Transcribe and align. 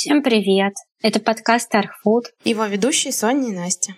Всем 0.00 0.22
привет! 0.22 0.74
Это 1.02 1.18
подкаст 1.18 1.74
Архфуд. 1.74 2.26
Его 2.44 2.66
ведущие 2.66 3.12
Соня 3.12 3.48
и 3.48 3.52
Настя. 3.52 3.96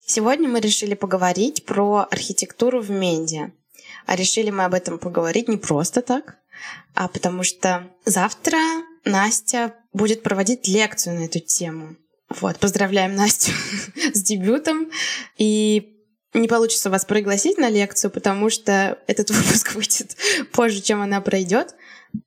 Сегодня 0.00 0.48
мы 0.48 0.60
решили 0.60 0.94
поговорить 0.94 1.66
про 1.66 2.08
архитектуру 2.10 2.80
в 2.80 2.90
медиа. 2.90 3.50
А 4.06 4.16
решили 4.16 4.48
мы 4.48 4.64
об 4.64 4.72
этом 4.72 4.98
поговорить 4.98 5.46
не 5.46 5.58
просто 5.58 6.00
так, 6.00 6.38
а 6.94 7.06
потому 7.08 7.42
что 7.42 7.86
завтра 8.06 8.56
Настя 9.04 9.74
будет 9.92 10.22
проводить 10.22 10.68
лекцию 10.68 11.16
на 11.16 11.24
эту 11.24 11.40
тему. 11.40 11.96
Вот, 12.28 12.58
поздравляем 12.58 13.14
Настю 13.14 13.52
с 14.14 14.22
дебютом. 14.22 14.90
И 15.36 15.96
не 16.32 16.46
получится 16.46 16.90
вас 16.90 17.04
пригласить 17.04 17.58
на 17.58 17.68
лекцию, 17.68 18.10
потому 18.10 18.50
что 18.50 18.98
этот 19.06 19.30
выпуск 19.30 19.74
выйдет 19.74 20.16
позже, 20.52 20.80
чем 20.80 21.00
она 21.00 21.20
пройдет. 21.20 21.74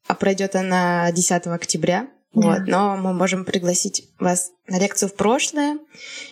А 0.07 0.15
пройдет 0.15 0.55
она 0.55 1.11
10 1.11 1.47
октября. 1.47 2.07
Вот, 2.33 2.61
но 2.65 2.97
мы 2.97 3.13
можем 3.13 3.45
пригласить 3.45 4.09
вас 4.19 4.51
на 4.67 4.79
лекцию 4.79 5.09
в 5.09 5.15
прошлое. 5.15 5.77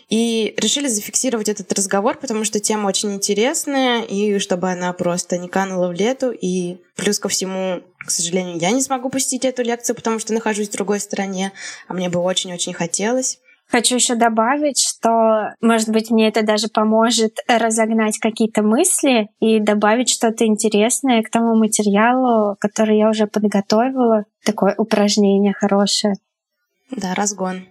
И 0.09 0.53
решили 0.57 0.87
зафиксировать 0.87 1.47
этот 1.47 1.71
разговор, 1.73 2.17
потому 2.17 2.43
что 2.43 2.59
тема 2.59 2.87
очень 2.87 3.13
интересная, 3.13 4.01
и 4.01 4.39
чтобы 4.39 4.71
она 4.71 4.93
просто 4.93 5.37
не 5.37 5.47
канула 5.47 5.89
в 5.89 5.93
лету. 5.93 6.31
И 6.31 6.77
плюс 6.95 7.19
ко 7.19 7.29
всему, 7.29 7.83
к 7.99 8.09
сожалению, 8.09 8.57
я 8.57 8.71
не 8.71 8.81
смогу 8.81 9.09
пустить 9.09 9.45
эту 9.45 9.61
лекцию, 9.61 9.95
потому 9.95 10.17
что 10.17 10.33
нахожусь 10.33 10.69
в 10.69 10.73
другой 10.73 10.99
стране, 10.99 11.53
а 11.87 11.93
мне 11.93 12.09
бы 12.09 12.19
очень-очень 12.19 12.73
хотелось. 12.73 13.39
Хочу 13.71 13.95
еще 13.95 14.15
добавить, 14.15 14.79
что, 14.79 15.53
может 15.61 15.89
быть, 15.89 16.11
мне 16.11 16.27
это 16.27 16.43
даже 16.43 16.67
поможет 16.67 17.37
разогнать 17.47 18.19
какие-то 18.19 18.63
мысли 18.63 19.29
и 19.39 19.61
добавить 19.61 20.09
что-то 20.09 20.45
интересное 20.45 21.23
к 21.23 21.29
тому 21.29 21.55
материалу, 21.55 22.57
который 22.59 22.97
я 22.97 23.09
уже 23.09 23.27
подготовила. 23.27 24.25
Такое 24.43 24.75
упражнение 24.77 25.53
хорошее. 25.53 26.15
Да, 26.91 27.13
разгон. 27.15 27.65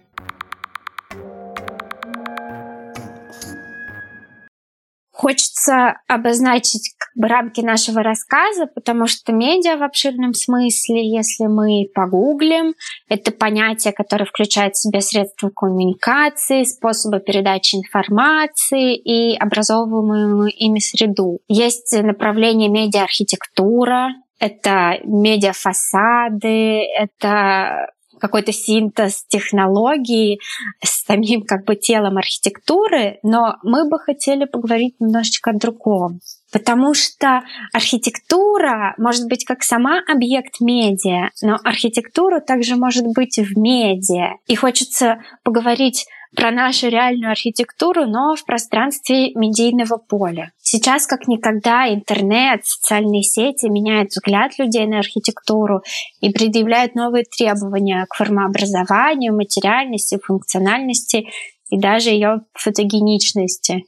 Хочется 5.21 5.97
обозначить 6.07 6.95
как 6.97 7.09
бы, 7.15 7.27
рамки 7.27 7.61
нашего 7.61 8.01
рассказа, 8.01 8.65
потому 8.65 9.05
что 9.05 9.31
медиа 9.31 9.77
в 9.77 9.83
обширном 9.83 10.33
смысле, 10.33 11.07
если 11.07 11.45
мы 11.45 11.85
погуглим, 11.93 12.73
это 13.07 13.31
понятие, 13.31 13.93
которое 13.93 14.25
включает 14.25 14.73
в 14.73 14.81
себя 14.81 14.99
средства 14.99 15.51
коммуникации, 15.55 16.63
способы 16.63 17.19
передачи 17.19 17.75
информации 17.75 18.95
и 18.95 19.37
образовываемую 19.37 20.49
ими 20.49 20.79
среду. 20.79 21.37
Есть 21.47 21.95
направление 22.01 22.69
медиа-архитектура, 22.69 24.15
это 24.39 24.97
медиафасады, 25.03 26.81
это 26.97 27.91
какой-то 28.21 28.53
синтез 28.53 29.25
технологий 29.27 30.39
с 30.81 31.03
самим 31.05 31.41
как 31.41 31.65
бы 31.65 31.75
телом 31.75 32.17
архитектуры, 32.17 33.19
но 33.23 33.55
мы 33.63 33.89
бы 33.89 33.99
хотели 33.99 34.45
поговорить 34.45 34.95
немножечко 34.99 35.49
о 35.49 35.57
другом. 35.57 36.19
Потому 36.51 36.93
что 36.93 37.41
архитектура 37.73 38.93
может 38.97 39.27
быть 39.27 39.45
как 39.45 39.63
сама 39.63 40.01
объект 40.07 40.59
медиа, 40.59 41.29
но 41.41 41.57
архитектура 41.63 42.39
также 42.39 42.75
может 42.75 43.05
быть 43.07 43.37
в 43.37 43.57
медиа. 43.57 44.35
И 44.47 44.55
хочется 44.55 45.21
поговорить 45.43 46.05
про 46.35 46.51
нашу 46.51 46.87
реальную 46.87 47.31
архитектуру, 47.31 48.05
но 48.05 48.35
в 48.35 48.45
пространстве 48.45 49.33
медийного 49.33 49.97
поля. 49.97 50.51
Сейчас 50.73 51.05
как 51.05 51.27
никогда 51.27 51.93
интернет, 51.93 52.65
социальные 52.65 53.23
сети 53.23 53.65
меняют 53.65 54.11
взгляд 54.11 54.57
людей 54.57 54.87
на 54.87 54.99
архитектуру 54.99 55.81
и 56.21 56.29
предъявляют 56.29 56.95
новые 56.95 57.25
требования 57.25 58.05
к 58.09 58.15
формообразованию, 58.15 59.35
материальности, 59.35 60.17
функциональности 60.25 61.27
и 61.69 61.77
даже 61.77 62.11
ее 62.11 62.43
фотогеничности. 62.53 63.83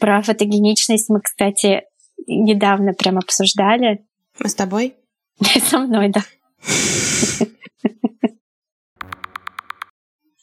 Про 0.00 0.20
фотогеничность 0.20 1.08
мы, 1.10 1.20
кстати, 1.20 1.84
недавно 2.26 2.92
прям 2.92 3.18
обсуждали. 3.18 4.04
Мы 4.40 4.48
с 4.48 4.56
тобой? 4.56 4.96
Со 5.70 5.78
мной, 5.78 6.08
да. 6.08 6.24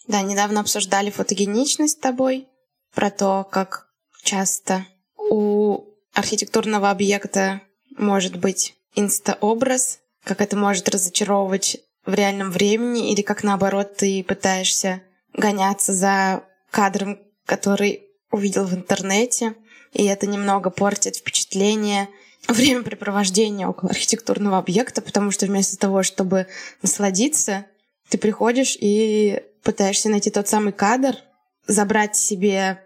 Да, 0.08 0.22
недавно 0.22 0.62
обсуждали 0.62 1.10
фотогеничность 1.10 1.98
с 1.98 2.02
тобой, 2.02 2.48
про 2.96 3.12
то, 3.12 3.46
как 3.52 3.90
часто 4.24 4.86
у 5.30 5.86
архитектурного 6.14 6.90
объекта 6.90 7.62
может 7.98 8.38
быть 8.38 8.76
инстаобраз, 8.96 10.00
как 10.24 10.42
это 10.42 10.56
может 10.56 10.90
разочаровывать 10.90 11.78
в 12.06 12.14
реальном 12.14 12.52
времени, 12.52 13.12
или 13.12 13.22
как 13.22 13.44
наоборот 13.44 13.96
ты 13.98 14.24
пытаешься 14.24 15.02
гоняться 15.34 15.94
за 15.94 16.44
кадром, 16.72 17.20
который 17.46 18.04
увидел 18.32 18.66
в 18.66 18.74
интернете, 18.74 19.56
и 19.94 20.06
это 20.06 20.28
немного 20.28 20.70
портит 20.70 21.16
впечатление 21.16 22.10
времяпрепровождения 22.48 23.68
около 23.68 23.92
архитектурного 23.92 24.58
объекта, 24.58 25.02
потому 25.02 25.32
что 25.32 25.46
вместо 25.46 25.78
того, 25.78 26.04
чтобы 26.04 26.48
насладиться, 26.82 27.66
ты 28.10 28.18
приходишь 28.18 28.76
и 28.80 29.42
пытаешься 29.64 30.10
найти 30.10 30.30
тот 30.30 30.48
самый 30.48 30.74
кадр, 30.74 31.16
забрать 31.68 32.16
себе, 32.16 32.82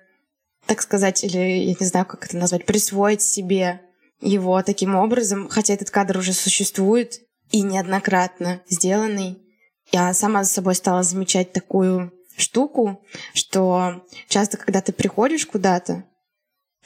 так 0.68 0.82
сказать, 0.82 1.24
или 1.24 1.38
я 1.38 1.76
не 1.80 1.86
знаю, 1.86 2.06
как 2.06 2.26
это 2.26 2.38
назвать, 2.38 2.66
присвоить 2.66 3.22
себе 3.22 3.82
его 4.22 4.62
таким 4.64 4.96
образом, 4.96 5.48
хотя 5.50 5.74
этот 5.74 5.90
кадр 5.90 6.18
уже 6.18 6.34
существует 6.34 7.22
и 7.52 7.62
неоднократно 7.62 8.62
сделанный. 8.70 9.42
Я 9.92 10.14
сама 10.14 10.44
за 10.44 10.52
собой 10.52 10.76
стала 10.76 11.04
замечать 11.04 11.54
такую 11.54 12.12
штуку, 12.36 13.02
что 13.34 14.06
часто, 14.28 14.58
когда 14.58 14.82
ты 14.82 14.92
приходишь 14.92 15.46
куда-то, 15.46 16.04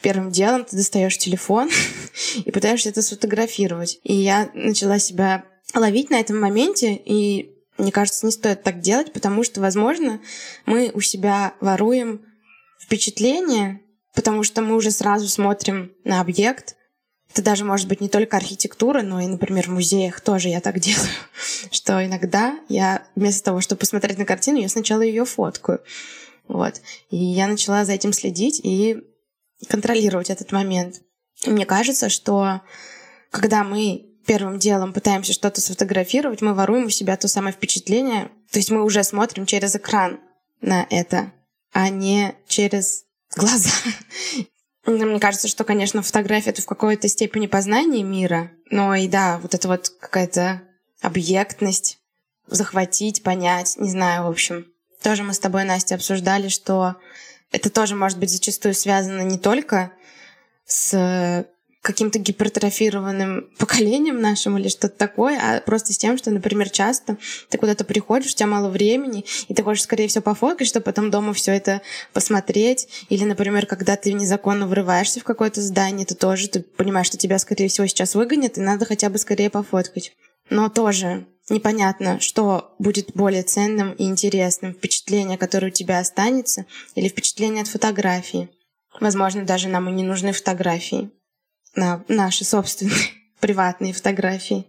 первым 0.01 0.31
делом 0.31 0.65
ты 0.65 0.77
достаешь 0.77 1.17
телефон 1.17 1.69
и 2.45 2.51
пытаешься 2.51 2.89
это 2.89 3.01
сфотографировать. 3.01 3.99
И 4.03 4.13
я 4.13 4.51
начала 4.53 4.99
себя 4.99 5.45
ловить 5.73 6.09
на 6.09 6.19
этом 6.19 6.39
моменте 6.39 6.93
и 6.93 7.51
мне 7.77 7.91
кажется, 7.91 8.25
не 8.25 8.31
стоит 8.31 8.61
так 8.63 8.79
делать, 8.79 9.11
потому 9.11 9.43
что, 9.43 9.59
возможно, 9.59 10.21
мы 10.65 10.91
у 10.93 11.01
себя 11.01 11.55
воруем 11.61 12.21
впечатление, 12.81 13.81
потому 14.13 14.43
что 14.43 14.61
мы 14.61 14.75
уже 14.75 14.91
сразу 14.91 15.27
смотрим 15.27 15.93
на 16.03 16.21
объект. 16.21 16.75
Это 17.31 17.41
даже 17.41 17.63
может 17.63 17.87
быть 17.87 18.01
не 18.01 18.09
только 18.09 18.35
архитектура, 18.35 19.01
но 19.01 19.21
и, 19.21 19.27
например, 19.27 19.67
в 19.67 19.71
музеях 19.71 20.19
тоже 20.19 20.49
я 20.49 20.59
так 20.59 20.79
делаю, 20.79 21.09
что 21.71 22.05
иногда 22.05 22.59
я 22.67 23.05
вместо 23.15 23.43
того, 23.43 23.61
чтобы 23.61 23.79
посмотреть 23.79 24.17
на 24.17 24.25
картину, 24.25 24.59
я 24.59 24.69
сначала 24.69 25.01
ее 25.01 25.25
фоткаю. 25.25 25.81
Вот. 26.47 26.81
И 27.09 27.17
я 27.17 27.47
начала 27.47 27.85
за 27.85 27.93
этим 27.93 28.11
следить 28.11 28.59
и 28.63 28.97
контролировать 29.69 30.29
этот 30.29 30.51
момент. 30.51 31.01
И 31.45 31.49
мне 31.49 31.65
кажется, 31.65 32.09
что 32.09 32.61
когда 33.29 33.63
мы 33.63 34.07
первым 34.25 34.59
делом 34.59 34.93
пытаемся 34.93 35.33
что-то 35.33 35.61
сфотографировать, 35.61 36.41
мы 36.41 36.53
воруем 36.53 36.85
у 36.85 36.89
себя 36.89 37.15
то 37.17 37.27
самое 37.27 37.53
впечатление. 37.53 38.29
То 38.51 38.59
есть 38.59 38.69
мы 38.69 38.83
уже 38.83 39.03
смотрим 39.03 39.45
через 39.45 39.75
экран 39.75 40.19
на 40.59 40.85
это, 40.89 41.31
а 41.71 41.89
не 41.89 42.35
через 42.47 43.05
глаза. 43.35 43.71
Мне 44.85 45.19
кажется, 45.19 45.47
что, 45.47 45.63
конечно, 45.63 46.01
фотография— 46.01 46.49
это 46.51 46.61
в 46.61 46.65
какой-то 46.65 47.07
степени 47.07 47.47
познание 47.47 48.03
мира, 48.03 48.51
но 48.69 48.95
и 48.95 49.07
да, 49.07 49.37
вот 49.37 49.53
это 49.53 49.67
вот 49.67 49.89
какая-то 49.89 50.61
объектность, 51.01 51.99
захватить, 52.47 53.23
понять, 53.23 53.77
не 53.77 53.89
знаю, 53.89 54.23
в 54.23 54.29
общем. 54.29 54.65
Тоже 55.03 55.23
мы 55.23 55.33
с 55.33 55.39
тобой, 55.39 55.63
Настя, 55.65 55.95
обсуждали, 55.95 56.47
что 56.47 56.95
это 57.51 57.69
тоже 57.69 57.95
может 57.95 58.17
быть 58.17 58.31
зачастую 58.31 58.73
связано 58.73 59.21
не 59.21 59.37
только 59.37 59.91
с 60.65 61.45
каким-то 61.81 62.19
гипертрофированным 62.19 63.49
поколением 63.57 64.21
нашим 64.21 64.57
или 64.57 64.67
что-то 64.67 64.95
такое, 64.95 65.39
а 65.41 65.61
просто 65.61 65.93
с 65.93 65.97
тем, 65.97 66.17
что, 66.17 66.29
например, 66.29 66.69
часто 66.69 67.17
ты 67.49 67.57
куда-то 67.57 67.83
приходишь, 67.83 68.31
у 68.31 68.35
тебя 68.35 68.47
мало 68.47 68.69
времени, 68.69 69.25
и 69.47 69.53
ты 69.53 69.63
хочешь 69.63 69.83
скорее 69.83 70.07
всего 70.07 70.21
пофоткать, 70.21 70.67
чтобы 70.67 70.83
потом 70.83 71.09
дома 71.09 71.33
все 71.33 71.51
это 71.53 71.81
посмотреть. 72.13 72.87
Или, 73.09 73.23
например, 73.23 73.65
когда 73.65 73.95
ты 73.95 74.13
незаконно 74.13 74.67
врываешься 74.67 75.19
в 75.19 75.23
какое-то 75.23 75.61
здание, 75.61 76.05
ты 76.05 76.13
тоже 76.13 76.49
ты 76.49 76.61
понимаешь, 76.61 77.07
что 77.07 77.17
тебя, 77.17 77.39
скорее 77.39 77.67
всего, 77.67 77.87
сейчас 77.87 78.13
выгонят, 78.13 78.57
и 78.57 78.61
надо 78.61 78.85
хотя 78.85 79.09
бы 79.09 79.17
скорее 79.17 79.49
пофоткать. 79.49 80.13
Но 80.51 80.69
тоже 80.69 81.25
непонятно, 81.49 82.19
что 82.19 82.75
будет 82.77 83.11
более 83.15 83.41
ценным 83.41 83.93
и 83.93 84.03
интересным. 84.03 84.73
Впечатление, 84.73 85.37
которое 85.37 85.67
у 85.67 85.71
тебя 85.71 85.99
останется, 85.99 86.65
или 86.93 87.07
впечатление 87.07 87.63
от 87.63 87.67
фотографии. 87.67 88.49
Возможно, 88.99 89.45
даже 89.45 89.67
нам 89.67 89.89
и 89.89 89.93
не 89.93 90.03
нужны 90.03 90.31
фотографии 90.31 91.09
на 91.75 92.03
наши 92.07 92.43
собственные 92.43 92.95
приватные 93.39 93.93
фотографии. 93.93 94.65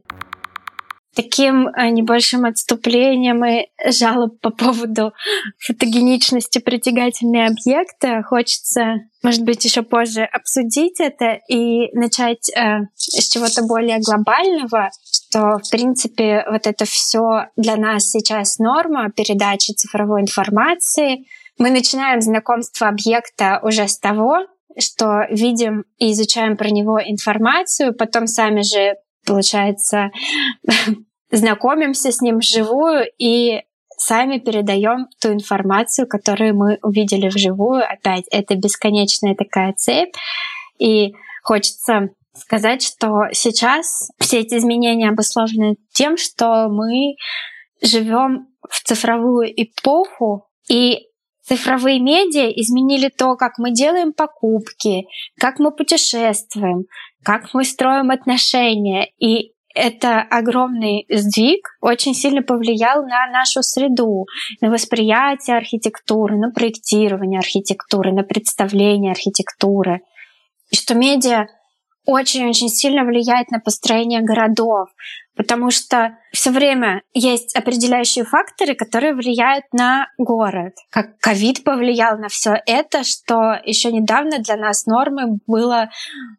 таким 1.15 1.69
э, 1.69 1.91
небольшим 1.91 2.47
отступлением 2.47 3.45
и 3.45 3.67
жалоб 3.91 4.41
по 4.41 4.51
поводу 4.51 5.13
фотогеничности 5.59 6.59
притягательные 6.59 7.49
объекты 7.49 8.23
хочется, 8.23 8.95
может 9.23 9.43
быть, 9.43 9.65
еще 9.65 9.83
позже 9.83 10.23
обсудить 10.25 11.01
это 11.01 11.39
и 11.49 11.95
начать 11.95 12.49
э, 12.51 12.87
с 12.95 13.29
чего-то 13.29 13.63
более 13.63 13.99
глобального, 14.01 14.91
что, 15.05 15.59
в 15.59 15.71
принципе, 15.71 16.45
вот 16.51 16.67
это 16.67 16.85
все 16.87 17.47
для 17.57 17.77
нас 17.77 18.11
сейчас 18.11 18.59
норма 18.59 19.11
передачи 19.11 19.73
цифровой 19.73 20.23
информации. 20.23 21.27
Мы 21.59 21.71
начинаем 21.71 22.23
знакомство 22.23 22.89
объекта 22.89 23.61
уже 23.63 23.87
с 23.87 23.99
того, 23.99 24.47
что 24.79 25.27
видим 25.31 25.85
и 25.99 26.13
изучаем 26.13 26.57
про 26.57 26.71
него 26.71 27.01
информацию, 27.01 27.95
потом 27.95 28.27
сами 28.27 28.63
же 28.63 28.97
получается, 29.25 30.11
знакомимся 31.31 32.13
с 32.13 32.21
ним 32.21 32.39
вживую 32.39 33.07
и 33.19 33.63
сами 33.97 34.39
передаем 34.39 35.07
ту 35.21 35.33
информацию, 35.33 36.09
которую 36.09 36.57
мы 36.57 36.79
увидели 36.83 37.29
вживую. 37.29 37.83
Опять, 37.89 38.25
это 38.31 38.57
бесконечная 38.57 39.35
такая 39.35 39.73
цепь. 39.75 40.15
И 40.79 41.15
хочется 41.43 42.11
сказать, 42.35 42.83
что 42.83 43.29
сейчас 43.33 44.11
все 44.19 44.41
эти 44.41 44.57
изменения 44.57 45.09
обусловлены 45.09 45.77
тем, 45.93 46.17
что 46.17 46.69
мы 46.69 47.15
живем 47.81 48.49
в 48.69 48.83
цифровую 48.83 49.49
эпоху, 49.55 50.49
и 50.69 51.09
цифровые 51.47 52.01
медиа 52.01 52.51
изменили 52.51 53.09
то, 53.09 53.37
как 53.37 53.59
мы 53.59 53.73
делаем 53.73 54.13
покупки, 54.13 55.07
как 55.39 55.59
мы 55.59 55.71
путешествуем, 55.71 56.85
как 57.23 57.55
мы 57.55 57.65
строим 57.65 58.11
отношения. 58.11 59.11
И 59.19 59.53
это 59.75 60.21
огромный 60.21 61.07
сдвиг 61.09 61.77
очень 61.81 62.15
сильно 62.15 62.43
повлиял 62.43 63.07
на 63.07 63.27
нашу 63.31 63.63
среду, 63.63 64.27
на 64.61 64.71
восприятие 64.71 65.57
архитектуры, 65.57 66.37
на 66.37 66.51
проектирование 66.51 67.39
архитектуры, 67.39 68.13
на 68.13 68.23
представление 68.23 69.13
архитектуры. 69.13 70.01
И 70.71 70.77
что 70.77 70.95
медиа 70.95 71.47
очень-очень 72.05 72.69
сильно 72.69 73.05
влияет 73.05 73.51
на 73.51 73.61
построение 73.61 74.23
городов, 74.23 74.89
потому 75.37 75.71
что 75.71 76.17
все 76.33 76.51
время 76.51 77.03
есть 77.15 77.55
определяющие 77.57 78.25
факторы, 78.25 78.75
которые 78.75 79.15
влияют 79.15 79.65
на 79.73 80.09
город. 80.19 80.75
Как 80.91 81.19
ковид 81.19 81.65
повлиял 81.65 82.19
на 82.19 82.29
все 82.29 82.55
это, 82.67 83.05
что 83.05 83.55
еще 83.65 83.93
недавно 83.93 84.39
для 84.39 84.57
нас 84.57 84.87
нормой 84.87 85.39
было 85.47 85.91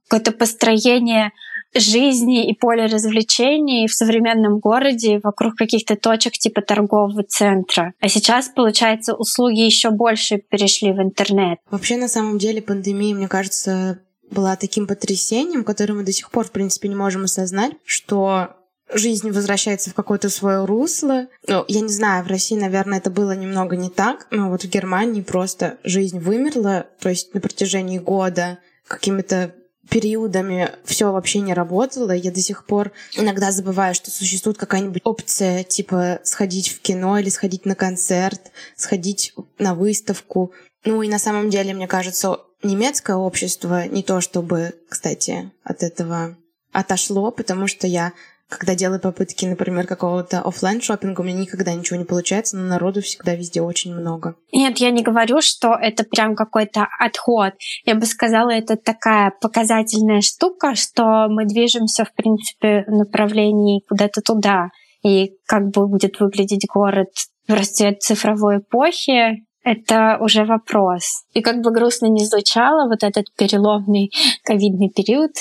какое-то 0.08 0.32
построение 0.32 1.32
жизни 1.76 2.48
и 2.50 2.56
поле 2.56 2.86
развлечений 2.86 3.88
в 3.88 3.94
современном 3.94 4.60
городе 4.60 5.20
вокруг 5.24 5.56
каких-то 5.56 5.96
точек 5.96 6.34
типа 6.34 6.62
торгового 6.62 7.24
центра. 7.24 7.94
А 8.00 8.08
сейчас, 8.08 8.50
получается, 8.50 9.16
услуги 9.16 9.62
еще 9.62 9.90
больше 9.90 10.38
перешли 10.38 10.92
в 10.92 11.02
интернет. 11.02 11.60
Вообще, 11.72 11.98
на 11.98 12.08
самом 12.08 12.38
деле, 12.38 12.62
пандемия, 12.62 13.16
мне 13.16 13.28
кажется, 13.28 14.00
была 14.30 14.56
таким 14.56 14.88
потрясением, 14.88 15.64
которое 15.64 15.94
мы 15.94 16.04
до 16.04 16.12
сих 16.12 16.32
пор, 16.32 16.46
в 16.46 16.52
принципе, 16.52 16.90
не 16.90 16.96
можем 16.96 17.26
осознать, 17.26 17.74
что 17.86 18.56
жизнь 18.94 19.32
возвращается 19.32 19.90
в 19.90 19.94
какое-то 19.94 20.30
свое 20.30 20.66
русло. 20.66 21.28
Ну, 21.48 21.66
я 21.68 21.82
не 21.82 21.90
знаю, 21.90 22.24
в 22.24 22.28
России, 22.28 22.56
наверное, 22.56 23.00
это 23.00 23.10
было 23.10 23.36
немного 23.36 23.76
не 23.76 23.90
так, 23.90 24.28
но 24.32 24.50
вот 24.50 24.64
в 24.64 24.70
Германии 24.70 25.22
просто 25.22 25.78
жизнь 25.84 26.20
вымерла, 26.20 26.88
то 27.00 27.10
есть 27.10 27.34
на 27.34 27.42
протяжении 27.42 28.00
года 28.00 28.60
какими-то 28.88 29.54
периодами 29.90 30.72
все 30.86 31.12
вообще 31.12 31.42
не 31.42 31.54
работало. 31.54 32.12
Я 32.12 32.32
до 32.32 32.40
сих 32.40 32.66
пор 32.66 32.92
иногда 33.16 33.52
забываю, 33.52 33.94
что 33.94 34.12
существует 34.12 34.58
какая-нибудь 34.58 35.02
опция, 35.04 35.64
типа 35.64 36.20
сходить 36.24 36.70
в 36.70 36.80
кино 36.82 37.20
или 37.20 37.30
сходить 37.30 37.66
на 37.66 37.76
концерт, 37.76 38.52
сходить 38.76 39.34
на 39.60 39.76
выставку. 39.76 40.54
Ну 40.86 41.02
и 41.02 41.10
на 41.10 41.20
самом 41.20 41.50
деле, 41.50 41.74
мне 41.74 41.88
кажется, 41.88 42.40
немецкое 42.64 43.16
общество 43.16 43.88
не 43.88 44.04
то 44.04 44.22
чтобы, 44.22 44.74
кстати, 44.90 45.52
от 45.64 45.84
этого 45.84 46.38
отошло, 46.72 47.32
потому 47.32 47.68
что 47.68 47.88
я 47.88 48.14
когда 48.50 48.76
делаю 48.76 49.00
попытки, 49.00 49.46
например, 49.46 49.88
какого-то 49.88 50.42
офлайн 50.42 50.82
шопинга, 50.82 51.22
у 51.22 51.24
меня 51.24 51.40
никогда 51.40 51.74
ничего 51.74 51.98
не 51.98 52.06
получается, 52.06 52.58
но 52.58 52.64
народу 52.68 53.02
всегда 53.02 53.36
везде 53.36 53.62
очень 53.62 53.96
много. 53.96 54.36
Нет, 54.52 54.78
я 54.78 54.92
не 54.92 55.02
говорю, 55.02 55.42
что 55.42 55.74
это 55.74 56.04
прям 56.04 56.36
какой-то 56.36 56.88
отход. 57.00 57.54
Я 57.86 57.96
бы 57.96 58.06
сказала, 58.06 58.52
это 58.52 58.76
такая 58.76 59.34
показательная 59.42 60.22
штука, 60.22 60.76
что 60.76 61.28
мы 61.30 61.46
движемся, 61.46 62.06
в 62.06 62.14
принципе, 62.14 62.86
в 62.88 62.92
направлении 62.92 63.84
куда-то 63.88 64.22
туда. 64.22 64.70
И 65.04 65.32
как 65.48 65.70
бы 65.70 65.88
будет 65.88 66.20
выглядеть 66.20 66.68
город 66.72 67.10
в 67.48 67.54
расцвет 67.54 68.02
цифровой 68.02 68.60
эпохи, 68.60 69.46
это 69.64 70.18
уже 70.20 70.46
вопрос. 70.46 71.24
И 71.34 71.42
как 71.42 71.62
бы 71.62 71.72
грустно 71.72 72.08
не 72.08 72.26
звучало, 72.26 72.88
вот 72.88 73.04
этот 73.04 73.34
переломный 73.36 74.12
ковидный 74.44 74.90
период 74.90 75.32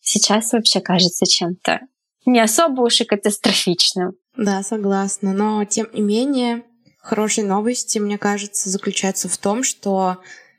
сейчас 0.00 0.52
вообще 0.52 0.80
кажется 0.80 1.26
чем-то 1.26 1.80
не 2.26 2.40
особо 2.40 2.82
уж 2.82 3.00
и 3.00 3.04
катастрофичным. 3.04 4.14
Да, 4.36 4.62
согласна. 4.62 5.32
Но 5.32 5.64
тем 5.64 5.88
не 5.92 6.02
менее, 6.02 6.64
хорошие 6.98 7.46
новости, 7.46 7.98
мне 7.98 8.18
кажется, 8.18 8.68
заключаются 8.68 9.28
в 9.28 9.38
том, 9.38 9.62
что 9.62 10.18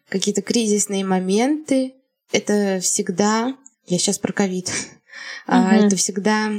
какие-то 0.09 0.41
кризисные 0.41 1.05
моменты 1.05 1.93
это 2.31 2.79
всегда, 2.81 3.55
я 3.85 3.97
сейчас 3.99 4.17
про 4.17 4.33
ковид, 4.33 4.69
угу. 5.47 5.57
это 5.57 5.95
всегда 5.95 6.49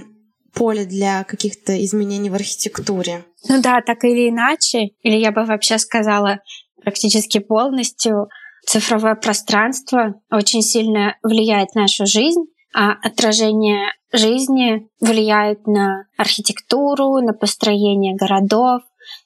поле 0.55 0.85
для 0.85 1.25
каких-то 1.25 1.83
изменений 1.85 2.31
в 2.31 2.35
архитектуре. 2.35 3.25
Ну 3.49 3.61
да, 3.61 3.81
так 3.81 4.05
или 4.05 4.29
иначе, 4.29 4.91
или 5.03 5.17
я 5.17 5.33
бы 5.33 5.45
вообще 5.45 5.79
сказала 5.79 6.41
практически 6.83 7.39
полностью, 7.39 8.29
цифровое 8.67 9.15
пространство 9.15 10.21
очень 10.31 10.63
сильно 10.63 11.17
влияет 11.23 11.75
на 11.75 11.83
нашу 11.83 12.07
жизнь, 12.07 12.45
а 12.75 12.93
отражение 13.03 13.93
жизни 14.13 14.89
влияют 15.01 15.67
на 15.67 16.05
архитектуру, 16.17 17.21
на 17.21 17.33
построение 17.33 18.15
городов, 18.15 18.83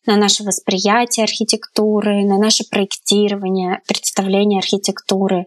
на 0.06 0.16
наше 0.16 0.44
восприятие 0.44 1.24
архитектуры, 1.24 2.24
на 2.24 2.38
наше 2.38 2.64
проектирование, 2.69 3.80
представление 3.86 4.58
архитектуры, 4.58 5.46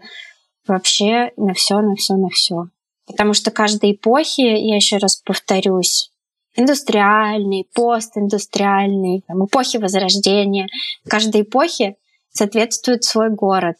вообще 0.68 1.32
на 1.38 1.54
все, 1.54 1.80
на 1.80 1.96
все, 1.96 2.16
на 2.16 2.30
все. 2.30 2.66
Потому 3.08 3.34
что 3.34 3.52
каждой 3.52 3.94
эпохи, 3.94 4.42
я 4.42 4.76
еще 4.76 4.98
раз 4.98 5.18
повторюсь, 5.18 6.12
индустриальный, 6.56 7.70
постиндустриальный, 7.74 9.24
там, 9.28 9.46
эпохи 9.46 9.78
Возрождения, 9.78 10.68
каждой 11.08 11.42
эпохе 11.42 11.96
соответствует 12.32 13.04
свой 13.04 13.30
город. 13.30 13.78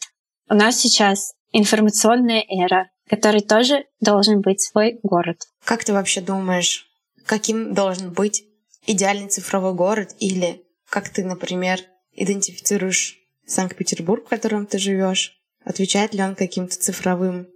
У 0.48 0.54
нас 0.54 0.76
сейчас 0.76 1.34
информационная 1.52 2.44
эра, 2.48 2.90
который 3.08 3.40
тоже 3.40 3.84
должен 4.00 4.40
быть 4.40 4.60
свой 4.60 4.98
город. 5.02 5.38
Как 5.64 5.84
ты 5.84 5.92
вообще 5.92 6.20
думаешь, 6.20 6.86
каким 7.24 7.74
должен 7.74 8.12
быть 8.12 8.44
идеальный 8.86 9.28
цифровой 9.28 9.74
город 9.74 10.14
или 10.20 10.62
как 10.88 11.08
ты, 11.08 11.24
например, 11.24 11.80
идентифицируешь 12.12 13.18
Санкт-Петербург, 13.46 14.24
в 14.24 14.28
котором 14.28 14.66
ты 14.66 14.78
живешь? 14.78 15.36
Отвечает 15.64 16.14
ли 16.14 16.22
он 16.22 16.34
каким-то 16.34 16.76
цифровым 16.76 17.48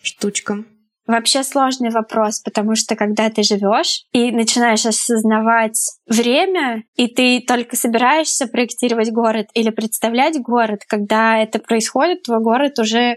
штучкам? 0.00 0.66
Вообще 1.08 1.42
сложный 1.42 1.88
вопрос, 1.88 2.40
потому 2.40 2.74
что 2.74 2.94
когда 2.94 3.30
ты 3.30 3.42
живешь 3.42 4.04
и 4.12 4.30
начинаешь 4.30 4.84
осознавать 4.84 5.80
время, 6.06 6.84
и 6.96 7.08
ты 7.08 7.40
только 7.40 7.76
собираешься 7.76 8.46
проектировать 8.46 9.10
город 9.10 9.46
или 9.54 9.70
представлять 9.70 10.38
город, 10.38 10.80
когда 10.86 11.38
это 11.38 11.60
происходит, 11.60 12.24
твой 12.24 12.42
город 12.42 12.78
уже 12.78 13.16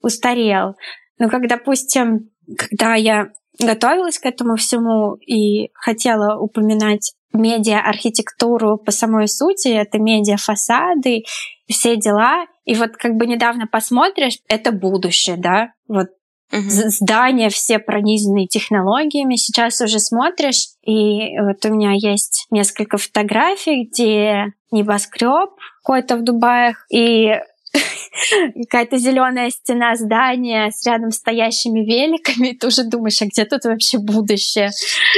устарел. 0.00 0.76
Ну, 1.18 1.28
как, 1.28 1.46
допустим, 1.46 2.30
когда 2.56 2.94
я 2.94 3.26
готовилась 3.60 4.18
к 4.18 4.24
этому 4.24 4.56
всему 4.56 5.16
и 5.16 5.68
хотела 5.74 6.40
упоминать 6.40 7.12
медиа-архитектуру 7.34 8.78
по 8.78 8.92
самой 8.92 9.28
сути, 9.28 9.68
это 9.68 9.98
медиа-фасады, 9.98 11.24
все 11.68 11.96
дела. 11.96 12.46
И 12.64 12.74
вот 12.74 12.96
как 12.96 13.16
бы 13.16 13.26
недавно 13.26 13.66
посмотришь, 13.66 14.38
это 14.48 14.72
будущее, 14.72 15.36
да, 15.36 15.72
вот 15.86 16.06
Угу. 16.52 16.62
Здания 16.68 17.48
все 17.50 17.78
пронизаны 17.78 18.46
технологиями. 18.46 19.36
Сейчас 19.36 19.80
уже 19.80 19.98
смотришь, 19.98 20.68
и 20.82 21.38
вот 21.40 21.64
у 21.64 21.74
меня 21.74 21.92
есть 21.92 22.46
несколько 22.50 22.98
фотографий, 22.98 23.84
где 23.84 24.52
небоскреб 24.70 25.50
какой-то 25.82 26.16
в 26.16 26.22
Дубаях, 26.22 26.86
и 26.90 27.32
какая-то 28.70 28.96
зеленая 28.98 29.50
стена 29.50 29.96
здания 29.96 30.70
с 30.70 30.86
рядом 30.86 31.10
стоящими 31.10 31.80
великами, 31.80 32.52
ты 32.60 32.66
уже 32.68 32.84
думаешь, 32.84 33.20
а 33.22 33.26
где 33.26 33.44
тут 33.44 33.64
вообще 33.64 33.98
будущее? 33.98 34.70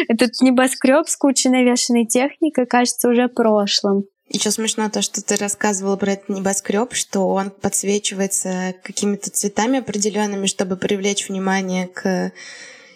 Этот 0.08 0.40
небоскреб 0.40 1.08
с 1.08 1.16
кучей 1.16 1.50
навешенной 1.50 2.06
техникой 2.06 2.66
кажется 2.66 3.08
уже 3.08 3.28
прошлым. 3.28 4.04
Еще 4.28 4.50
смешно 4.50 4.90
то, 4.90 5.00
что 5.00 5.22
ты 5.22 5.36
рассказывала 5.36 5.96
про 5.96 6.12
этот 6.12 6.28
небоскреб, 6.28 6.92
что 6.92 7.28
он 7.28 7.50
подсвечивается 7.50 8.74
какими-то 8.82 9.30
цветами 9.30 9.78
определенными, 9.78 10.46
чтобы 10.46 10.76
привлечь 10.76 11.28
внимание 11.28 11.86
к 11.86 12.32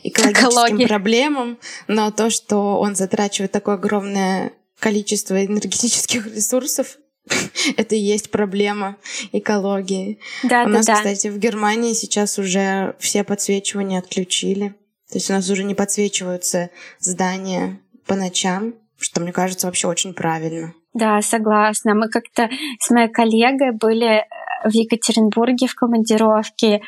экологическим 0.03 0.51
Экология. 0.51 0.87
проблемам, 0.87 1.59
но 1.89 2.11
то, 2.11 2.29
что 2.29 2.79
он 2.79 2.95
затрачивает 2.95 3.53
такое 3.53 3.77
огромное 3.77 4.53
количество 4.79 5.43
энергетических 5.43 6.27
ресурсов, 6.27 6.99
это 7.77 7.95
и 7.95 8.01
есть 8.01 8.31
проблема 8.31 8.97
экологии. 9.33 10.19
Да, 10.43 10.63
у 10.63 10.67
да, 10.67 10.71
нас, 10.71 10.87
да. 10.87 10.97
кстати, 10.97 11.29
в 11.29 11.39
Германии 11.39 11.95
сейчас 11.95 12.39
уже 12.39 12.95
все 12.99 13.25
подсвечивания 13.25 14.01
отключили. 14.01 14.75
То 15.09 15.19
есть 15.19 15.31
у 15.31 15.35
нас 15.35 15.49
уже 15.49 15.63
не 15.63 15.75
подсвечиваются 15.75 16.71
здания 16.99 17.81
по 18.07 18.17
ночам, 18.17 18.75
что, 18.99 19.21
мне 19.21 19.33
кажется, 19.33 19.67
вообще 19.67 19.87
очень 19.87 20.15
правильно. 20.15 20.75
Да, 20.95 21.23
согласна. 21.23 21.95
Мы 21.95 22.09
как-то 22.09 22.51
с 22.79 22.91
моей 22.91 23.09
коллегой 23.09 23.73
были 23.73 24.27
в 24.65 24.71
Екатеринбурге 24.71 25.67
в 25.67 25.75
командировке, 25.75 26.83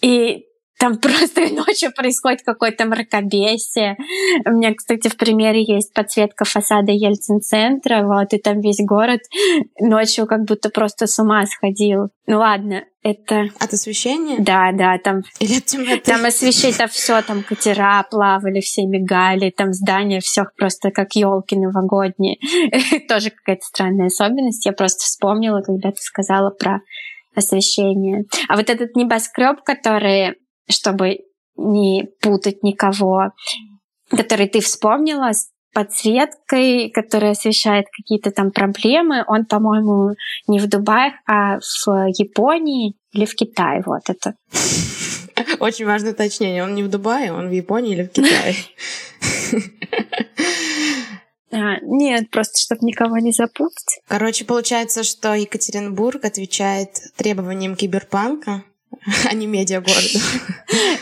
и 0.00 0.46
там 0.80 0.96
просто 0.98 1.42
ночью 1.54 1.92
происходит 1.94 2.42
какое-то 2.42 2.86
мракобесие. 2.86 3.96
У 4.46 4.50
меня, 4.50 4.74
кстати, 4.74 5.08
в 5.08 5.16
примере 5.16 5.62
есть 5.62 5.92
подсветка 5.92 6.44
фасада 6.44 6.90
Ельцин-центра, 6.90 8.02
вот, 8.04 8.32
и 8.32 8.38
там 8.38 8.60
весь 8.60 8.80
город 8.80 9.20
ночью 9.78 10.26
как 10.26 10.44
будто 10.44 10.70
просто 10.70 11.06
с 11.06 11.18
ума 11.18 11.44
сходил. 11.46 12.08
Ну 12.26 12.38
ладно, 12.38 12.84
это... 13.02 13.48
От 13.58 13.72
освещения? 13.72 14.38
Да, 14.38 14.72
да, 14.72 14.96
там... 14.98 15.22
Или 15.38 15.58
от 15.58 15.66
темноты? 15.66 16.00
Там 16.00 16.24
освещение, 16.24 16.78
там 16.78 16.88
все, 16.88 17.20
там 17.22 17.42
катера 17.42 18.06
плавали, 18.10 18.60
все 18.60 18.86
мигали, 18.86 19.50
там 19.50 19.72
здания, 19.72 20.20
все 20.20 20.44
просто 20.56 20.90
как 20.90 21.14
елки 21.14 21.56
новогодние. 21.56 22.38
Тоже 23.08 23.30
какая-то 23.30 23.62
странная 23.62 24.06
особенность. 24.06 24.64
Я 24.64 24.72
просто 24.72 25.04
вспомнила, 25.04 25.60
когда 25.60 25.90
ты 25.90 25.98
сказала 26.00 26.50
про 26.50 26.80
освещение. 27.34 28.24
А 28.48 28.56
вот 28.56 28.70
этот 28.70 28.96
небоскреб, 28.96 29.62
который 29.62 30.36
чтобы 30.70 31.20
не 31.56 32.08
путать 32.20 32.62
никого, 32.62 33.32
который 34.10 34.48
ты 34.48 34.60
вспомнила 34.60 35.32
с 35.32 35.50
подсветкой, 35.72 36.90
которая 36.90 37.32
освещает 37.32 37.86
какие-то 37.96 38.30
там 38.30 38.50
проблемы. 38.50 39.24
Он, 39.26 39.44
по-моему, 39.44 40.14
не 40.48 40.58
в 40.58 40.68
Дубае, 40.68 41.12
а 41.26 41.58
в 41.58 42.08
Японии 42.18 42.96
или 43.12 43.24
в 43.24 43.34
Китае. 43.34 43.82
Вот 43.86 44.02
это. 44.08 44.34
Очень 45.60 45.86
важное 45.86 46.12
уточнение. 46.12 46.64
Он 46.64 46.74
не 46.74 46.82
в 46.82 46.90
Дубае, 46.90 47.32
он 47.32 47.48
в 47.48 47.52
Японии 47.52 47.92
или 47.92 48.02
в 48.02 48.10
Китае. 48.10 48.54
А, 51.52 51.80
нет, 51.82 52.30
просто 52.30 52.60
чтобы 52.60 52.86
никого 52.86 53.18
не 53.18 53.32
запутать. 53.32 53.98
Короче, 54.06 54.44
получается, 54.44 55.02
что 55.02 55.34
Екатеринбург 55.34 56.24
отвечает 56.24 56.90
требованиям 57.16 57.74
киберпанка, 57.74 58.62
а 59.30 59.34
не 59.34 59.46
медиа 59.46 59.80
города. 59.80 60.18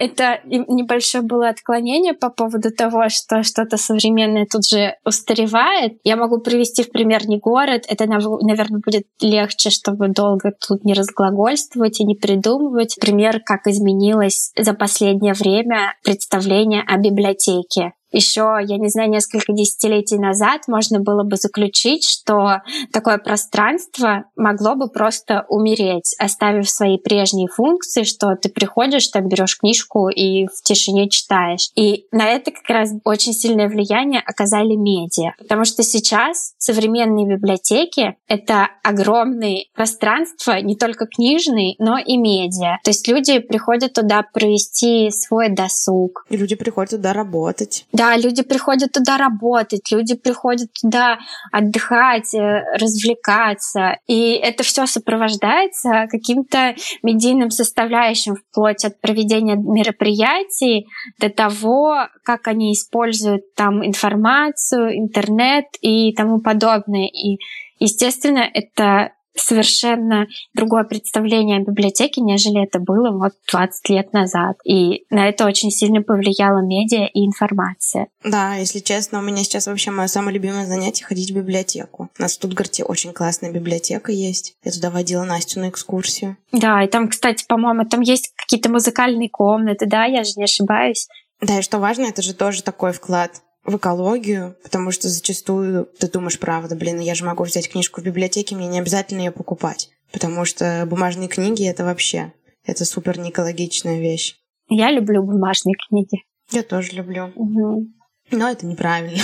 Это 0.00 0.40
небольшое 0.46 1.22
было 1.22 1.50
отклонение 1.50 2.14
по 2.14 2.30
поводу 2.30 2.70
того, 2.70 3.10
что 3.10 3.42
что-то 3.42 3.76
современное 3.76 4.46
тут 4.50 4.66
же 4.66 4.94
устаревает. 5.04 5.98
Я 6.04 6.16
могу 6.16 6.40
привести 6.40 6.84
в 6.84 6.90
пример 6.90 7.28
не 7.28 7.38
город. 7.38 7.84
Это, 7.86 8.06
наверное, 8.06 8.80
будет 8.82 9.04
легче, 9.20 9.68
чтобы 9.68 10.08
долго 10.08 10.54
тут 10.66 10.86
не 10.86 10.94
разглагольствовать 10.94 12.00
и 12.00 12.04
не 12.04 12.14
придумывать. 12.14 12.96
Пример, 12.98 13.40
как 13.44 13.66
изменилось 13.66 14.52
за 14.58 14.72
последнее 14.72 15.34
время 15.34 15.94
представление 16.02 16.82
о 16.86 16.96
библиотеке 16.96 17.92
еще, 18.12 18.58
я 18.62 18.76
не 18.76 18.88
знаю, 18.88 19.10
несколько 19.10 19.52
десятилетий 19.52 20.18
назад 20.18 20.62
можно 20.68 21.00
было 21.00 21.22
бы 21.22 21.36
заключить, 21.36 22.08
что 22.08 22.62
такое 22.92 23.18
пространство 23.18 24.24
могло 24.36 24.74
бы 24.74 24.88
просто 24.88 25.44
умереть, 25.48 26.14
оставив 26.18 26.68
свои 26.68 26.98
прежние 26.98 27.48
функции, 27.48 28.02
что 28.02 28.36
ты 28.36 28.48
приходишь, 28.48 29.08
там 29.08 29.28
берешь 29.28 29.58
книжку 29.58 30.08
и 30.08 30.46
в 30.46 30.62
тишине 30.62 31.08
читаешь. 31.08 31.70
И 31.76 32.06
на 32.12 32.26
это 32.26 32.50
как 32.50 32.68
раз 32.68 32.90
очень 33.04 33.32
сильное 33.32 33.68
влияние 33.68 34.22
оказали 34.24 34.74
медиа. 34.74 35.32
Потому 35.38 35.64
что 35.64 35.82
сейчас 35.82 36.54
современные 36.58 37.26
библиотеки— 37.26 38.16
это 38.28 38.68
огромные 38.82 39.66
пространства, 39.74 40.60
не 40.60 40.76
только 40.76 41.06
книжные, 41.06 41.74
но 41.78 41.98
и 41.98 42.16
медиа. 42.16 42.78
То 42.84 42.90
есть 42.90 43.06
люди 43.08 43.38
приходят 43.38 43.92
туда 43.92 44.22
провести 44.22 45.10
свой 45.10 45.48
досуг. 45.48 46.24
И 46.28 46.36
люди 46.36 46.56
приходят 46.56 46.90
туда 46.90 47.12
работать. 47.12 47.86
Да, 48.00 48.16
люди 48.16 48.42
приходят 48.42 48.92
туда 48.92 49.18
работать, 49.18 49.90
люди 49.90 50.14
приходят 50.14 50.70
туда 50.72 51.18
отдыхать, 51.52 52.34
э, 52.34 52.62
развлекаться. 52.72 53.98
И 54.06 54.40
это 54.42 54.62
все 54.62 54.86
сопровождается 54.86 56.06
каким-то 56.10 56.74
медийным 57.02 57.50
составляющим, 57.50 58.36
вплоть 58.36 58.86
от 58.86 58.98
проведения 59.02 59.56
мероприятий 59.56 60.86
до 61.18 61.28
того, 61.28 62.08
как 62.24 62.48
они 62.48 62.72
используют 62.72 63.54
там 63.54 63.84
информацию, 63.84 64.96
интернет 64.96 65.66
и 65.82 66.14
тому 66.14 66.40
подобное. 66.40 67.06
И, 67.06 67.38
естественно, 67.80 68.48
это 68.50 69.12
совершенно 69.36 70.26
другое 70.54 70.84
представление 70.84 71.58
о 71.58 71.64
библиотеке, 71.64 72.20
нежели 72.20 72.64
это 72.64 72.78
было 72.78 73.10
вот 73.10 73.32
20 73.50 73.88
лет 73.88 74.12
назад. 74.12 74.56
И 74.64 75.04
на 75.10 75.28
это 75.28 75.46
очень 75.46 75.70
сильно 75.70 76.02
повлияла 76.02 76.60
медиа 76.60 77.06
и 77.06 77.26
информация. 77.26 78.08
Да, 78.24 78.54
если 78.54 78.80
честно, 78.80 79.18
у 79.18 79.22
меня 79.22 79.44
сейчас 79.44 79.66
вообще 79.66 79.90
мое 79.90 80.08
самое 80.08 80.34
любимое 80.34 80.66
занятие— 80.66 81.04
ходить 81.06 81.30
в 81.30 81.36
библиотеку. 81.36 82.10
У 82.18 82.22
нас 82.22 82.32
в 82.32 82.34
Стутгарте 82.34 82.84
очень 82.84 83.12
классная 83.12 83.52
библиотека 83.52 84.12
есть. 84.12 84.54
Я 84.64 84.72
туда 84.72 84.90
водила 84.90 85.24
Настю 85.24 85.60
на 85.60 85.68
экскурсию. 85.68 86.36
Да, 86.52 86.82
и 86.82 86.88
там, 86.88 87.08
кстати, 87.08 87.44
по-моему, 87.46 87.84
там 87.88 88.00
есть 88.00 88.32
какие-то 88.36 88.70
музыкальные 88.70 89.28
комнаты, 89.28 89.86
да, 89.86 90.04
я 90.04 90.24
же 90.24 90.32
не 90.36 90.44
ошибаюсь. 90.44 91.08
Да, 91.40 91.58
и 91.58 91.62
что 91.62 91.78
важно, 91.78 92.04
это 92.04 92.22
же 92.22 92.34
тоже 92.34 92.62
такой 92.62 92.92
вклад 92.92 93.40
в 93.64 93.76
экологию, 93.76 94.56
потому 94.62 94.90
что 94.90 95.08
зачастую 95.08 95.88
ты 95.98 96.08
думаешь, 96.08 96.38
правда, 96.38 96.76
блин, 96.76 96.98
я 97.00 97.14
же 97.14 97.24
могу 97.24 97.44
взять 97.44 97.70
книжку 97.70 98.00
в 98.00 98.04
библиотеке, 98.04 98.56
мне 98.56 98.68
не 98.68 98.80
обязательно 98.80 99.20
ее 99.20 99.30
покупать, 99.30 99.90
потому 100.12 100.44
что 100.44 100.86
бумажные 100.88 101.28
книги— 101.28 101.64
это 101.68 101.84
вообще, 101.84 102.32
это 102.64 102.84
супер 102.84 103.18
неэкологичная 103.18 104.00
вещь. 104.00 104.36
Я 104.68 104.90
люблю 104.90 105.22
бумажные 105.22 105.74
книги. 105.88 106.24
Я 106.50 106.62
тоже 106.62 106.92
люблю. 106.92 107.32
Угу. 107.34 107.86
Но 108.32 108.48
это 108.48 108.66
неправильно. 108.66 109.20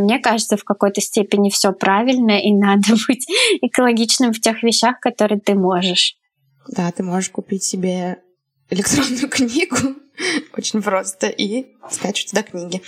Мне 0.00 0.18
кажется, 0.18 0.56
в 0.56 0.64
какой-то 0.64 1.00
степени 1.00 1.50
все 1.50 1.72
правильно, 1.72 2.40
и 2.40 2.52
надо 2.52 2.94
быть 3.08 3.26
экологичным 3.60 4.32
в 4.32 4.40
тех 4.40 4.62
вещах, 4.62 5.00
которые 5.00 5.40
ты 5.40 5.54
можешь. 5.54 6.16
Да, 6.68 6.90
ты 6.90 7.02
можешь 7.02 7.30
купить 7.30 7.62
себе 7.62 8.18
электронную 8.70 9.28
книгу 9.30 9.76
очень 10.56 10.82
просто 10.82 11.28
и 11.28 11.66
скачивать 11.90 12.30
туда 12.30 12.42
книги. 12.42 12.82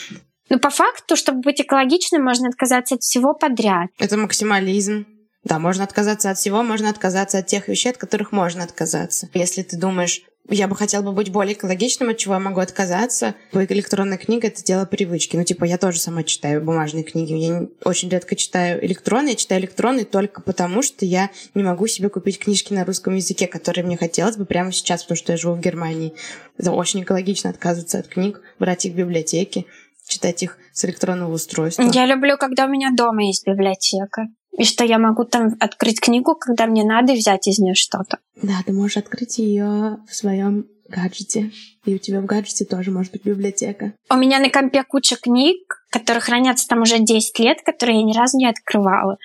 Но 0.50 0.58
по 0.58 0.70
факту, 0.70 1.16
чтобы 1.16 1.40
быть 1.40 1.60
экологичным, 1.60 2.22
можно 2.22 2.48
отказаться 2.48 2.96
от 2.96 3.02
всего 3.02 3.34
подряд. 3.34 3.90
Это 3.98 4.16
максимализм. 4.16 5.06
Да, 5.42 5.58
можно 5.58 5.84
отказаться 5.84 6.30
от 6.30 6.38
всего, 6.38 6.62
можно 6.62 6.88
отказаться 6.88 7.38
от 7.38 7.46
тех 7.46 7.68
вещей, 7.68 7.90
от 7.90 7.98
которых 7.98 8.32
можно 8.32 8.64
отказаться. 8.64 9.28
Если 9.34 9.62
ты 9.62 9.76
думаешь, 9.76 10.22
я 10.48 10.68
бы 10.68 10.76
хотел 10.76 11.02
бы 11.02 11.12
быть 11.12 11.30
более 11.30 11.54
экологичным, 11.54 12.10
от 12.10 12.18
чего 12.18 12.34
я 12.34 12.40
могу 12.40 12.60
отказаться. 12.60 13.34
Электронная 13.52 14.18
книга— 14.18 14.46
это 14.48 14.62
дело 14.62 14.84
привычки. 14.84 15.36
Ну, 15.36 15.44
типа, 15.44 15.64
я 15.64 15.78
тоже 15.78 16.00
сама 16.00 16.22
читаю 16.22 16.62
бумажные 16.62 17.02
книги. 17.02 17.32
Я 17.32 17.66
очень 17.82 18.10
редко 18.10 18.36
читаю 18.36 18.84
электронные. 18.84 19.32
Я 19.32 19.36
читаю 19.36 19.62
электронные 19.62 20.04
только 20.04 20.42
потому, 20.42 20.82
что 20.82 21.06
я 21.06 21.30
не 21.54 21.62
могу 21.62 21.86
себе 21.86 22.10
купить 22.10 22.38
книжки 22.38 22.74
на 22.74 22.84
русском 22.84 23.14
языке, 23.14 23.46
которые 23.46 23.84
мне 23.84 23.96
хотелось 23.96 24.36
бы 24.36 24.44
прямо 24.44 24.70
сейчас, 24.70 25.02
потому 25.02 25.16
что 25.16 25.32
я 25.32 25.38
живу 25.38 25.54
в 25.54 25.60
Германии. 25.60 26.14
Это 26.58 26.72
очень 26.72 27.02
экологично 27.02 27.48
отказываться 27.48 27.98
от 27.98 28.08
книг, 28.08 28.42
брать 28.58 28.84
их 28.84 28.92
в 28.92 28.96
библиотеке 28.96 29.64
читать 30.06 30.42
их 30.42 30.58
с 30.72 30.84
электронного 30.84 31.32
устройства. 31.32 31.82
Я 31.92 32.06
люблю, 32.06 32.36
когда 32.36 32.66
у 32.66 32.68
меня 32.68 32.90
дома 32.92 33.24
есть 33.24 33.46
библиотека. 33.46 34.28
И 34.56 34.64
что 34.64 34.84
я 34.84 34.98
могу 34.98 35.24
там 35.24 35.56
открыть 35.58 36.00
книгу, 36.00 36.36
когда 36.36 36.66
мне 36.66 36.84
надо, 36.84 37.12
и 37.12 37.16
взять 37.16 37.48
из 37.48 37.58
нее 37.58 37.74
что-то. 37.74 38.18
Да, 38.40 38.54
ты 38.64 38.72
можешь 38.72 38.98
открыть 38.98 39.38
ее 39.38 39.98
в 40.08 40.14
своем 40.14 40.66
гаджете. 40.88 41.50
И 41.84 41.94
у 41.94 41.98
тебя 41.98 42.20
в 42.20 42.26
гаджете 42.26 42.64
тоже 42.64 42.90
может 42.90 43.12
быть 43.12 43.24
библиотека. 43.24 43.94
У 44.10 44.16
меня 44.16 44.38
на 44.38 44.50
компе 44.50 44.84
куча 44.84 45.16
книг, 45.16 45.56
которые 45.90 46.20
хранятся 46.20 46.68
там 46.68 46.82
уже 46.82 46.98
10 46.98 47.38
лет, 47.40 47.58
которые 47.64 47.98
я 47.98 48.04
ни 48.04 48.16
разу 48.16 48.38
не 48.38 48.46
открывала. 48.46 49.18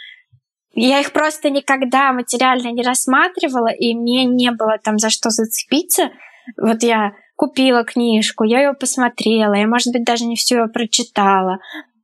Я 0.73 0.99
их 0.99 1.11
просто 1.11 1.49
никогда 1.49 2.11
материально 2.13 2.71
не 2.71 2.83
рассматривала, 2.83 3.71
и 3.71 3.93
мне 3.95 4.25
не 4.25 4.51
было 4.51 4.77
там 4.81 4.97
за 4.97 5.09
что 5.09 5.29
зацепиться. 5.29 6.11
Вот 6.57 6.83
я 6.83 7.11
купила 7.39 7.85
книжку, 7.85 8.43
я 8.43 8.59
ее 8.59 8.73
посмотрела, 8.73 9.53
я, 9.53 9.65
может 9.65 9.93
быть, 9.93 10.03
даже 10.03 10.25
не 10.25 10.35
все 10.35 10.57
ее 10.57 10.67
прочитала. 10.67 11.59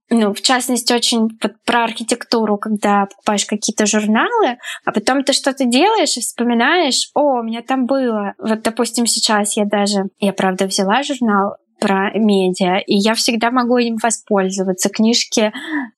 Ну, 0.10 0.34
в 0.34 0.42
частности, 0.42 0.94
очень 0.94 1.28
вот 1.44 1.54
про 1.66 1.84
архитектуру, 1.84 2.58
когда 2.58 3.08
покупаешь 3.08 3.46
какие-то 3.46 3.86
журналы, 3.86 4.58
а 4.86 4.92
потом 4.94 5.26
ты 5.26 5.34
что-то 5.34 5.66
делаешь 5.66 6.16
и 6.16 6.22
вспоминаешь, 6.22 7.10
о, 7.16 7.40
у 7.40 7.44
меня 7.44 7.64
там 7.64 7.86
было. 7.86 8.34
Вот, 8.38 8.62
допустим, 8.62 9.08
сейчас 9.08 9.58
я 9.58 9.66
даже, 9.66 10.06
я, 10.20 10.32
правда, 10.32 10.68
взяла 10.68 11.04
журнал 11.04 11.58
про 11.82 12.12
медиа, 12.14 12.78
и 12.78 12.96
я 12.96 13.14
всегда 13.14 13.52
могу 13.52 13.78
им 13.78 13.98
воспользоваться. 14.02 14.88
Книжки 14.90 15.52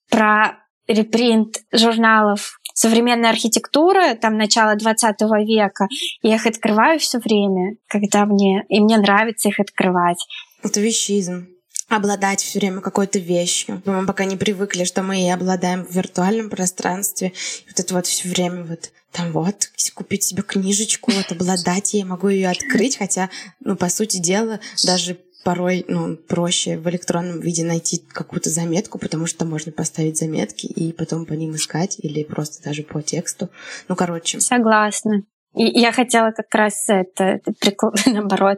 про 0.10 0.58
репринт 0.88 1.58
журналов 1.72 2.60
современная 2.78 3.32
архитектура, 3.32 4.14
там, 4.14 4.38
начала 4.38 4.76
20 4.76 5.20
века, 5.48 5.88
я 6.22 6.36
их 6.36 6.46
открываю 6.46 7.00
все 7.00 7.18
время, 7.18 7.78
когда 7.88 8.26
мне... 8.26 8.66
И 8.70 8.80
мне 8.80 8.98
нравится 8.98 9.50
их 9.50 9.60
открывать. 9.60 10.24
Это 10.62 10.80
вещизм 10.80 11.48
обладать 11.90 12.42
все 12.42 12.60
время 12.60 12.82
какой-то 12.82 13.18
вещью. 13.18 13.82
Мы 13.86 14.06
пока 14.06 14.26
не 14.26 14.36
привыкли, 14.36 14.84
что 14.84 15.04
мы 15.04 15.26
и 15.26 15.30
обладаем 15.30 15.86
в 15.86 15.92
виртуальном 15.92 16.50
пространстве. 16.50 17.30
И 17.30 17.70
вот 17.70 17.80
это 17.80 17.94
вот 17.96 18.06
все 18.06 18.30
время 18.30 18.64
вот 18.64 18.92
там 19.12 19.32
вот, 19.32 19.72
купить 19.96 20.24
себе 20.24 20.44
книжечку, 20.44 21.12
вот 21.12 21.32
обладать 21.32 21.94
ей, 21.94 22.04
могу 22.04 22.28
ее 22.28 22.50
открыть, 22.50 22.98
хотя, 22.98 23.30
ну, 23.62 23.76
по 23.76 23.90
сути 23.90 24.18
дела, 24.18 24.60
даже 24.84 25.18
порой 25.48 25.86
ну, 25.88 26.18
проще 26.18 26.78
в 26.78 26.90
электронном 26.90 27.40
виде 27.40 27.64
найти 27.64 28.00
какую-то 28.00 28.50
заметку, 28.50 29.00
потому 29.00 29.28
что 29.28 29.46
можно 29.46 29.72
поставить 29.72 30.18
заметки 30.18 30.66
и 30.66 30.92
потом 30.92 31.26
по 31.26 31.32
ним 31.32 31.56
искать 31.56 31.98
или 32.04 32.26
просто 32.26 32.62
даже 32.62 32.84
по 32.84 33.02
тексту. 33.02 33.48
Ну, 33.88 33.96
короче. 33.96 34.42
Согласна. 34.42 35.24
И 35.56 35.64
я 35.64 35.94
хотела 35.94 36.32
как 36.32 36.54
раз 36.54 36.90
это, 36.90 37.40
наоборот, 38.06 38.58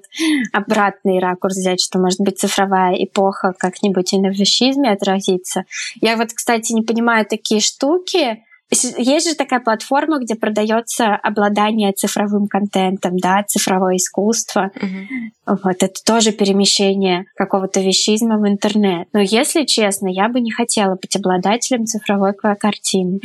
обратный 0.51 1.19
ракурс 1.19 1.58
взять, 1.58 1.79
что, 1.79 2.00
может 2.00 2.22
быть, 2.22 2.39
цифровая 2.39 2.96
эпоха 2.96 3.53
как-нибудь 3.55 4.12
и 4.13 4.19
на 4.19 4.29
вещизме 4.31 4.91
отразится. 4.91 5.65
Я 6.01 6.17
вот, 6.17 6.34
кстати, 6.34 6.74
не 6.74 6.81
понимаю 6.81 7.24
такие 7.27 7.62
штуки, 7.62 8.43
есть 8.71 9.27
же 9.27 9.35
такая 9.35 9.59
платформа, 9.59 10.19
где 10.19 10.35
продается 10.35 11.15
обладание 11.15 11.91
цифровым 11.91 12.47
контентом, 12.47 13.17
да, 13.17 13.43
цифровое 13.47 13.95
искусство. 13.95 14.71
Mm-hmm. 14.75 15.57
Вот 15.63 15.81
это 15.83 16.03
тоже 16.05 16.31
перемещение 16.31 17.25
какого-то 17.35 17.79
вещизма 17.81 18.38
в 18.38 18.47
интернет. 18.47 19.07
Но 19.11 19.21
если 19.21 19.65
честно, 19.65 20.07
я 20.07 20.29
бы 20.29 20.39
не 20.39 20.51
хотела 20.51 20.95
быть 20.95 21.15
обладателем 21.15 21.85
цифровой 21.85 22.33
картины. 22.33 23.19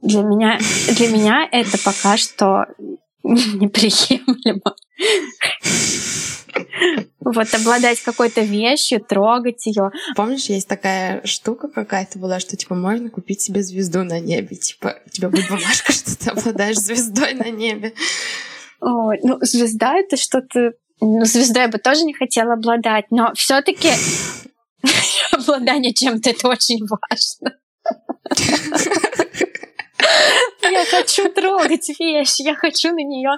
Для 0.00 0.22
меня, 0.22 0.58
для 0.96 1.08
меня 1.08 1.46
это 1.50 1.76
пока 1.84 2.16
что 2.16 2.64
неприемлемо. 3.22 4.74
Вот 7.20 7.54
обладать 7.54 8.00
какой-то 8.02 8.40
вещью, 8.40 9.00
трогать 9.00 9.66
ее. 9.66 9.90
Помнишь, 10.16 10.46
есть 10.46 10.68
такая 10.68 11.24
штука 11.24 11.68
какая-то 11.68 12.18
была, 12.18 12.40
что 12.40 12.56
типа 12.56 12.74
можно 12.74 13.10
купить 13.10 13.40
себе 13.40 13.62
звезду 13.62 14.02
на 14.04 14.20
небе. 14.20 14.56
Типа 14.56 14.96
у 15.06 15.10
тебя 15.10 15.28
будет 15.28 15.48
бумажка, 15.48 15.92
что 15.92 16.18
ты 16.18 16.30
обладаешь 16.30 16.78
звездой 16.78 17.34
на 17.34 17.50
небе. 17.50 17.92
Ой, 18.80 19.18
ну 19.22 19.38
звезда 19.42 19.96
это 19.96 20.16
что-то... 20.16 20.72
Ну, 21.02 21.24
звездой 21.24 21.62
я 21.62 21.68
бы 21.68 21.78
тоже 21.78 22.02
не 22.04 22.12
хотела 22.12 22.54
обладать, 22.54 23.06
но 23.10 23.32
все 23.34 23.62
таки 23.62 23.90
обладание 25.32 25.94
чем-то 25.94 26.30
это 26.30 26.48
очень 26.48 26.86
важно. 26.86 27.56
Я 30.62 30.84
хочу 30.84 31.30
трогать 31.32 31.88
вещь, 31.98 32.40
я 32.40 32.54
хочу 32.54 32.90
на 32.90 33.02
нее 33.02 33.30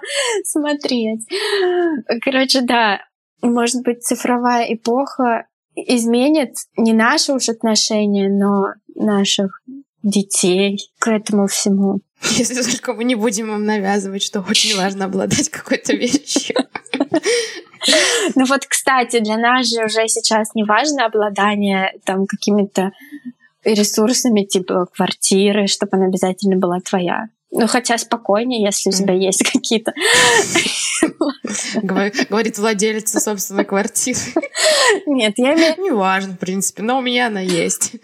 смотреть. 0.45 1.27
Короче, 2.23 2.61
да, 2.61 3.01
может 3.51 3.83
быть, 3.83 4.05
цифровая 4.05 4.73
эпоха 4.75 5.47
изменит 5.75 6.55
не 6.77 6.93
наши 6.93 7.33
уж 7.33 7.49
отношения, 7.49 8.29
но 8.29 8.75
наших 8.95 9.63
детей 10.03 10.79
к 10.99 11.09
этому 11.09 11.47
всему. 11.47 12.01
Если 12.37 12.63
только 12.63 12.95
мы 12.95 13.05
не 13.05 13.15
будем 13.15 13.53
им 13.53 13.65
навязывать, 13.65 14.23
что 14.23 14.41
очень 14.41 14.77
важно 14.77 15.07
обладать 15.07 15.49
какой-то 15.49 15.95
вещью. 15.95 16.57
Ну 18.37 18.45
вот, 18.47 18.65
кстати, 18.67 19.19
для 19.19 19.37
нас 19.37 19.69
же 19.69 19.85
уже 19.85 20.07
сейчас 20.07 20.55
не 20.55 20.63
важно 20.63 21.07
обладание 21.07 21.93
там 22.05 22.27
какими-то 22.27 22.93
ресурсами 23.65 24.45
типа 24.45 24.87
квартиры, 24.87 25.67
чтобы 25.67 25.97
она 25.97 26.07
обязательно 26.07 26.57
была 26.57 26.79
твоя. 26.81 27.27
Ну, 27.55 27.67
хотя 27.67 27.99
спокойнее, 27.99 28.65
если 28.65 28.89
у 28.89 28.93
тебя 28.93 29.13
есть 29.13 29.45
какие-то... 29.53 29.93
Говорит 31.83 32.59
владелица 32.59 33.21
собственной 33.21 33.67
квартиры. 33.67 34.19
Нет, 35.07 35.35
я 35.37 35.55
имею... 35.55 35.75
Не 35.83 35.91
важно, 35.91 36.33
в 36.33 36.39
принципе, 36.39 36.83
но 36.83 36.99
у 36.99 37.03
меня 37.03 37.27
она 37.27 37.41
есть. 37.41 37.97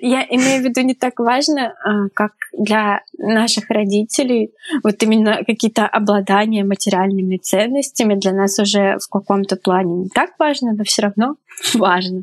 Я 0.00 0.24
имею 0.30 0.62
в 0.62 0.64
виду 0.64 0.82
не 0.82 0.94
так 0.94 1.18
важно, 1.18 1.74
а, 1.84 2.08
как 2.14 2.32
для 2.56 3.02
наших 3.18 3.68
родителей. 3.70 4.52
Вот 4.84 5.02
именно 5.02 5.42
какие-то 5.44 5.86
обладания 5.86 6.64
материальными 6.64 7.38
ценностями 7.38 8.14
для 8.14 8.32
нас 8.32 8.56
уже 8.60 8.98
в 8.98 9.08
каком-то 9.08 9.56
плане 9.56 10.04
не 10.04 10.08
так 10.10 10.30
важно, 10.38 10.74
но 10.74 10.84
все 10.84 11.02
равно 11.02 11.34
важно. 11.74 12.22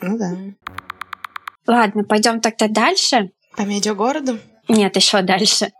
Ну 0.00 0.18
да. 0.18 0.36
Ладно, 1.68 2.02
пойдем 2.02 2.40
тогда 2.40 2.66
дальше. 2.66 3.30
По 3.56 3.62
медиагороду? 3.62 4.38
Нет, 4.68 4.96
еще 4.96 5.22
дальше. 5.22 5.72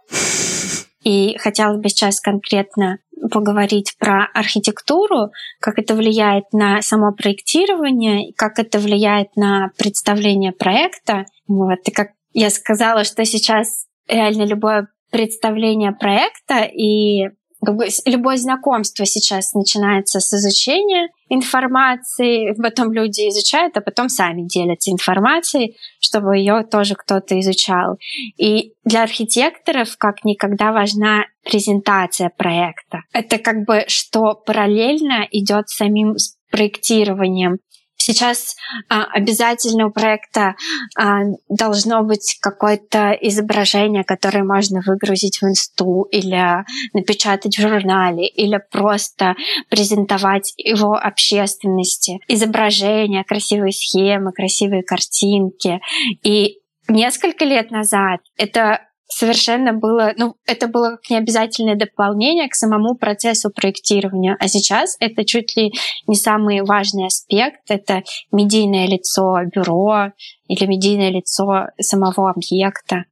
И 1.02 1.36
хотелось 1.38 1.80
бы 1.80 1.88
сейчас 1.88 2.20
конкретно 2.20 2.98
поговорить 3.30 3.94
про 3.98 4.26
архитектуру, 4.34 5.30
как 5.60 5.78
это 5.78 5.94
влияет 5.94 6.44
на 6.52 6.82
само 6.82 7.12
проектирование, 7.12 8.32
как 8.36 8.58
это 8.58 8.78
влияет 8.78 9.36
на 9.36 9.70
представление 9.76 10.52
проекта. 10.52 11.26
Вот. 11.46 11.78
И 11.84 11.90
как 11.90 12.08
я 12.32 12.50
сказала, 12.50 13.04
что 13.04 13.24
сейчас 13.24 13.86
реально 14.08 14.44
любое 14.44 14.88
представление 15.10 15.92
проекта 15.92 16.62
и 16.64 17.28
любое 17.62 18.37
знакомство 18.37 19.05
сейчас 19.05 19.53
начинается 19.55 20.20
с 20.20 20.33
изучения 20.33 21.09
информации, 21.29 22.55
потом 22.61 22.92
люди 22.92 23.29
изучают, 23.29 23.77
а 23.77 23.81
потом 23.81 24.09
сами 24.09 24.42
делятся 24.42 24.90
информацией, 24.90 25.77
чтобы 26.01 26.38
ее 26.38 26.64
тоже 26.64 26.94
кто-то 26.94 27.38
изучал. 27.40 27.99
И 28.37 28.73
для 28.85 29.03
архитекторов 29.03 29.96
как 29.99 30.25
никогда 30.25 30.73
важна 30.73 31.25
презентация 31.44 32.31
проекта. 32.37 33.03
Это 33.12 33.38
как 33.38 33.64
бы 33.64 33.85
что 33.88 34.35
параллельно 34.35 35.27
идет 35.31 35.68
самим 35.68 36.16
проектированием. 36.51 37.59
Сейчас 38.02 38.56
а, 38.88 39.04
обязательно 39.04 39.86
у 39.86 39.90
проекта 39.90 40.54
а, 40.98 41.20
должно 41.50 42.02
быть 42.02 42.38
какое-то 42.40 43.10
изображение, 43.20 44.04
которое 44.04 44.42
можно 44.42 44.80
выгрузить 44.84 45.42
в 45.42 45.44
инсту 45.44 46.08
или 46.10 46.64
напечатать 46.94 47.58
в 47.58 47.60
журнале, 47.60 48.26
или 48.26 48.58
просто 48.70 49.34
презентовать 49.68 50.54
его 50.56 50.94
общественности. 50.94 52.20
Изображения, 52.26 53.22
красивые 53.22 53.72
схемы, 53.72 54.32
красивые 54.32 54.82
картинки. 54.82 55.80
И 56.22 56.56
несколько 56.88 57.44
лет 57.44 57.70
назад 57.70 58.20
это 58.38 58.80
совершенно 59.11 59.73
было, 59.73 60.12
ну, 60.16 60.37
это 60.46 60.68
было 60.68 60.90
как 60.90 61.11
необязательное 61.11 61.75
дополнение 61.75 62.49
к 62.49 62.55
самому 62.55 62.94
процессу 62.94 63.51
проектирования. 63.51 64.37
А 64.38 64.49
сейчас 64.49 64.96
это 65.01 65.25
чуть 65.25 65.57
ли 65.57 65.73
не 66.07 66.16
самый 66.16 66.62
важный 66.62 67.07
аспект. 67.07 67.61
Это 67.68 68.03
медийное 68.33 68.87
лицо 68.87 69.37
бюро 69.55 70.12
или 70.46 70.66
медийное 70.66 71.11
лицо 71.11 71.66
самого 71.81 72.31
объекта. 72.31 73.05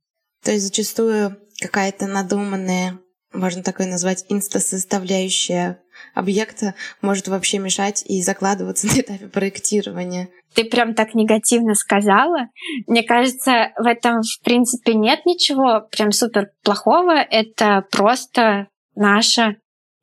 То 0.45 0.53
есть 0.53 0.65
зачастую 0.65 1.37
какая-то 1.61 2.07
надуманная, 2.07 2.99
можно 3.33 3.63
такое 3.63 3.87
назвать, 3.87 4.25
инста-составляющая 4.29 5.81
объекта 6.15 6.75
может 7.03 7.29
вообще 7.29 7.59
мешать 7.59 8.05
и 8.07 8.23
закладываться 8.23 8.87
на 8.95 9.01
этапе 9.01 9.27
проектирования. 9.27 10.29
Ты 10.55 10.65
прям 10.65 10.95
так 10.95 11.15
негативно 11.15 11.75
сказала. 11.75 12.49
Мне 12.87 13.03
кажется, 13.03 13.73
в 13.77 13.87
этом, 13.87 14.23
в 14.23 14.43
принципе, 14.43 14.95
нет 14.95 15.27
ничего 15.27 15.87
прям 15.91 16.11
супер 16.11 16.51
плохого. 16.63 17.13
Это 17.13 17.85
просто 17.91 18.69
наша 18.95 19.57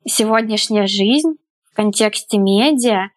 сегодняшняя 0.06 0.86
жизнь 0.86 1.36
в 1.70 1.76
контексте 1.76 2.38
медиа. 2.38 3.08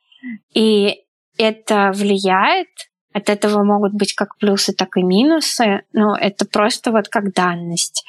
И 0.54 1.04
это 1.38 1.92
влияет. 1.94 2.68
От 3.14 3.30
этого 3.30 3.64
могут 3.64 3.94
быть 3.94 4.14
как 4.14 4.38
плюсы, 4.38 4.74
так 4.74 4.98
и 4.98 5.04
минусы. 5.04 5.84
Но 5.94 6.16
это 6.16 6.46
просто 6.46 6.92
вот 6.92 7.08
как 7.08 7.34
данность. 7.34 8.04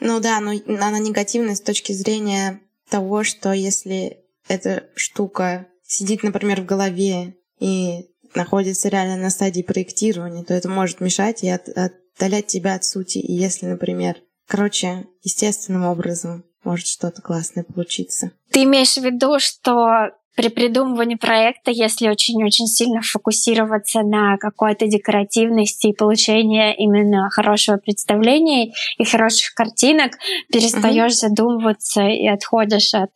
Ну 0.00 0.20
да, 0.20 0.40
но 0.40 0.52
она 0.66 0.98
негативная 0.98 1.54
с 1.54 1.60
точки 1.60 1.92
зрения 1.92 2.60
того, 2.88 3.24
что 3.24 3.52
если 3.52 4.18
эта 4.48 4.84
штука 4.94 5.66
сидит, 5.86 6.22
например, 6.22 6.62
в 6.62 6.66
голове 6.66 7.36
и 7.58 8.06
находится 8.34 8.88
реально 8.88 9.16
на 9.16 9.30
стадии 9.30 9.62
проектирования, 9.62 10.44
то 10.44 10.54
это 10.54 10.68
может 10.68 11.00
мешать 11.00 11.42
и 11.42 11.48
от, 11.48 11.68
отдалять 11.68 12.46
тебя 12.46 12.74
от 12.74 12.84
сути. 12.84 13.18
И 13.18 13.32
если, 13.32 13.66
например, 13.66 14.16
короче, 14.46 15.06
естественным 15.22 15.84
образом 15.84 16.44
может 16.64 16.86
что-то 16.86 17.22
классное 17.22 17.64
получиться. 17.64 18.32
Ты 18.50 18.64
имеешь 18.64 18.94
в 18.94 19.04
виду, 19.04 19.38
что 19.38 20.10
при 20.34 20.48
придумывании 20.48 21.14
проекта, 21.14 21.70
если 21.70 22.08
очень-очень 22.08 22.66
сильно 22.66 23.00
фокусироваться 23.02 24.02
на 24.02 24.36
какой-то 24.36 24.86
декоративности 24.86 25.88
и 25.88 25.94
получении 25.94 26.74
именно 26.76 27.28
хорошего 27.30 27.76
представления 27.76 28.72
и 28.98 29.04
хороших 29.04 29.54
картинок, 29.54 30.12
перестаешь 30.52 31.12
угу. 31.12 31.28
задумываться 31.28 32.02
и 32.02 32.26
отходишь 32.26 32.94
от 32.94 33.10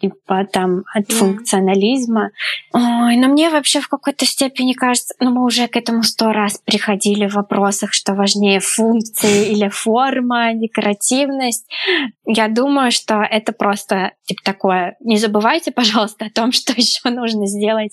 типа 0.00 0.46
там 0.50 0.84
от 0.94 1.08
mm. 1.08 1.14
функционализма. 1.14 2.30
Ой, 2.72 3.16
но 3.16 3.28
мне 3.28 3.50
вообще 3.50 3.80
в 3.80 3.88
какой-то 3.88 4.24
степени 4.24 4.72
кажется, 4.72 5.14
ну 5.20 5.30
мы 5.30 5.44
уже 5.44 5.68
к 5.68 5.76
этому 5.76 6.02
сто 6.02 6.32
раз 6.32 6.60
приходили 6.64 7.26
в 7.26 7.34
вопросах, 7.34 7.92
что 7.92 8.14
важнее 8.14 8.60
функции 8.60 9.50
или 9.52 9.68
форма, 9.68 10.54
декоративность. 10.54 11.66
Я 12.26 12.48
думаю, 12.48 12.90
что 12.90 13.22
это 13.22 13.52
просто 13.52 14.12
типа 14.24 14.40
такое. 14.44 14.96
Не 15.00 15.18
забывайте, 15.18 15.72
пожалуйста, 15.72 16.26
о 16.26 16.30
том, 16.30 16.52
что 16.52 16.72
еще 16.72 17.10
нужно 17.10 17.46
сделать 17.46 17.92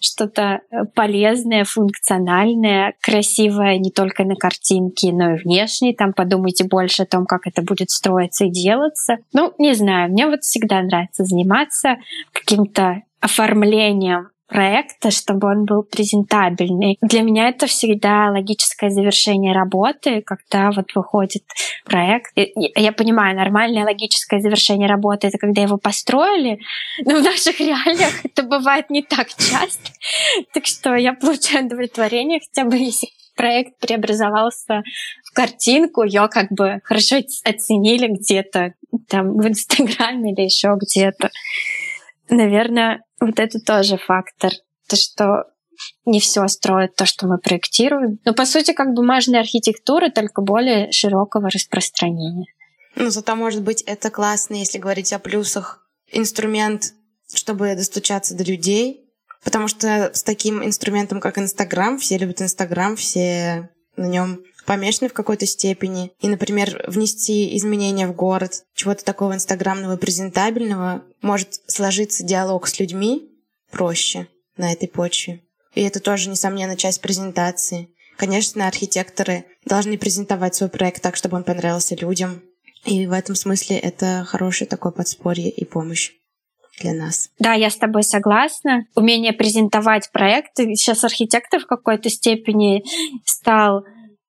что-то 0.00 0.60
полезное, 0.94 1.64
функциональное, 1.64 2.94
красивое 3.00 3.78
не 3.78 3.90
только 3.90 4.24
на 4.24 4.36
картинке, 4.36 5.12
но 5.12 5.34
и 5.34 5.42
внешне. 5.42 5.94
Там 5.94 6.12
подумайте 6.12 6.64
больше 6.64 7.02
о 7.02 7.06
том, 7.06 7.26
как 7.26 7.46
это 7.46 7.62
будет 7.62 7.90
строиться 7.90 8.46
и 8.46 8.50
делаться. 8.50 9.18
Ну, 9.32 9.52
не 9.58 9.74
знаю, 9.74 10.10
мне 10.10 10.26
вот 10.26 10.42
всегда 10.42 10.80
нравится 10.82 11.24
заниматься 11.24 11.41
заниматься 11.42 11.96
каким-то 12.32 13.02
оформлением 13.20 14.28
проекта, 14.48 15.10
чтобы 15.10 15.48
он 15.48 15.64
был 15.64 15.82
презентабельный. 15.82 16.98
Для 17.00 17.22
меня 17.22 17.48
это 17.48 17.66
всегда 17.66 18.30
логическое 18.30 18.90
завершение 18.90 19.54
работы, 19.54 20.20
когда 20.20 20.70
вот 20.72 20.94
выходит 20.94 21.42
проект. 21.86 22.32
Я 22.36 22.92
понимаю, 22.92 23.34
нормальное 23.34 23.84
логическое 23.84 24.40
завершение 24.40 24.88
работы— 24.88 25.26
это 25.28 25.38
когда 25.38 25.62
его 25.62 25.78
построили, 25.78 26.58
но 27.06 27.20
в 27.20 27.22
наших 27.22 27.60
реалиях 27.60 28.24
это 28.24 28.42
бывает 28.42 28.90
не 28.90 29.02
так 29.02 29.28
часто. 29.28 29.90
Так 30.52 30.66
что 30.66 30.96
я 30.96 31.14
получаю 31.14 31.64
удовлетворение 31.64 32.40
хотя 32.40 32.68
бы 32.68 32.76
если 32.76 33.08
проект 33.34 33.78
преобразовался 33.78 34.82
в 35.24 35.34
картинку, 35.34 36.02
ее 36.02 36.28
как 36.28 36.50
бы 36.50 36.80
хорошо 36.84 37.16
оценили 37.44 38.08
где-то 38.08 38.74
там 39.08 39.36
в 39.36 39.46
Инстаграме 39.46 40.32
или 40.32 40.42
еще 40.42 40.76
где-то. 40.80 41.30
Наверное, 42.28 43.04
вот 43.20 43.38
это 43.38 43.60
тоже 43.60 43.96
фактор. 43.98 44.52
То, 44.88 44.96
что 44.96 45.46
не 46.06 46.20
все 46.20 46.46
строят 46.48 46.96
то, 46.96 47.06
что 47.06 47.26
мы 47.26 47.38
проектируем. 47.38 48.18
Но 48.24 48.34
по 48.34 48.44
сути, 48.44 48.72
как 48.72 48.94
бумажная 48.94 49.40
архитектура, 49.40 50.10
только 50.10 50.42
более 50.42 50.92
широкого 50.92 51.50
распространения. 51.50 52.46
Ну, 52.94 53.10
зато, 53.10 53.34
может 53.36 53.62
быть, 53.62 53.82
это 53.82 54.10
классно, 54.10 54.54
если 54.54 54.78
говорить 54.78 55.12
о 55.12 55.18
плюсах. 55.18 55.86
Инструмент, 56.10 56.92
чтобы 57.32 57.74
достучаться 57.74 58.36
до 58.36 58.44
людей, 58.44 59.01
потому 59.42 59.68
что 59.68 60.10
с 60.14 60.22
таким 60.22 60.64
инструментом, 60.64 61.20
как 61.20 61.38
Инстаграм, 61.38 61.98
все 61.98 62.18
любят 62.18 62.42
Инстаграм, 62.42 62.96
все 62.96 63.70
на 63.96 64.06
нем 64.06 64.42
помешаны 64.64 65.08
в 65.08 65.12
какой-то 65.12 65.46
степени. 65.46 66.12
И, 66.20 66.28
например, 66.28 66.84
внести 66.86 67.56
изменения 67.56 68.06
в 68.06 68.14
город, 68.14 68.64
чего-то 68.74 69.04
такого 69.04 69.34
инстаграмного, 69.34 69.96
презентабельного, 69.96 71.02
может 71.20 71.60
сложиться 71.66 72.24
диалог 72.24 72.66
с 72.66 72.78
людьми 72.78 73.28
проще 73.70 74.28
на 74.56 74.72
этой 74.72 74.88
почве. 74.88 75.42
И 75.74 75.82
это 75.82 76.00
тоже, 76.00 76.28
несомненно, 76.28 76.76
часть 76.76 77.00
презентации. 77.00 77.88
Конечно, 78.16 78.68
архитекторы 78.68 79.46
должны 79.64 79.96
презентовать 79.98 80.54
свой 80.54 80.68
проект 80.68 81.02
так, 81.02 81.16
чтобы 81.16 81.36
он 81.36 81.44
понравился 81.44 81.94
людям. 81.96 82.42
И 82.84 83.06
в 83.06 83.12
этом 83.12 83.34
смысле 83.34 83.78
это 83.78 84.24
хорошее 84.26 84.68
такое 84.68 84.92
подспорье 84.92 85.50
и 85.50 85.64
помощь 85.64 86.12
для 86.80 86.94
нас. 86.94 87.30
Да, 87.38 87.52
я 87.54 87.70
с 87.70 87.76
тобой 87.76 88.02
согласна. 88.02 88.86
Умение 88.94 89.32
презентовать 89.32 90.10
проекты. 90.12 90.74
Сейчас 90.74 91.04
архитектор 91.04 91.60
в 91.60 91.66
какой-то 91.66 92.08
степени 92.08 92.82
стал 93.24 93.84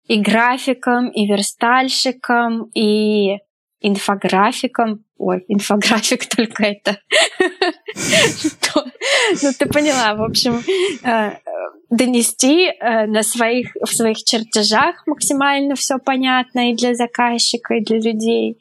и 0.08 0.20
графиком, 0.20 1.10
и 1.10 1.26
верстальщиком, 1.26 2.70
и 2.74 3.38
инфографиком. 3.80 5.06
Ой, 5.18 5.46
инфографик 5.48 6.26
только 6.36 6.64
это. 6.64 7.00
Ну, 9.42 9.52
ты 9.58 9.66
поняла, 9.68 10.16
в 10.16 10.24
общем, 10.24 10.62
э, 11.04 11.38
донести 11.90 12.66
э, 12.68 13.06
на 13.06 13.24
своих, 13.24 13.74
в 13.76 13.94
своих 13.94 14.18
чертежах 14.24 15.06
максимально 15.06 15.76
все 15.76 15.98
понятно 15.98 16.72
и 16.72 16.76
для 16.76 16.94
заказчика, 16.96 17.76
и 17.76 17.84
для 17.84 18.00
людей. 18.00 18.58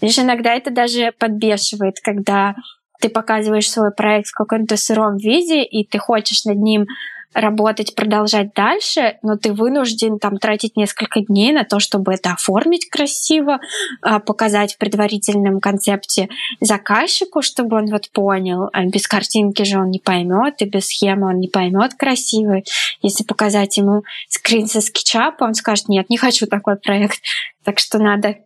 Лишь 0.00 0.18
иногда 0.18 0.54
это 0.54 0.70
даже 0.70 1.12
подбешивает, 1.18 2.00
когда 2.00 2.54
ты 3.00 3.08
показываешь 3.08 3.70
свой 3.70 3.92
проект 3.92 4.28
в 4.28 4.34
каком-то 4.34 4.76
сыром 4.76 5.16
виде, 5.16 5.62
и 5.62 5.86
ты 5.86 5.98
хочешь 5.98 6.44
над 6.44 6.58
ним 6.58 6.86
работать, 7.34 7.94
продолжать 7.94 8.54
дальше, 8.54 9.18
но 9.22 9.36
ты 9.36 9.52
вынужден 9.52 10.18
там 10.18 10.38
тратить 10.38 10.76
несколько 10.76 11.20
дней 11.20 11.52
на 11.52 11.64
то, 11.64 11.78
чтобы 11.78 12.14
это 12.14 12.32
оформить 12.32 12.88
красиво, 12.88 13.60
а, 14.00 14.18
показать 14.18 14.74
в 14.74 14.78
предварительном 14.78 15.60
концепте 15.60 16.28
заказчику, 16.60 17.42
чтобы 17.42 17.76
он 17.76 17.86
вот 17.86 18.10
понял. 18.12 18.70
А 18.72 18.84
без 18.86 19.06
картинки 19.06 19.62
же 19.62 19.78
он 19.78 19.90
не 19.90 19.98
поймет, 19.98 20.60
и 20.62 20.64
без 20.64 20.86
схемы 20.86 21.28
он 21.28 21.38
не 21.38 21.48
поймет 21.48 21.94
красивый. 21.94 22.64
Если 23.02 23.24
показать 23.24 23.76
ему 23.76 24.02
скрин 24.28 24.66
со 24.66 24.80
скетчапа, 24.80 25.44
он 25.44 25.54
скажет, 25.54 25.88
нет, 25.88 26.08
не 26.10 26.16
хочу 26.16 26.46
такой 26.46 26.76
проект. 26.76 27.20
Так 27.62 27.78
что 27.78 27.98
надо 27.98 28.36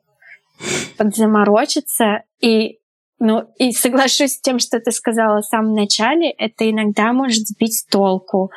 подзаморочиться 0.96 2.22
и 2.40 2.78
ну, 3.24 3.48
и 3.56 3.70
соглашусь 3.70 4.32
с 4.32 4.40
тем, 4.40 4.58
что 4.58 4.80
ты 4.80 4.90
сказала 4.90 5.42
в 5.42 5.46
самом 5.46 5.74
начале, 5.74 6.28
это 6.30 6.68
иногда 6.68 7.12
может 7.12 7.46
сбить 7.46 7.86
толку 7.88 8.50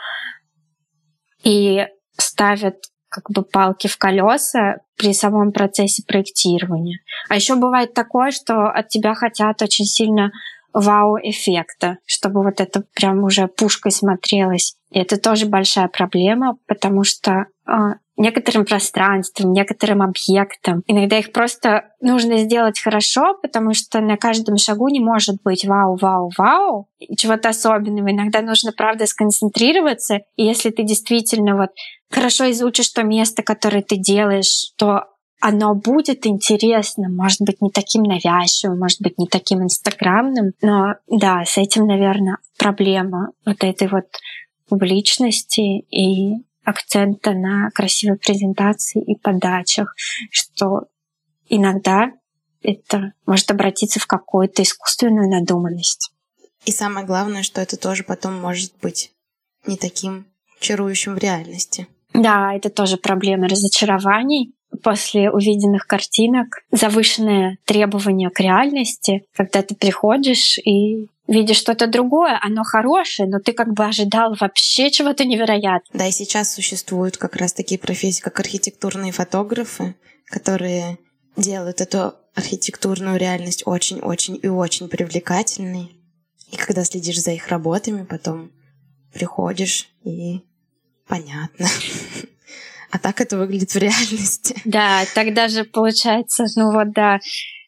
и 1.43 1.85
ставят 2.17 2.77
как 3.07 3.29
бы 3.29 3.43
палки 3.43 3.85
в 3.85 3.95
колеса 3.97 4.77
при 4.97 5.13
самом 5.13 5.51
процессе 5.51 6.01
проектирования. 6.07 7.01
А 7.29 7.35
еще 7.35 7.53
бывает 7.57 7.93
такое, 7.93 8.31
что 8.31 8.65
от 8.65 8.89
тебя 8.89 9.13
хотят 9.13 9.61
очень 9.61 9.85
сильно 9.85 10.31
вау-эффекта, 10.73 11.99
чтобы 12.07 12.41
вот 12.41 12.59
это 12.59 12.83
прям 12.95 13.23
уже 13.23 13.47
пушкой 13.47 13.91
смотрелось. 13.91 14.77
И 14.89 14.97
это 14.97 15.17
тоже 15.21 15.45
большая 15.45 15.89
проблема, 15.89 16.57
потому 16.65 17.03
что 17.03 17.45
а, 17.67 17.97
некоторым 18.17 18.65
пространствам, 18.65 19.51
некоторым 19.51 20.01
объектам. 20.01 20.83
Иногда 20.87 21.17
их 21.17 21.31
просто 21.31 21.89
нужно 22.01 22.37
сделать 22.37 22.79
хорошо, 22.79 23.37
потому 23.41 23.73
что 23.73 23.99
на 23.99 24.17
каждом 24.17 24.57
шагу 24.57 24.87
не 24.89 24.99
может 24.99 25.37
быть 25.43 25.65
вау, 25.65 25.97
вау, 25.99 26.31
вау, 26.37 26.87
чего-то 27.17 27.49
особенного. 27.49 28.11
Иногда 28.11 28.41
нужно, 28.41 28.71
правда, 28.71 29.05
сконцентрироваться. 29.05 30.19
И 30.35 30.45
если 30.45 30.69
ты 30.69 30.83
действительно 30.83 31.57
вот 31.57 31.71
хорошо 32.09 32.49
изучишь 32.51 32.89
то 32.89 33.03
место, 33.03 33.43
которое 33.43 33.81
ты 33.81 33.97
делаешь, 33.97 34.71
то 34.77 35.05
оно 35.41 35.75
будет 35.75 36.25
интересным, 36.25 37.15
может 37.15 37.41
быть, 37.41 37.61
не 37.61 37.69
таким 37.69 38.03
навязчивым, 38.03 38.79
может 38.79 39.01
быть, 39.01 39.17
не 39.17 39.27
таким 39.27 39.61
инстаграмным, 39.61 40.53
но 40.61 40.95
да, 41.07 41.43
с 41.45 41.57
этим, 41.57 41.85
наверное, 41.85 42.37
проблема 42.57 43.31
вот 43.45 43.63
этой 43.63 43.87
вот 43.87 44.05
публичности 44.67 45.85
и 45.91 46.45
акцента 46.65 47.33
на 47.33 47.69
красивой 47.71 48.17
презентации 48.17 49.01
и 49.01 49.15
подачах, 49.15 49.95
что 50.31 50.87
иногда 51.47 52.11
это 52.61 53.13
может 53.25 53.51
обратиться 53.51 53.99
в 53.99 54.07
какую-то 54.07 54.63
искусственную 54.63 55.29
надуманность. 55.29 56.11
И 56.65 56.71
самое 56.71 57.05
главное, 57.05 57.43
что 57.43 57.61
это 57.61 57.77
тоже 57.77 58.03
потом 58.03 58.39
может 58.39 58.73
быть 58.81 59.11
не 59.67 59.77
таким 59.77 60.25
чарующим 60.59 61.15
в 61.15 61.19
реальности. 61.19 61.87
Да, 62.13 62.53
это 62.53 62.69
тоже 62.69 62.97
проблема 62.97 63.47
разочарований 63.47 64.54
после 64.75 65.31
увиденных 65.31 65.87
картинок, 65.87 66.63
завышенное 66.71 67.57
требование 67.65 68.29
к 68.29 68.39
реальности, 68.39 69.25
когда 69.35 69.61
ты 69.61 69.75
приходишь 69.75 70.57
и 70.57 71.07
видишь 71.27 71.57
что-то 71.57 71.87
другое, 71.87 72.37
оно 72.41 72.63
хорошее, 72.63 73.27
но 73.27 73.39
ты 73.39 73.53
как 73.53 73.73
бы 73.73 73.85
ожидал 73.85 74.35
вообще 74.39 74.91
чего-то 74.91 75.25
невероятного. 75.25 75.83
Да, 75.93 76.07
и 76.07 76.11
сейчас 76.11 76.53
существуют 76.53 77.17
как 77.17 77.35
раз 77.35 77.53
такие 77.53 77.79
профессии, 77.79 78.21
как 78.21 78.39
архитектурные 78.39 79.11
фотографы, 79.11 79.95
которые 80.25 80.97
делают 81.35 81.81
эту 81.81 82.13
архитектурную 82.35 83.17
реальность 83.17 83.63
очень-очень 83.65 84.39
и 84.41 84.47
очень 84.47 84.87
привлекательной. 84.87 85.95
И 86.51 86.57
когда 86.57 86.83
следишь 86.83 87.21
за 87.21 87.31
их 87.31 87.47
работами, 87.47 88.03
потом 88.03 88.51
приходишь 89.13 89.89
и 90.03 90.41
понятно. 91.07 91.67
А 92.95 92.97
так 92.97 93.19
это 93.19 93.37
выглядит 93.37 93.71
в 93.71 93.77
реальности. 93.77 94.55
Да, 94.65 95.03
тогда 95.13 95.49
же 95.49 95.65
получается, 95.65 96.45
ну 96.55 96.71
вот 96.71 96.93
да, 96.93 97.19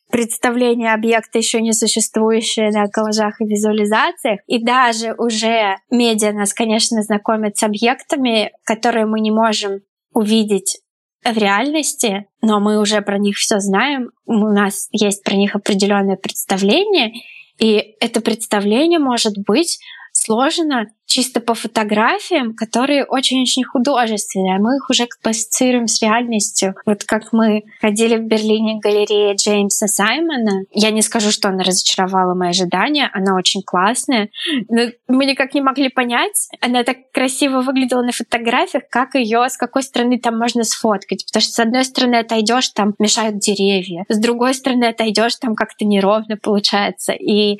представление 0.09 0.93
объекта 0.93 1.37
еще 1.37 1.61
не 1.61 1.73
существующее 1.73 2.71
на 2.71 2.87
коллажах 2.87 3.41
и 3.41 3.45
визуализациях. 3.45 4.39
И 4.47 4.63
даже 4.63 5.15
уже 5.17 5.75
медиа 5.91 6.31
нас, 6.31 6.53
конечно, 6.53 7.01
знакомят 7.03 7.57
с 7.57 7.63
объектами, 7.63 8.51
которые 8.63 9.05
мы 9.05 9.19
не 9.19 9.31
можем 9.31 9.81
увидеть 10.13 10.79
в 11.25 11.37
реальности, 11.37 12.27
но 12.41 12.61
мы 12.61 12.79
уже 12.79 13.01
про 13.01 13.17
них 13.17 13.35
все 13.35 13.59
знаем, 13.59 14.11
у 14.25 14.47
нас 14.53 14.87
есть 14.93 15.25
про 15.25 15.35
них 15.35 15.57
определенное 15.57 16.15
представление, 16.15 17.11
и 17.59 17.95
это 17.99 18.21
представление 18.21 18.99
может 18.99 19.33
быть 19.45 19.77
сложно 20.17 20.87
чисто 21.05 21.39
по 21.39 21.53
фотографиям, 21.53 22.53
которые 22.53 23.05
очень-очень 23.05 23.63
художественные. 23.63 24.59
Мы 24.59 24.75
их 24.75 24.89
уже 24.89 25.07
ассоциируем 25.23 25.87
с 25.87 26.01
реальностью. 26.01 26.75
Вот 26.85 27.05
как 27.05 27.31
мы 27.31 27.63
ходили 27.79 28.17
в 28.17 28.23
Берлине 28.23 28.79
к 28.79 28.83
галерее 28.83 29.35
Джеймса 29.35 29.87
Саймона. 29.87 30.63
Я 30.71 30.91
не 30.91 31.01
скажу, 31.01 31.31
что 31.31 31.47
она 31.47 31.63
разочаровала 31.63 32.33
мои 32.33 32.49
ожидания. 32.49 33.09
Она 33.13 33.35
очень 33.35 33.61
классная. 33.63 34.29
Но 34.69 34.87
мы 35.07 35.25
никак 35.25 35.53
не 35.53 35.61
могли 35.61 35.89
понять. 35.89 36.49
Она 36.59 36.83
так 36.83 36.97
красиво 37.13 37.61
выглядела 37.61 38.01
на 38.01 38.11
фотографиях, 38.11 38.83
как 38.89 39.15
ее, 39.15 39.47
с 39.49 39.55
какой 39.55 39.83
стороны 39.83 40.19
там 40.19 40.37
можно 40.37 40.63
сфоткать. 40.63 41.25
Потому 41.25 41.41
что 41.41 41.53
с 41.53 41.59
одной 41.59 41.85
стороны 41.85 42.15
отойдешь, 42.15 42.69
там 42.69 42.95
мешают 42.99 43.39
деревья. 43.39 44.03
С 44.09 44.19
другой 44.19 44.53
стороны 44.53 44.85
отойдешь, 44.85 45.37
там 45.37 45.55
как-то 45.55 45.85
неровно 45.85 46.35
получается. 46.35 47.13
И 47.13 47.57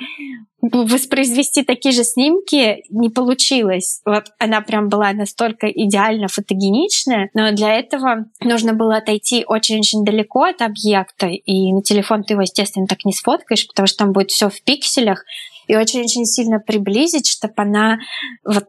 воспроизвести 0.72 1.64
такие 1.64 1.94
же 1.94 2.04
снимки 2.04 2.84
не 2.90 3.10
получилось. 3.10 4.02
Вот 4.06 4.32
она 4.40 4.62
прям 4.62 4.90
была 4.90 5.12
настолько 5.14 5.68
идеально 5.68 6.28
фотогеничная, 6.28 7.30
но 7.34 7.52
для 7.52 7.74
этого 7.74 8.26
нужно 8.42 8.74
было 8.74 8.98
отойти 8.98 9.44
очень-очень 9.46 10.04
далеко 10.04 10.44
от 10.44 10.62
объекта, 10.62 11.28
и 11.28 11.74
на 11.74 11.82
телефон 11.82 12.24
ты 12.24 12.34
его, 12.34 12.42
естественно, 12.42 12.88
так 12.88 13.06
не 13.06 13.14
сфоткаешь, 13.14 13.68
потому 13.68 13.88
что 13.88 13.98
там 13.98 14.14
будет 14.14 14.32
все 14.32 14.50
в 14.50 14.62
пикселях, 14.64 15.24
и 15.68 15.76
очень-очень 15.76 16.26
сильно 16.26 16.60
приблизить, 16.60 17.28
чтобы 17.28 17.54
она 17.58 18.00
вот 18.46 18.68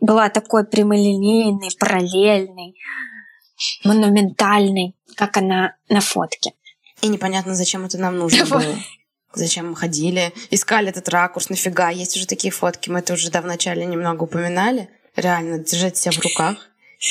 была 0.00 0.28
такой 0.28 0.64
прямолинейной, 0.64 1.70
параллельной, 1.78 2.74
монументальной, 3.84 4.94
как 5.16 5.36
она 5.36 5.74
на 5.88 6.00
фотке. 6.00 6.52
И 7.02 7.08
непонятно, 7.08 7.54
зачем 7.54 7.84
это 7.84 7.98
нам 7.98 8.18
нужно 8.18 8.46
было 8.50 8.76
зачем 9.36 9.70
мы 9.70 9.76
ходили, 9.76 10.32
искали 10.50 10.88
этот 10.88 11.08
ракурс, 11.08 11.48
нафига. 11.48 11.90
Есть 11.90 12.16
уже 12.16 12.26
такие 12.26 12.50
фотки, 12.50 12.90
мы 12.90 13.00
это 13.00 13.14
уже 13.14 13.30
да, 13.30 13.42
в 13.42 13.46
начале 13.46 13.84
немного 13.84 14.24
упоминали. 14.24 14.88
Реально, 15.14 15.58
держать 15.58 15.96
себя 15.96 16.12
в 16.12 16.22
руках. 16.22 16.56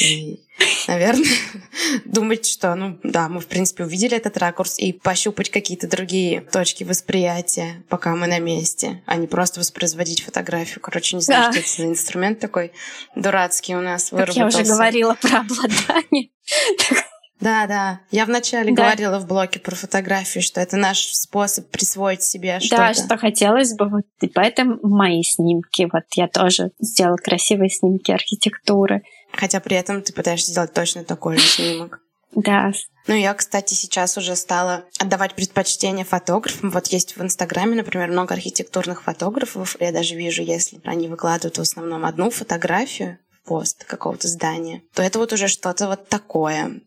И, 0.02 0.44
наверное, 0.88 1.30
думать, 2.06 2.46
что, 2.46 2.74
ну, 2.76 3.00
да, 3.04 3.30
мы, 3.30 3.40
в 3.40 3.46
принципе, 3.46 3.84
увидели 3.84 4.18
этот 4.18 4.38
ракурс 4.38 4.80
и 4.80 4.94
пощупать 4.94 5.52
какие-то 5.52 5.88
другие 5.88 6.42
точки 6.42 6.84
восприятия, 6.84 7.84
пока 7.88 8.16
мы 8.16 8.28
на 8.28 8.40
месте, 8.40 9.04
а 9.06 9.16
не 9.16 9.28
просто 9.28 9.60
воспроизводить 9.60 10.24
фотографию. 10.24 10.82
Короче, 10.82 11.16
не 11.16 11.22
знаю, 11.22 11.46
да. 11.46 11.52
что 11.52 11.60
это 11.62 11.70
за 11.70 11.86
инструмент 11.86 12.40
такой 12.40 12.72
дурацкий 13.16 13.76
у 13.76 13.82
нас 13.82 14.10
как 14.10 14.14
выработался. 14.14 14.58
я 14.58 14.64
уже 14.64 14.74
говорила 14.74 15.16
про 15.22 15.40
обладание. 15.42 16.30
Да, 17.40 17.68
да. 17.68 18.00
Я 18.12 18.26
вначале 18.26 18.74
да. 18.74 18.84
говорила 18.84 19.20
в 19.20 19.28
блоке 19.28 19.60
про 19.60 19.76
фотографию, 19.76 20.42
что 20.42 20.62
это 20.62 20.78
наш 20.78 21.08
способ 21.08 21.70
присвоить 21.70 22.24
себе 22.24 22.60
что-то. 22.60 22.78
Да, 22.78 22.94
что 22.94 23.18
хотелось 23.18 23.74
бы. 23.74 23.90
Вот, 23.90 24.06
и 24.22 24.28
поэтому 24.28 24.80
мои 24.84 25.22
снимки. 25.24 25.88
Вот 25.92 26.04
я 26.16 26.28
тоже 26.28 26.72
сделала 26.80 27.18
красивые 27.18 27.70
снимки 27.70 28.12
архитектуры. 28.12 29.04
Хотя 29.32 29.60
при 29.60 29.76
этом 29.76 30.02
ты 30.02 30.14
пытаешься 30.14 30.52
сделать 30.52 30.74
точно 30.74 31.04
такой 31.04 31.38
же 31.38 31.46
снимок. 31.46 32.00
Да. 32.36 32.72
Ну, 33.08 33.16
я, 33.16 33.34
кстати, 33.34 33.74
сейчас 33.74 34.18
уже 34.18 34.36
стала 34.36 34.84
отдавать 35.00 35.36
предпочтение 35.36 36.06
фотографам. 36.06 36.70
Вот 36.70 36.88
есть 36.88 37.16
в 37.16 37.22
Инстаграме, 37.22 37.76
например, 37.76 38.10
много 38.10 38.34
архитектурных 38.34 39.04
фотографов. 39.04 39.78
Я 39.80 39.92
даже 39.92 40.16
вижу, 40.16 40.42
если 40.42 40.82
они 40.84 41.08
выкладывают 41.08 41.58
в 41.58 41.62
основном 41.62 42.06
одну 42.06 42.30
фотографию, 42.30 43.20
пост 43.46 43.86
какого-то 43.86 44.28
здания, 44.28 44.82
то 44.94 45.04
это 45.04 45.20
вот 45.20 45.32
уже 45.32 45.48
что-то 45.48 45.88
вот 45.88 46.10
такое 46.10 46.82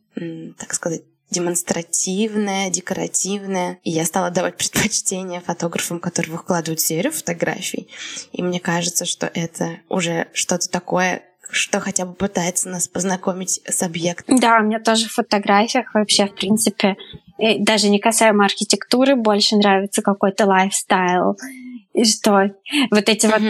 так 0.59 0.74
сказать, 0.74 1.02
демонстративное, 1.31 2.70
декоративное. 2.70 3.78
И 3.85 3.90
я 3.90 4.04
стала 4.04 4.31
давать 4.31 4.57
предпочтение 4.57 5.40
фотографам, 5.40 6.00
которые 6.00 6.33
выкладывают 6.33 6.81
серию 6.81 7.12
фотографий. 7.12 7.88
И 8.33 8.42
мне 8.42 8.61
кажется, 8.61 9.04
что 9.04 9.31
это 9.35 9.78
уже 9.88 10.28
что-то 10.33 10.70
такое, 10.70 11.22
что 11.50 11.81
хотя 11.81 12.07
бы 12.07 12.14
пытается 12.14 12.68
нас 12.68 12.88
познакомить 12.88 13.61
с 13.66 13.83
объектом. 13.83 14.38
Да, 14.38 14.59
меня 14.61 14.81
тоже 14.81 15.09
в 15.09 15.12
фотографиях 15.12 15.92
вообще, 15.94 16.26
в 16.26 16.35
принципе, 16.35 16.96
даже 17.59 17.88
не 17.88 17.98
касаемо 17.98 18.44
архитектуры, 18.44 19.14
больше 19.14 19.57
нравится 19.57 20.02
какой-то 20.02 20.46
лайфстайл. 20.46 21.37
И 21.99 22.05
что 22.05 22.53
вот 22.93 23.09
эти 23.09 23.27
вот 23.27 23.43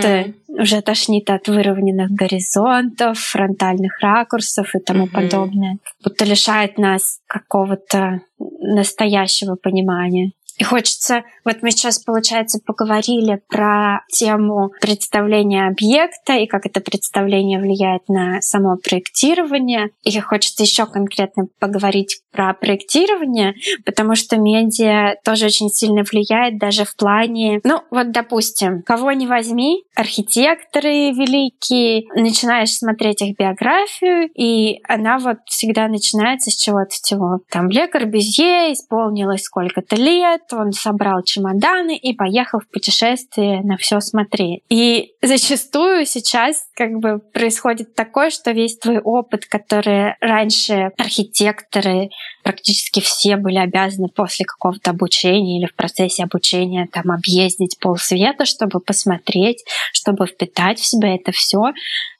уже 0.58 0.80
тошнит 0.80 1.28
от 1.28 1.48
выровненных 1.48 2.10
горизонтов, 2.10 3.18
фронтальных 3.18 4.00
ракурсов 4.00 4.74
и 4.74 4.78
тому 4.78 5.06
подобное. 5.06 5.76
Будто 6.02 6.24
лишает 6.24 6.78
нас 6.78 7.20
какого-то 7.26 8.22
настоящего 8.38 9.56
понимания. 9.56 10.32
И 10.58 10.64
хочется, 10.64 11.22
вот 11.44 11.62
мы 11.62 11.70
сейчас, 11.70 12.00
получается, 12.00 12.58
поговорили 12.64 13.40
про 13.48 14.00
тему 14.12 14.72
представления 14.80 15.68
объекта 15.68 16.34
и 16.34 16.46
как 16.46 16.66
это 16.66 16.80
представление 16.80 17.60
влияет 17.60 18.08
на 18.08 18.40
само 18.42 18.76
проектирование. 18.76 19.90
И 20.02 20.18
хочется 20.20 20.64
еще 20.64 20.86
конкретно 20.86 21.46
поговорить 21.60 22.20
про 22.32 22.54
проектирование, 22.54 23.54
потому 23.84 24.14
что 24.14 24.36
медиа 24.36 25.14
тоже 25.24 25.46
очень 25.46 25.70
сильно 25.70 26.02
влияет 26.02 26.58
даже 26.58 26.84
в 26.84 26.94
плане, 26.96 27.60
ну 27.64 27.82
вот, 27.90 28.10
допустим, 28.10 28.82
кого 28.82 29.12
не 29.12 29.26
возьми, 29.26 29.82
архитекторы 29.96 31.10
великие, 31.10 32.04
начинаешь 32.14 32.70
смотреть 32.70 33.22
их 33.22 33.36
биографию, 33.36 34.28
и 34.36 34.80
она 34.88 35.18
вот 35.18 35.38
всегда 35.46 35.88
начинается 35.88 36.50
с 36.50 36.56
чего-то 36.56 36.90
всего. 36.90 37.40
Там 37.50 37.70
Ле 37.70 37.88
Корбюзье 37.88 38.72
исполнилось 38.72 39.42
сколько-то 39.42 39.96
лет, 39.96 40.42
он 40.56 40.72
собрал 40.72 41.22
чемоданы 41.22 41.96
и 41.96 42.14
поехал 42.14 42.60
в 42.60 42.68
путешествие 42.68 43.62
на 43.62 43.76
все 43.76 44.00
смотреть. 44.00 44.62
И 44.68 45.12
зачастую 45.22 46.06
сейчас 46.06 46.66
как 46.74 46.98
бы 46.98 47.18
происходит 47.18 47.94
такое, 47.94 48.30
что 48.30 48.52
весь 48.52 48.78
твой 48.78 48.98
опыт, 48.98 49.46
который 49.46 50.14
раньше 50.20 50.92
архитекторы 50.96 52.10
практически 52.42 53.00
все 53.00 53.36
были 53.36 53.58
обязаны 53.58 54.08
после 54.08 54.46
какого-то 54.46 54.90
обучения 54.90 55.58
или 55.58 55.66
в 55.66 55.74
процессе 55.74 56.24
обучения 56.24 56.88
там 56.90 57.10
объездить 57.10 57.78
полсвета, 57.80 58.44
чтобы 58.44 58.80
посмотреть, 58.80 59.64
чтобы 59.92 60.26
впитать 60.26 60.78
в 60.78 60.86
себя 60.86 61.14
это 61.14 61.32
все. 61.32 61.72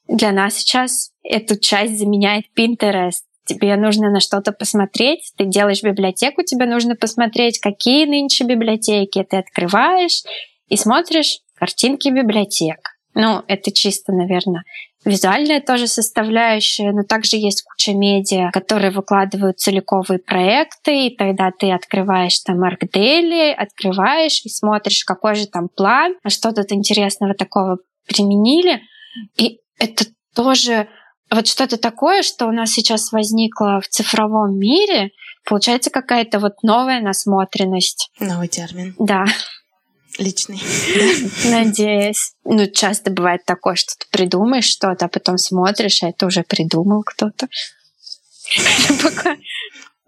Для 0.08 0.32
нас 0.32 0.54
сейчас 0.54 1.12
эту 1.22 1.58
часть 1.58 1.98
заменяет 1.98 2.46
Pinterest 2.58 3.27
тебе 3.48 3.76
нужно 3.76 4.10
на 4.10 4.20
что-то 4.20 4.52
посмотреть, 4.52 5.32
ты 5.36 5.46
делаешь 5.46 5.82
библиотеку, 5.82 6.42
тебе 6.42 6.66
нужно 6.66 6.94
посмотреть, 6.94 7.58
какие 7.58 8.04
нынче 8.04 8.44
библиотеки 8.44 9.24
ты 9.28 9.38
открываешь 9.38 10.22
и 10.68 10.76
смотришь 10.76 11.40
картинки 11.54 12.08
библиотек. 12.08 12.78
Ну, 13.14 13.42
это 13.48 13.72
чисто, 13.72 14.12
наверное, 14.12 14.62
визуальная 15.04 15.60
тоже 15.60 15.86
составляющая, 15.86 16.92
но 16.92 17.02
также 17.02 17.36
есть 17.36 17.62
куча 17.62 17.96
медиа, 17.96 18.50
которые 18.52 18.90
выкладывают 18.90 19.58
целиковые 19.58 20.18
проекты, 20.18 21.06
и 21.06 21.16
тогда 21.16 21.50
ты 21.50 21.72
открываешь 21.72 22.38
там 22.40 22.62
ArcDaily, 22.62 23.52
открываешь 23.52 24.42
и 24.44 24.48
смотришь, 24.48 25.04
какой 25.04 25.34
же 25.34 25.46
там 25.46 25.68
план, 25.68 26.14
а 26.22 26.28
что 26.28 26.52
тут 26.52 26.70
интересного 26.70 27.34
такого 27.34 27.78
применили. 28.06 28.82
И 29.36 29.60
это 29.78 30.04
тоже 30.34 30.88
вот 31.30 31.46
что-то 31.46 31.76
такое, 31.76 32.22
что 32.22 32.46
у 32.46 32.52
нас 32.52 32.70
сейчас 32.70 33.12
возникло 33.12 33.80
в 33.80 33.88
цифровом 33.88 34.58
мире, 34.58 35.10
получается 35.44 35.90
какая-то 35.90 36.38
вот 36.38 36.62
новая 36.62 37.00
насмотренность. 37.00 38.10
Новый 38.20 38.48
термин. 38.48 38.94
Да. 38.98 39.26
Личный. 40.18 40.60
Надеюсь. 41.44 42.32
Ну, 42.44 42.66
часто 42.66 43.10
бывает 43.10 43.44
такое, 43.44 43.76
что 43.76 43.94
ты 43.98 44.06
придумаешь 44.10 44.64
что-то, 44.64 45.06
а 45.06 45.08
потом 45.08 45.38
смотришь, 45.38 46.02
а 46.02 46.08
это 46.08 46.26
уже 46.26 46.42
придумал 46.42 47.02
кто-то. 47.04 47.48
Пока. 49.02 49.36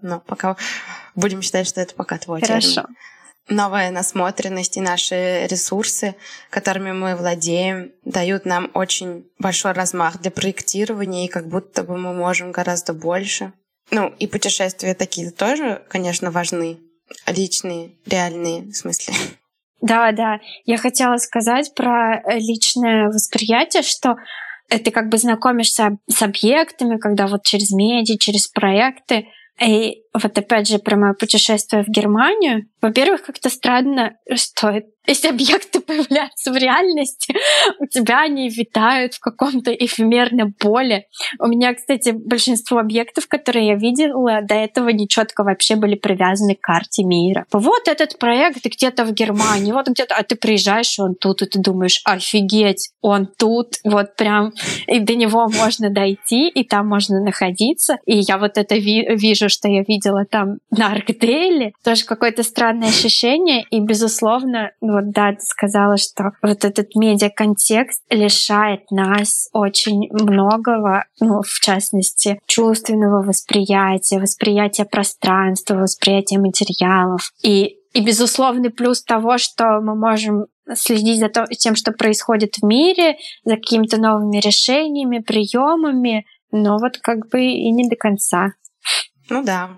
Ну, 0.03 0.19
пока 0.21 0.57
будем 1.15 1.43
считать, 1.43 1.69
что 1.69 1.83
это 1.83 1.95
пока 1.95 2.17
твой 2.17 2.41
Хорошо. 2.41 2.87
Новая 3.49 3.91
насмотренность 3.91 4.77
и 4.77 4.81
наши 4.81 5.47
ресурсы, 5.47 6.15
которыми 6.51 6.93
мы 6.93 7.17
владеем, 7.17 7.93
дают 8.05 8.45
нам 8.45 8.71
очень 8.75 9.27
большой 9.39 9.73
размах 9.73 10.21
для 10.21 10.31
проектирования, 10.31 11.27
и 11.27 11.29
как 11.31 11.49
будто 11.49 11.83
бы 11.83 11.97
мы 11.97 12.13
можем 12.15 12.53
гораздо 12.53 12.93
больше. 12.93 13.53
Ну, 13.91 14.09
и 14.19 14.27
путешествия 14.27 14.95
такие 14.95 15.31
тоже, 15.31 15.83
конечно, 15.89 16.31
важны. 16.31 16.79
Личные, 17.27 17.97
реальные, 18.07 18.71
в 18.71 18.75
смысле. 18.75 19.15
Да, 19.81 20.13
да. 20.13 20.39
Я 20.65 20.77
хотела 20.77 21.17
сказать 21.17 21.75
про 21.75 22.23
личное 22.29 23.09
восприятие, 23.09 23.83
что 23.83 24.17
ты 24.69 24.91
как 24.91 25.09
бы 25.09 25.19
знакомишься 25.19 25.99
с 26.09 26.23
объектами, 26.23 26.99
когда 26.99 27.27
вот 27.27 27.43
через 27.43 27.71
медиа, 27.73 28.17
через 28.19 28.47
проекты, 28.47 29.27
и 29.61 30.03
вот 30.13 30.37
опять 30.37 30.69
же 30.69 30.79
про 30.79 30.97
мое 30.97 31.15
путешествие 31.15 31.85
в 31.85 31.89
Германию. 31.89 32.67
Во-первых, 32.83 33.23
как-то 33.23 33.49
странно, 33.49 34.17
что 34.35 34.83
если 35.07 35.29
объекты 35.29 35.81
появляются 35.87 36.53
в 36.53 36.57
реальности, 36.57 37.35
у 37.79 37.87
тебя 37.87 38.23
они 38.23 38.49
витают 38.49 39.15
в 39.15 39.21
каком-то 39.21 39.73
эфемерном 39.73 40.53
поле. 40.53 41.07
У 41.39 41.47
меня, 41.47 41.75
кстати, 41.75 42.11
большинство 42.11 42.79
объектов, 42.79 43.27
которые 43.29 43.69
я 43.69 43.75
видела, 43.77 44.41
до 44.43 44.55
этого 44.55 44.89
нечетко 44.91 45.43
вообще 45.43 45.77
были 45.77 45.95
привязаны 45.95 46.55
к 46.55 46.61
карте 46.61 47.05
мира. 47.05 47.47
Вот 47.53 47.89
этот 47.89 48.19
проект 48.19 48.65
где-то 48.65 49.05
в 49.05 49.13
Германии, 49.13 49.73
вот 49.73 49.89
где-то, 49.89 50.15
а 50.15 50.23
ты 50.23 50.37
приезжаешь, 50.37 50.99
он 50.99 51.15
тут, 51.15 51.43
и 51.43 51.47
ты 51.47 51.61
думаешь, 51.61 52.01
офигеть, 52.05 52.91
он 53.01 53.29
тут, 53.39 53.77
вот 53.85 54.17
прям, 54.17 54.53
и 54.87 54.99
до 55.01 55.15
него 55.15 55.49
можно 55.49 55.91
дойти, 55.91 56.49
и 56.49 56.65
там 56.65 56.89
можно 56.89 57.21
находиться. 57.23 57.99
И 58.07 58.19
я 58.19 58.39
вот 58.39 58.59
это 58.59 58.77
ви- 58.77 59.17
вижу, 59.17 59.49
что 59.49 59.69
я 59.69 59.83
видела 59.83 60.00
там 60.31 60.59
на 60.71 60.93
Аркдейле, 60.93 61.73
тоже 61.85 62.05
какое-то 62.05 62.43
странное 62.43 62.89
ощущение, 62.89 63.65
и, 63.71 63.81
безусловно, 63.81 64.73
вот 64.81 65.11
да, 65.11 65.33
ты 65.33 65.41
сказала, 65.43 65.97
что 65.97 66.33
вот 66.43 66.65
этот 66.65 66.95
медиа-контекст 66.95 68.03
лишает 68.11 68.91
нас 68.91 69.49
очень 69.53 70.09
многого, 70.11 71.05
ну, 71.21 71.43
в 71.43 71.61
частности, 71.61 72.41
чувственного 72.47 73.23
восприятия, 73.23 74.19
восприятия 74.19 74.85
пространства, 74.85 75.77
восприятия 75.77 76.39
материалов. 76.39 77.33
И 77.43 77.77
и 77.93 78.05
безусловный 78.05 78.71
плюс 78.71 79.03
того, 79.03 79.37
что 79.39 79.81
мы 79.81 79.97
можем 79.97 80.47
следить 80.75 81.19
за 81.19 81.29
тем, 81.59 81.75
что 81.75 81.93
происходит 81.93 82.57
в 82.57 82.65
мире, 82.65 83.17
за 83.45 83.57
какими-то 83.57 83.97
новыми 83.97 84.39
решениями, 84.39 85.19
приемами, 85.19 86.25
но 86.53 86.79
вот 86.79 86.99
как 86.99 87.29
бы 87.29 87.43
и 87.43 87.71
не 87.71 87.89
до 87.89 87.97
конца. 87.97 88.53
Ну 89.29 89.43
да, 89.43 89.71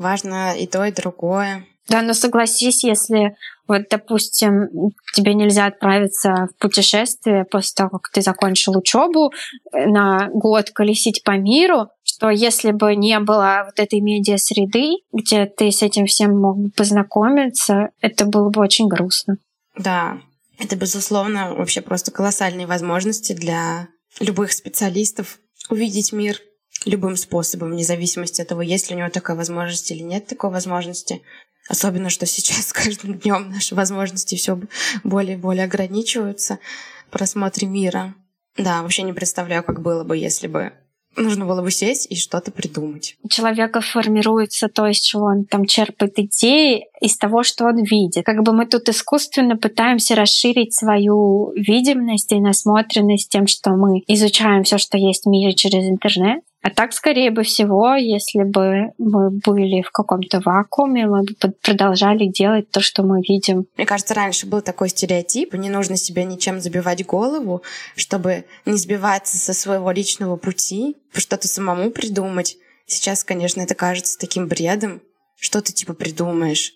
важно 0.00 0.56
и 0.56 0.66
то, 0.66 0.84
и 0.84 0.92
другое. 0.92 1.64
Да, 1.88 2.02
но 2.02 2.14
согласись, 2.14 2.84
если 2.84 3.36
вот, 3.66 3.82
допустим, 3.88 4.68
тебе 5.14 5.34
нельзя 5.34 5.66
отправиться 5.66 6.48
в 6.48 6.60
путешествие 6.60 7.44
после 7.44 7.74
того, 7.76 7.98
как 7.98 8.10
ты 8.12 8.20
закончил 8.20 8.76
учебу 8.76 9.32
э, 9.72 9.86
на 9.86 10.28
год 10.32 10.70
колесить 10.70 11.22
по 11.24 11.36
миру, 11.36 11.88
что 12.02 12.30
если 12.30 12.72
бы 12.72 12.96
не 12.96 13.18
было 13.20 13.62
вот 13.66 13.78
этой 13.78 14.00
медиа-среды, 14.00 14.96
где 15.12 15.46
ты 15.46 15.70
с 15.70 15.82
этим 15.82 16.06
всем 16.06 16.36
мог 16.36 16.58
бы 16.58 16.70
познакомиться, 16.70 17.90
это 18.00 18.24
было 18.24 18.50
бы 18.50 18.60
очень 18.60 18.88
грустно. 18.88 19.36
Да, 19.76 20.18
это, 20.58 20.76
безусловно, 20.76 21.54
вообще 21.54 21.80
просто 21.80 22.10
колоссальные 22.10 22.66
возможности 22.66 23.32
для 23.32 23.88
любых 24.18 24.52
специалистов 24.52 25.38
увидеть 25.68 26.12
мир 26.12 26.38
любым 26.84 27.16
способом, 27.16 27.70
вне 27.70 27.84
зависимости 27.84 28.40
от 28.40 28.48
того, 28.48 28.62
есть 28.62 28.90
ли 28.90 28.96
у 28.96 28.98
него 28.98 29.10
такая 29.10 29.36
возможность 29.36 29.90
или 29.90 30.02
нет 30.02 30.26
такой 30.26 30.50
возможности. 30.50 31.22
Особенно, 31.68 32.10
что 32.10 32.26
сейчас 32.26 32.68
с 32.68 32.72
каждым 32.72 33.18
днем 33.18 33.50
наши 33.50 33.74
возможности 33.74 34.34
все 34.34 34.58
более 35.04 35.34
и 35.34 35.40
более 35.40 35.64
ограничиваются 35.64 36.58
просмотре 37.10 37.68
мира. 37.68 38.14
Да, 38.56 38.82
вообще 38.82 39.02
не 39.02 39.12
представляю, 39.12 39.62
как 39.62 39.80
было 39.80 40.04
бы, 40.04 40.16
если 40.16 40.46
бы 40.46 40.72
нужно 41.16 41.44
было 41.44 41.62
бы 41.62 41.70
сесть 41.70 42.06
и 42.10 42.16
что-то 42.16 42.50
придумать. 42.50 43.16
Человека 43.28 43.80
формируется 43.80 44.68
то, 44.68 44.86
из 44.86 45.00
чего 45.00 45.24
он 45.24 45.44
там 45.44 45.66
черпает 45.66 46.18
идеи, 46.18 46.86
из 47.00 47.16
того, 47.16 47.42
что 47.42 47.64
он 47.64 47.82
видит. 47.82 48.24
Как 48.24 48.42
бы 48.42 48.52
мы 48.52 48.66
тут 48.66 48.88
искусственно 48.88 49.56
пытаемся 49.56 50.14
расширить 50.14 50.74
свою 50.74 51.52
видимость 51.54 52.32
и 52.32 52.40
насмотренность 52.40 53.30
тем, 53.30 53.46
что 53.46 53.70
мы 53.70 54.02
изучаем 54.06 54.64
все, 54.64 54.78
что 54.78 54.98
есть 54.98 55.24
в 55.24 55.28
мире 55.28 55.54
через 55.54 55.84
интернет. 55.84 56.42
А 56.62 56.70
так, 56.70 56.92
скорее 56.92 57.30
бы 57.30 57.42
всего, 57.42 57.94
если 57.94 58.42
бы 58.42 58.92
мы 58.98 59.30
были 59.30 59.80
в 59.80 59.90
каком-то 59.90 60.40
вакууме, 60.40 61.06
мы 61.06 61.22
бы 61.22 61.34
продолжали 61.62 62.26
делать 62.26 62.70
то, 62.70 62.80
что 62.80 63.02
мы 63.02 63.22
видим. 63.26 63.66
Мне 63.76 63.86
кажется, 63.86 64.12
раньше 64.12 64.46
был 64.46 64.60
такой 64.60 64.90
стереотип, 64.90 65.54
не 65.54 65.70
нужно 65.70 65.96
себе 65.96 66.24
ничем 66.24 66.60
забивать 66.60 67.06
голову, 67.06 67.62
чтобы 67.96 68.44
не 68.66 68.76
сбиваться 68.76 69.38
со 69.38 69.54
своего 69.54 69.90
личного 69.90 70.36
пути, 70.36 70.96
что-то 71.12 71.48
самому 71.48 71.90
придумать. 71.90 72.58
Сейчас, 72.86 73.24
конечно, 73.24 73.62
это 73.62 73.74
кажется 73.74 74.18
таким 74.18 74.46
бредом. 74.46 75.00
Что 75.36 75.62
ты 75.62 75.72
типа 75.72 75.94
придумаешь? 75.94 76.74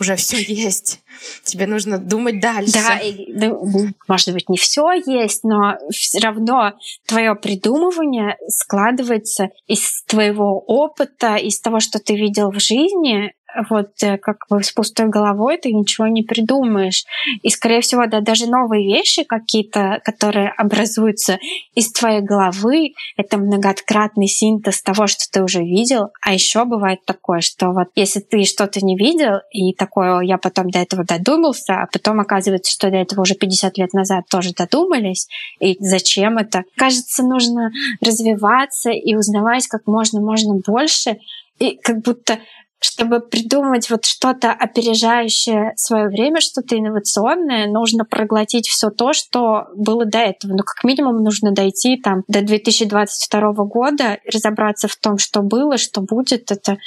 Уже 0.00 0.16
все 0.16 0.38
есть. 0.42 1.00
Тебе 1.44 1.66
нужно 1.66 1.98
думать 1.98 2.40
дальше. 2.40 2.72
Да, 2.72 2.98
и, 2.98 3.32
ну, 3.32 3.88
может 4.08 4.32
быть, 4.32 4.48
не 4.48 4.58
все 4.58 4.92
есть, 5.06 5.44
но 5.44 5.78
все 5.90 6.18
равно 6.18 6.74
твое 7.06 7.34
придумывание 7.34 8.36
складывается 8.48 9.50
из 9.66 10.02
твоего 10.04 10.58
опыта, 10.66 11.36
из 11.36 11.60
того, 11.60 11.80
что 11.80 11.98
ты 11.98 12.14
видел 12.16 12.50
в 12.50 12.60
жизни, 12.60 13.32
вот 13.68 13.90
э, 14.02 14.18
как 14.18 14.38
бы 14.48 14.62
с 14.62 14.72
пустой 14.72 15.06
головой 15.08 15.58
ты 15.58 15.72
ничего 15.72 16.06
не 16.06 16.22
придумаешь. 16.22 17.04
И, 17.42 17.50
скорее 17.50 17.80
всего, 17.80 18.06
да, 18.06 18.20
даже 18.20 18.46
новые 18.46 18.86
вещи 18.86 19.24
какие-то, 19.24 20.00
которые 20.04 20.50
образуются 20.50 21.38
из 21.74 21.92
твоей 21.92 22.20
головы, 22.20 22.94
это 23.16 23.38
многократный 23.38 24.26
синтез 24.26 24.82
того, 24.82 25.06
что 25.06 25.24
ты 25.30 25.42
уже 25.42 25.60
видел. 25.60 26.10
А 26.20 26.32
еще 26.32 26.64
бывает 26.64 27.04
такое, 27.04 27.40
что 27.40 27.72
вот 27.72 27.88
если 27.94 28.20
ты 28.20 28.44
что-то 28.44 28.84
не 28.84 28.96
видел, 28.96 29.40
и 29.50 29.72
такое 29.74 30.20
я 30.20 30.38
потом 30.38 30.70
до 30.70 30.78
этого 30.78 31.04
додумался, 31.04 31.82
а 31.82 31.88
потом 31.92 32.20
оказывается, 32.20 32.72
что 32.72 32.90
до 32.90 32.96
этого 32.96 33.22
уже 33.22 33.34
50 33.34 33.78
лет 33.78 33.92
назад 33.92 34.24
тоже 34.28 34.52
додумались, 34.52 35.28
и 35.60 35.76
зачем 35.80 36.38
это? 36.38 36.64
Кажется, 36.76 37.22
нужно 37.22 37.70
развиваться 38.00 38.90
и 38.90 39.14
узнавать 39.14 39.66
как 39.66 39.86
можно, 39.86 40.20
можно 40.20 40.54
больше, 40.66 41.18
и 41.58 41.76
как 41.76 42.02
будто 42.02 42.38
чтобы 42.86 43.20
придумать 43.20 43.90
вот 43.90 44.04
что-то 44.04 44.52
опережающее 44.52 45.72
свое 45.76 46.06
время, 46.06 46.40
что-то 46.40 46.78
инновационное, 46.78 47.66
нужно 47.66 48.04
проглотить 48.04 48.68
все 48.68 48.90
то, 48.90 49.12
что 49.12 49.66
было 49.74 50.04
до 50.04 50.18
этого. 50.18 50.52
Ну, 50.52 50.58
как 50.58 50.84
минимум, 50.84 51.22
нужно 51.22 51.50
дойти 51.50 52.00
там 52.00 52.22
до 52.28 52.42
2022 52.42 53.52
года, 53.64 54.18
разобраться 54.32 54.86
в 54.86 54.96
том, 54.96 55.18
что 55.18 55.42
было, 55.42 55.78
что 55.78 56.00
будет. 56.00 56.52
Это 56.52 56.78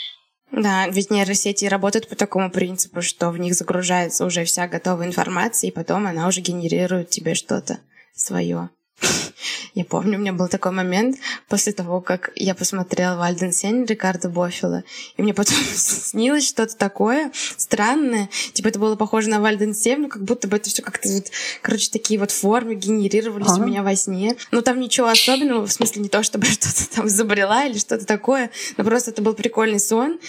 да, 0.51 0.87
ведь 0.87 1.11
нейросети 1.11 1.65
работают 1.65 2.07
по 2.07 2.15
такому 2.15 2.49
принципу, 2.49 3.03
что 3.03 3.29
в 3.29 3.37
них 3.37 3.53
загружается 3.53 4.25
уже 4.25 4.45
вся 4.45 4.67
готовая 4.67 5.05
информация, 5.05 5.67
и 5.67 5.73
потом 5.73 6.07
она 6.07 6.27
уже 6.27 6.41
генерирует 6.41 7.09
тебе 7.09 7.35
что-то 7.35 7.79
свое. 8.15 8.69
Я 9.73 9.85
помню, 9.85 10.17
у 10.17 10.21
меня 10.21 10.33
был 10.33 10.47
такой 10.47 10.71
момент 10.71 11.17
после 11.47 11.73
того, 11.73 12.01
как 12.01 12.31
я 12.35 12.55
посмотрела 12.55 13.17
Вальден 13.17 13.51
Сень 13.51 13.85
Рикардо 13.85 14.29
Боффила, 14.29 14.83
и 15.15 15.21
мне 15.21 15.33
потом 15.33 15.55
снилось 15.75 16.47
что-то 16.47 16.75
такое 16.75 17.31
странное. 17.57 18.29
Типа 18.53 18.67
это 18.67 18.79
было 18.79 18.95
похоже 18.95 19.29
на 19.29 19.39
Вальден 19.39 19.73
Сень, 19.73 19.99
но 19.99 20.07
как 20.09 20.23
будто 20.23 20.47
бы 20.47 20.57
это 20.57 20.69
все 20.69 20.81
как-то 20.81 21.07
вот, 21.09 21.27
короче, 21.61 21.89
такие 21.91 22.19
вот 22.19 22.31
формы 22.31 22.75
генерировались 22.75 23.47
а? 23.49 23.61
у 23.61 23.65
меня 23.65 23.83
во 23.83 23.95
сне. 23.95 24.35
Но 24.51 24.61
там 24.61 24.79
ничего 24.79 25.07
особенного, 25.07 25.65
в 25.65 25.71
смысле 25.71 26.01
не 26.01 26.09
то, 26.09 26.23
чтобы 26.23 26.45
что-то 26.47 26.95
там 26.95 27.07
изобрела 27.07 27.65
или 27.65 27.77
что-то 27.77 28.05
такое, 28.05 28.51
но 28.77 28.83
просто 28.83 29.11
это 29.11 29.21
был 29.21 29.33
прикольный 29.33 29.79
сон, 29.79 30.19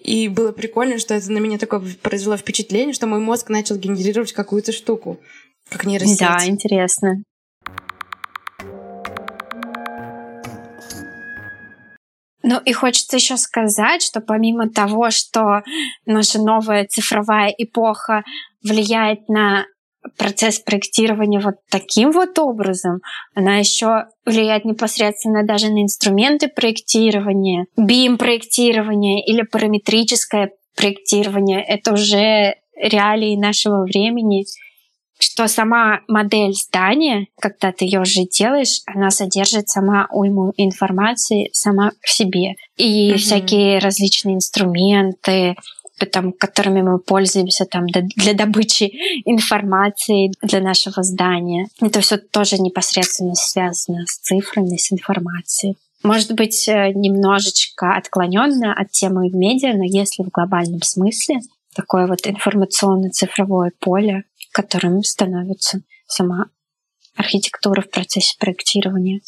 и 0.00 0.28
было 0.28 0.52
прикольно, 0.52 0.98
что 0.98 1.14
это 1.14 1.30
на 1.32 1.38
меня 1.38 1.58
такое 1.58 1.80
произвело 2.02 2.36
впечатление, 2.36 2.94
что 2.94 3.06
мой 3.06 3.20
мозг 3.20 3.48
начал 3.48 3.76
генерировать 3.76 4.32
какую-то 4.32 4.72
штуку, 4.72 5.20
как 5.70 5.84
нейросеть. 5.84 6.18
Да, 6.18 6.46
интересно. 6.46 7.22
Ну 12.50 12.58
и 12.64 12.72
хочется 12.72 13.16
еще 13.16 13.36
сказать, 13.36 14.02
что 14.02 14.22
помимо 14.22 14.70
того, 14.70 15.10
что 15.10 15.60
наша 16.06 16.38
новая 16.38 16.86
цифровая 16.86 17.54
эпоха 17.58 18.24
влияет 18.62 19.28
на 19.28 19.66
процесс 20.16 20.58
проектирования 20.58 21.40
вот 21.40 21.56
таким 21.70 22.10
вот 22.10 22.38
образом, 22.38 23.00
она 23.34 23.56
еще 23.56 24.06
влияет 24.24 24.64
непосредственно 24.64 25.44
даже 25.44 25.70
на 25.70 25.82
инструменты 25.82 26.48
проектирования, 26.48 27.66
BIM-проектирование 27.78 29.22
или 29.26 29.42
параметрическое 29.42 30.52
проектирование. 30.74 31.62
Это 31.62 31.92
уже 31.92 32.54
реалии 32.80 33.36
нашего 33.36 33.82
времени 33.82 34.46
что 35.18 35.48
сама 35.48 36.00
модель 36.08 36.52
здания, 36.52 37.26
когда 37.40 37.72
ты 37.72 37.84
ее 37.84 38.00
уже 38.00 38.24
делаешь, 38.24 38.82
она 38.86 39.10
содержит 39.10 39.68
сама 39.68 40.06
уйму 40.10 40.52
информации 40.56 41.50
сама 41.52 41.92
в 42.02 42.10
себе. 42.10 42.54
И 42.76 43.10
mm-hmm. 43.10 43.16
всякие 43.16 43.78
различные 43.78 44.36
инструменты, 44.36 45.56
там, 46.12 46.32
которыми 46.32 46.82
мы 46.82 46.98
пользуемся 46.98 47.64
там, 47.64 47.86
для 47.86 48.34
добычи 48.34 48.92
информации 49.24 50.30
для 50.42 50.60
нашего 50.60 51.02
здания. 51.02 51.66
Это 51.80 52.00
все 52.00 52.18
тоже 52.18 52.58
непосредственно 52.58 53.34
связано 53.34 54.06
с 54.06 54.18
цифрами, 54.18 54.76
с 54.76 54.92
информацией. 54.92 55.76
Может 56.04 56.32
быть, 56.34 56.68
э, 56.68 56.92
немножечко 56.94 57.96
отклоненно 57.96 58.72
от 58.72 58.92
темы 58.92 59.30
медиа, 59.30 59.74
но 59.74 59.82
если 59.82 60.22
в 60.22 60.28
глобальном 60.28 60.82
смысле 60.82 61.40
такое 61.74 62.06
вот 62.06 62.20
информационно-цифровое 62.24 63.72
поле 63.80 64.24
которым 64.58 65.04
становится 65.04 65.82
сама 66.08 66.46
архитектура 67.14 67.80
в 67.80 67.90
процессе 67.90 68.36
проектирования. 68.40 69.20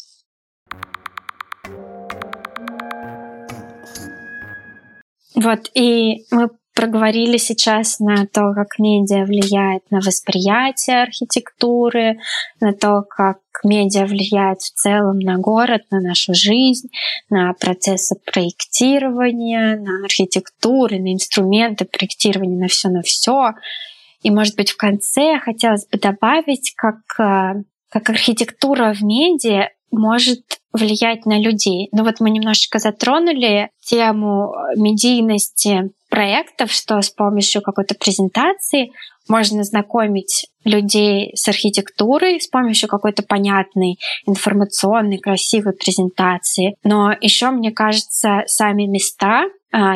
Вот, 5.33 5.71
и 5.73 6.25
мы 6.31 6.49
проговорили 6.75 7.37
сейчас 7.37 7.99
на 7.99 8.27
то, 8.27 8.53
как 8.53 8.77
медиа 8.77 9.23
влияет 9.23 9.89
на 9.89 10.01
восприятие 10.01 11.03
архитектуры, 11.03 12.19
на 12.59 12.73
то, 12.73 13.03
как 13.03 13.37
медиа 13.63 14.05
влияет 14.05 14.59
в 14.59 14.73
целом 14.73 15.19
на 15.19 15.37
город, 15.37 15.83
на 15.91 16.01
нашу 16.01 16.33
жизнь, 16.33 16.89
на 17.29 17.53
процессы 17.53 18.15
проектирования, 18.25 19.77
на 19.77 20.03
архитектуру, 20.03 20.99
на 20.99 21.13
инструменты 21.13 21.85
проектирования, 21.85 22.57
на 22.57 22.67
все, 22.67 22.89
на 22.89 23.01
все. 23.01 23.53
И, 24.21 24.29
может 24.31 24.55
быть, 24.55 24.71
в 24.71 24.77
конце 24.77 25.39
хотелось 25.39 25.87
бы 25.87 25.97
добавить, 25.97 26.73
как, 26.75 26.99
э, 27.19 27.63
как 27.89 28.09
архитектура 28.09 28.93
в 28.93 29.01
медиа 29.01 29.69
может 29.91 30.41
влиять 30.73 31.25
на 31.25 31.39
людей. 31.39 31.89
Ну 31.91 32.03
вот 32.03 32.19
мы 32.19 32.29
немножечко 32.29 32.79
затронули 32.79 33.69
тему 33.83 34.53
медийности 34.75 35.91
проектов, 36.09 36.71
что 36.71 37.01
с 37.01 37.09
помощью 37.09 37.61
какой-то 37.61 37.95
презентации 37.95 38.91
можно 39.27 39.63
знакомить 39.63 40.47
людей 40.63 41.31
с 41.35 41.47
архитектурой 41.47 42.39
с 42.39 42.47
помощью 42.47 42.89
какой-то 42.89 43.23
понятной 43.23 43.97
информационной, 44.25 45.19
красивой 45.19 45.73
презентации. 45.73 46.75
Но 46.83 47.11
еще, 47.19 47.49
мне 47.49 47.71
кажется, 47.71 48.43
сами 48.47 48.85
места 48.85 49.45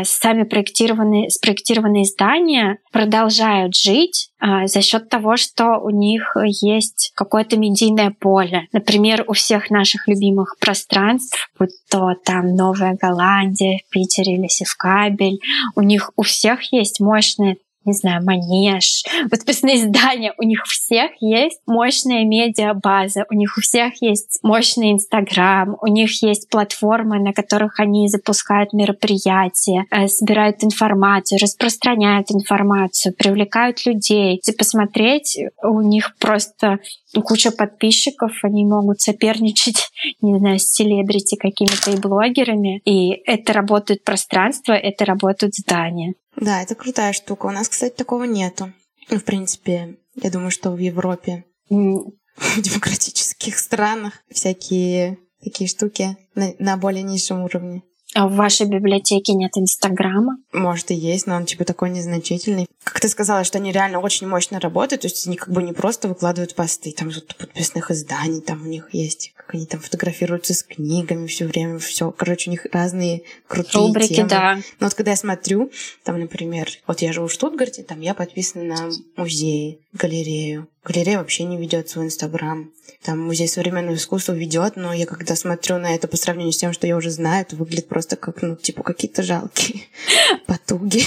сами 0.03 0.43
проектированные, 0.43 1.29
спроектированные 1.29 2.05
здания 2.05 2.79
продолжают 2.91 3.75
жить 3.75 4.29
а, 4.39 4.67
за 4.67 4.81
счет 4.81 5.09
того, 5.09 5.37
что 5.37 5.79
у 5.79 5.89
них 5.89 6.35
есть 6.45 7.11
какое-то 7.15 7.57
медийное 7.57 8.15
поле. 8.17 8.67
Например, 8.71 9.25
у 9.27 9.33
всех 9.33 9.69
наших 9.69 10.07
любимых 10.07 10.55
пространств, 10.59 11.49
будь 11.59 11.71
то 11.89 12.13
там 12.23 12.55
Новая 12.55 12.97
Голландия 12.99 13.79
в 13.85 13.89
Питере 13.91 14.35
или 14.35 14.47
Севкабель, 14.47 15.39
у 15.75 15.81
них 15.81 16.11
у 16.15 16.21
всех 16.21 16.71
есть 16.71 16.99
мощная 16.99 17.57
не 17.85 17.93
знаю, 17.93 18.23
манеж, 18.23 19.03
подписные 19.29 19.77
издания, 19.77 20.33
у 20.37 20.43
них 20.43 20.65
всех 20.65 21.11
есть 21.19 21.59
мощная 21.65 22.23
медиабаза, 22.25 23.25
у 23.29 23.35
них 23.35 23.57
у 23.57 23.61
всех 23.61 24.01
есть 24.01 24.39
мощный 24.43 24.91
Инстаграм, 24.91 25.77
у 25.81 25.87
них 25.87 26.21
есть 26.23 26.49
платформы, 26.49 27.19
на 27.19 27.33
которых 27.33 27.79
они 27.79 28.07
запускают 28.07 28.73
мероприятия, 28.73 29.85
э, 29.91 30.07
собирают 30.07 30.63
информацию, 30.63 31.39
распространяют 31.41 32.31
информацию, 32.31 33.13
привлекают 33.13 33.85
людей. 33.85 34.39
Если 34.43 34.57
посмотреть, 34.57 35.37
у 35.63 35.81
них 35.81 36.15
просто 36.19 36.79
куча 37.23 37.51
подписчиков, 37.51 38.31
они 38.43 38.65
могут 38.65 39.01
соперничать, 39.01 39.89
не 40.21 40.37
знаю, 40.37 40.59
с 40.59 40.71
селебрити 40.71 41.35
какими-то 41.35 41.91
и 41.91 41.99
блогерами. 41.99 42.81
И 42.85 43.21
это 43.25 43.53
работает 43.53 44.03
пространство, 44.03 44.73
это 44.73 45.05
работают 45.05 45.55
здания. 45.55 46.15
Да, 46.37 46.61
это 46.61 46.75
крутая 46.75 47.13
штука. 47.13 47.45
У 47.45 47.51
нас, 47.51 47.69
кстати, 47.69 47.93
такого 47.93 48.23
нету. 48.23 48.73
Ну, 49.09 49.19
в 49.19 49.23
принципе, 49.23 49.97
я 50.15 50.29
думаю, 50.29 50.51
что 50.51 50.71
в 50.71 50.77
Европе, 50.77 51.45
в 51.69 52.61
демократических 52.61 53.57
странах 53.57 54.13
всякие 54.29 55.17
такие 55.43 55.67
штуки 55.69 56.17
на, 56.33 56.53
на 56.59 56.77
более 56.77 57.03
низшем 57.03 57.43
уровне. 57.43 57.83
А 58.13 58.27
в 58.27 58.35
вашей 58.35 58.65
библиотеке 58.65 59.33
нет 59.33 59.51
Инстаграма? 59.57 60.37
Может 60.53 60.91
и 60.91 60.95
есть, 60.95 61.27
но 61.27 61.35
он 61.35 61.45
типа 61.45 61.65
такой 61.65 61.89
незначительный. 61.89 62.67
Как 62.85 62.99
ты 62.99 63.09
сказала, 63.09 63.43
что 63.43 63.57
они 63.57 63.71
реально 63.71 63.99
очень 63.99 64.27
мощно 64.27 64.59
работают, 64.59 65.01
то 65.01 65.07
есть 65.07 65.25
они 65.25 65.37
как 65.37 65.49
бы 65.49 65.63
не 65.63 65.73
просто 65.73 66.07
выкладывают 66.07 66.53
посты, 66.53 66.91
там 66.91 67.09
тут 67.09 67.35
подписных 67.35 67.89
изданий, 67.89 68.41
там 68.41 68.61
у 68.61 68.67
них 68.67 68.89
есть, 68.93 69.33
как 69.35 69.55
они 69.55 69.65
там 69.65 69.79
фотографируются 69.81 70.53
с 70.53 70.61
книгами 70.61 71.25
все 71.25 71.47
время, 71.47 71.79
все, 71.79 72.11
короче, 72.11 72.49
у 72.49 72.51
них 72.51 72.67
разные 72.71 73.23
крутые 73.47 73.87
Рубрики, 73.87 74.13
темы. 74.13 74.29
да. 74.29 74.55
Но 74.79 74.85
вот 74.85 74.93
когда 74.93 75.11
я 75.11 75.17
смотрю, 75.17 75.71
там, 76.03 76.19
например, 76.19 76.69
вот 76.85 77.01
я 77.01 77.11
живу 77.11 77.25
в 77.27 77.31
Штутгарте, 77.31 77.81
там 77.81 78.01
я 78.01 78.13
подписана 78.13 78.63
на 78.63 78.89
музеи, 79.17 79.79
галерею. 79.93 80.67
Галерея 80.83 81.17
вообще 81.17 81.45
не 81.45 81.57
ведет 81.57 81.89
свой 81.89 82.05
Инстаграм. 82.05 82.71
Там 83.01 83.19
музей 83.19 83.47
современного 83.47 83.95
искусства 83.95 84.33
ведет, 84.33 84.75
но 84.75 84.93
я 84.93 85.07
когда 85.07 85.35
смотрю 85.35 85.79
на 85.79 85.95
это 85.95 86.07
по 86.07 86.17
сравнению 86.17 86.53
с 86.53 86.57
тем, 86.57 86.71
что 86.73 86.85
я 86.85 86.95
уже 86.95 87.09
знаю, 87.09 87.41
это 87.41 87.55
выглядит 87.55 87.87
просто 87.87 88.15
как, 88.15 88.43
ну, 88.43 88.55
типа, 88.55 88.83
какие-то 88.83 89.23
жалкие 89.23 89.81
потуги. 90.45 91.03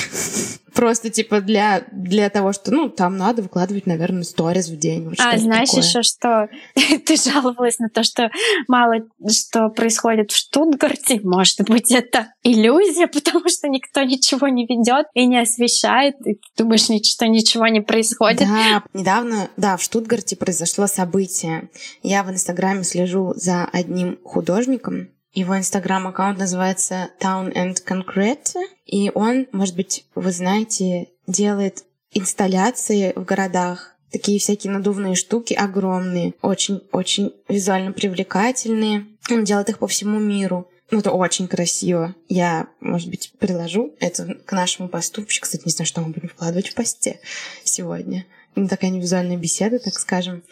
Просто, 0.79 1.11
типа, 1.11 1.41
для, 1.41 1.83
для 1.91 2.31
того, 2.31 2.53
что, 2.53 2.71
ну, 2.71 2.89
там 2.89 3.17
надо 3.17 3.43
выкладывать, 3.43 3.87
наверное, 3.87 4.23
сторис 4.23 4.69
в 4.69 4.79
день. 4.79 5.09
Вот 5.09 5.15
а, 5.19 5.37
знаешь 5.37 5.71
такое. 5.71 5.83
еще, 5.83 6.03
что 6.05 6.49
ты 7.05 7.17
жаловалась 7.17 7.81
на 7.81 7.89
то, 7.89 8.05
что 8.05 8.31
мало 8.69 8.95
что 9.29 9.71
происходит 9.71 10.31
в 10.31 10.37
Штутгарте. 10.37 11.21
Может 11.25 11.63
быть, 11.63 11.91
это 11.91 12.33
иллюзия, 12.45 13.09
потому 13.13 13.49
что 13.49 13.67
никто 13.67 14.05
ничего 14.05 14.47
не 14.47 14.67
ведет 14.67 15.07
и 15.15 15.27
не 15.27 15.41
освещает. 15.41 16.15
И 16.25 16.35
ты 16.35 16.41
думаешь, 16.57 16.83
что 16.83 17.27
ничего 17.27 17.67
не 17.67 17.81
происходит. 17.81 18.39
Да, 18.43 18.85
недавно, 18.95 19.49
да, 19.57 19.77
в 19.79 19.83
Штутгарте 19.83 20.37
произошло 20.37 20.87
событие. 20.87 21.71
Я 22.05 22.23
в 22.23 22.31
Инстаграме 22.31 22.85
слежу 22.85 23.33
за 23.35 23.65
одним 23.65 24.21
художником. 24.23 25.09
Его 25.33 25.57
инстаграм-аккаунт 25.57 26.39
называется 26.39 27.11
Town 27.21 27.53
and 27.55 27.77
Concrete. 27.87 28.57
И 28.87 29.11
он, 29.15 29.47
может 29.53 29.77
быть, 29.77 30.07
вы 30.15 30.33
знаете, 30.33 31.09
делает 31.27 31.85
инсталляции 32.13 33.13
в 33.15 33.25
городах. 33.25 33.95
Такие 34.11 34.39
всякие 34.39 34.73
надувные 34.73 35.15
штуки 35.15 35.53
огромные, 35.53 36.33
очень-очень 36.41 37.35
визуально 37.47 37.93
привлекательные. 37.93 39.07
Он 39.31 39.45
делает 39.45 39.69
их 39.69 39.79
по 39.79 39.87
всему 39.87 40.19
миру. 40.19 40.67
Ну, 40.91 41.01
это 41.01 41.11
очень 41.11 41.49
красиво. 41.49 42.15
Я, 42.31 42.69
может 42.81 43.11
быть, 43.11 43.33
приложу 43.39 43.95
это 44.01 44.35
к 44.47 44.53
нашему 44.53 44.89
посту. 44.89 45.21
Вообще, 45.21 45.43
кстати, 45.43 45.63
не 45.67 45.73
знаю, 45.73 45.87
что 45.87 46.01
мы 46.01 46.09
будем 46.09 46.31
вкладывать 46.31 46.69
в 46.69 46.75
посте 46.75 47.21
сегодня. 47.63 48.25
Такая 48.55 48.91
невизуальная 48.91 49.37
беседа, 49.37 49.79
так 49.79 49.93
скажем. 49.99 50.43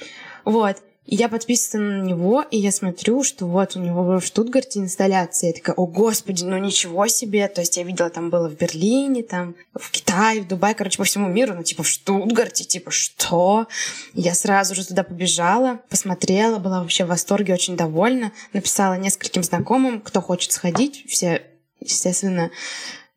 Вот. 0.44 0.76
Я 1.08 1.28
подписана 1.28 1.98
на 1.98 2.02
него, 2.02 2.42
и 2.50 2.58
я 2.58 2.72
смотрю, 2.72 3.22
что 3.22 3.46
вот 3.46 3.76
у 3.76 3.80
него 3.80 4.18
в 4.18 4.20
Штутгарте 4.20 4.80
инсталляция. 4.80 5.48
Я 5.48 5.54
такая, 5.54 5.76
о 5.76 5.86
господи, 5.86 6.42
ну 6.42 6.58
ничего 6.58 7.06
себе. 7.06 7.46
То 7.46 7.60
есть 7.60 7.76
я 7.76 7.84
видела, 7.84 8.10
там 8.10 8.28
было 8.28 8.48
в 8.48 8.56
Берлине, 8.56 9.22
там 9.22 9.54
в 9.72 9.90
Китае, 9.92 10.42
в 10.42 10.48
Дубае, 10.48 10.74
короче, 10.74 10.98
по 10.98 11.04
всему 11.04 11.28
миру, 11.28 11.54
ну 11.54 11.62
типа 11.62 11.84
в 11.84 11.88
Штутгарте, 11.88 12.64
типа 12.64 12.90
что? 12.90 13.68
Я 14.14 14.34
сразу 14.34 14.74
же 14.74 14.84
туда 14.84 15.04
побежала, 15.04 15.80
посмотрела, 15.88 16.58
была 16.58 16.80
вообще 16.80 17.04
в 17.04 17.08
восторге, 17.08 17.54
очень 17.54 17.76
довольна. 17.76 18.32
Написала 18.52 18.94
нескольким 18.94 19.44
знакомым, 19.44 20.00
кто 20.00 20.20
хочет 20.20 20.50
сходить. 20.50 21.04
Все, 21.08 21.42
естественно, 21.80 22.50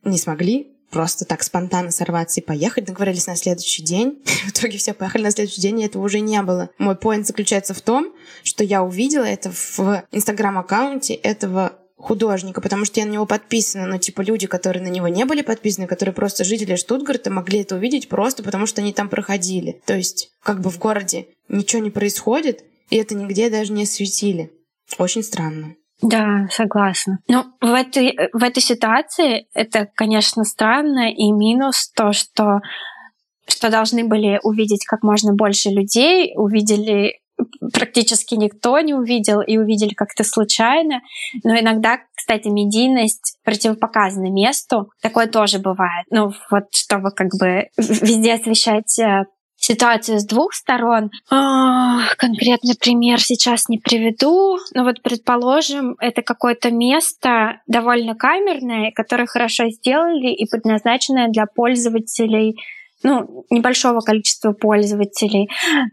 не 0.03 0.19
смогли, 0.19 0.78
просто 0.89 1.25
так 1.25 1.43
спонтанно 1.43 1.91
сорваться 1.91 2.39
и 2.39 2.43
поехать. 2.43 2.85
Договорились 2.85 3.27
на 3.27 3.35
следующий 3.35 3.83
день. 3.83 4.21
В 4.45 4.49
итоге 4.49 4.77
все 4.77 4.93
поехали 4.93 5.23
на 5.23 5.31
следующий 5.31 5.61
день, 5.61 5.81
и 5.81 5.85
этого 5.85 6.03
уже 6.03 6.19
не 6.19 6.41
было. 6.41 6.69
Мой 6.77 6.95
поинт 6.95 7.27
заключается 7.27 7.73
в 7.73 7.81
том, 7.81 8.13
что 8.43 8.63
я 8.63 8.83
увидела 8.83 9.25
это 9.25 9.51
в 9.51 10.03
инстаграм-аккаунте 10.11 11.13
этого 11.13 11.73
художника, 11.99 12.61
потому 12.61 12.85
что 12.85 12.99
я 12.99 13.05
на 13.05 13.11
него 13.11 13.25
подписана, 13.25 13.85
но 13.85 13.97
типа 13.97 14.21
люди, 14.21 14.47
которые 14.47 14.81
на 14.81 14.87
него 14.87 15.09
не 15.09 15.25
были 15.25 15.41
подписаны, 15.41 15.85
которые 15.85 16.15
просто 16.15 16.43
жители 16.45 16.75
Штутгарта, 16.75 17.29
могли 17.29 17.59
это 17.59 17.75
увидеть 17.75 18.07
просто 18.07 18.41
потому, 18.41 18.65
что 18.65 18.81
они 18.81 18.93
там 18.93 19.09
проходили. 19.09 19.81
То 19.85 19.95
есть 19.95 20.31
как 20.41 20.61
бы 20.61 20.69
в 20.69 20.79
городе 20.79 21.27
ничего 21.49 21.81
не 21.81 21.91
происходит, 21.91 22.63
и 22.89 22.95
это 22.95 23.15
нигде 23.15 23.49
даже 23.49 23.73
не 23.73 23.83
осветили. 23.83 24.51
Очень 24.97 25.23
странно. 25.23 25.75
Да, 26.01 26.47
согласна. 26.51 27.19
Ну, 27.27 27.45
в 27.61 27.73
этой, 27.73 28.17
в 28.31 28.43
этой 28.43 28.61
ситуации 28.61 29.47
это, 29.53 29.87
конечно, 29.95 30.43
странно, 30.45 31.11
и 31.11 31.31
минус 31.31 31.91
то, 31.93 32.13
что, 32.13 32.61
что 33.47 33.69
должны 33.69 34.05
были 34.05 34.39
увидеть 34.43 34.85
как 34.85 35.03
можно 35.03 35.33
больше 35.33 35.69
людей, 35.69 36.33
увидели 36.35 37.19
практически 37.73 38.35
никто 38.35 38.79
не 38.79 38.93
увидел 38.93 39.41
и 39.41 39.57
увидели 39.57 39.93
как-то 39.93 40.23
случайно. 40.23 41.01
Но 41.43 41.57
иногда, 41.57 41.99
кстати, 42.15 42.47
медийность 42.47 43.37
противопоказана 43.43 44.29
месту. 44.29 44.89
Такое 45.01 45.27
тоже 45.27 45.59
бывает. 45.59 46.05
Ну, 46.09 46.31
вот 46.51 46.65
чтобы 46.73 47.11
как 47.11 47.29
бы 47.39 47.67
везде 47.77 48.33
освещать 48.33 48.99
э, 48.99 49.23
ситуацию 49.69 50.19
с 50.19 50.25
двух 50.25 50.53
сторон. 50.53 51.11
А, 51.29 51.99
конкретный 52.17 52.75
пример 52.75 53.21
сейчас 53.21 53.69
не 53.69 53.77
приведу, 53.77 54.57
но 54.73 54.83
вот 54.83 55.01
предположим, 55.03 55.95
это 55.99 56.23
какое-то 56.23 56.71
место 56.71 57.61
довольно 57.67 58.15
камерное, 58.15 58.91
которое 58.91 59.27
хорошо 59.27 59.69
сделали 59.69 60.33
и 60.33 60.49
предназначенное 60.49 61.27
для 61.27 61.45
пользователей 61.45 62.59
ну, 63.03 63.45
небольшого 63.49 64.01
количества 64.01 64.51
пользователей. 64.53 65.49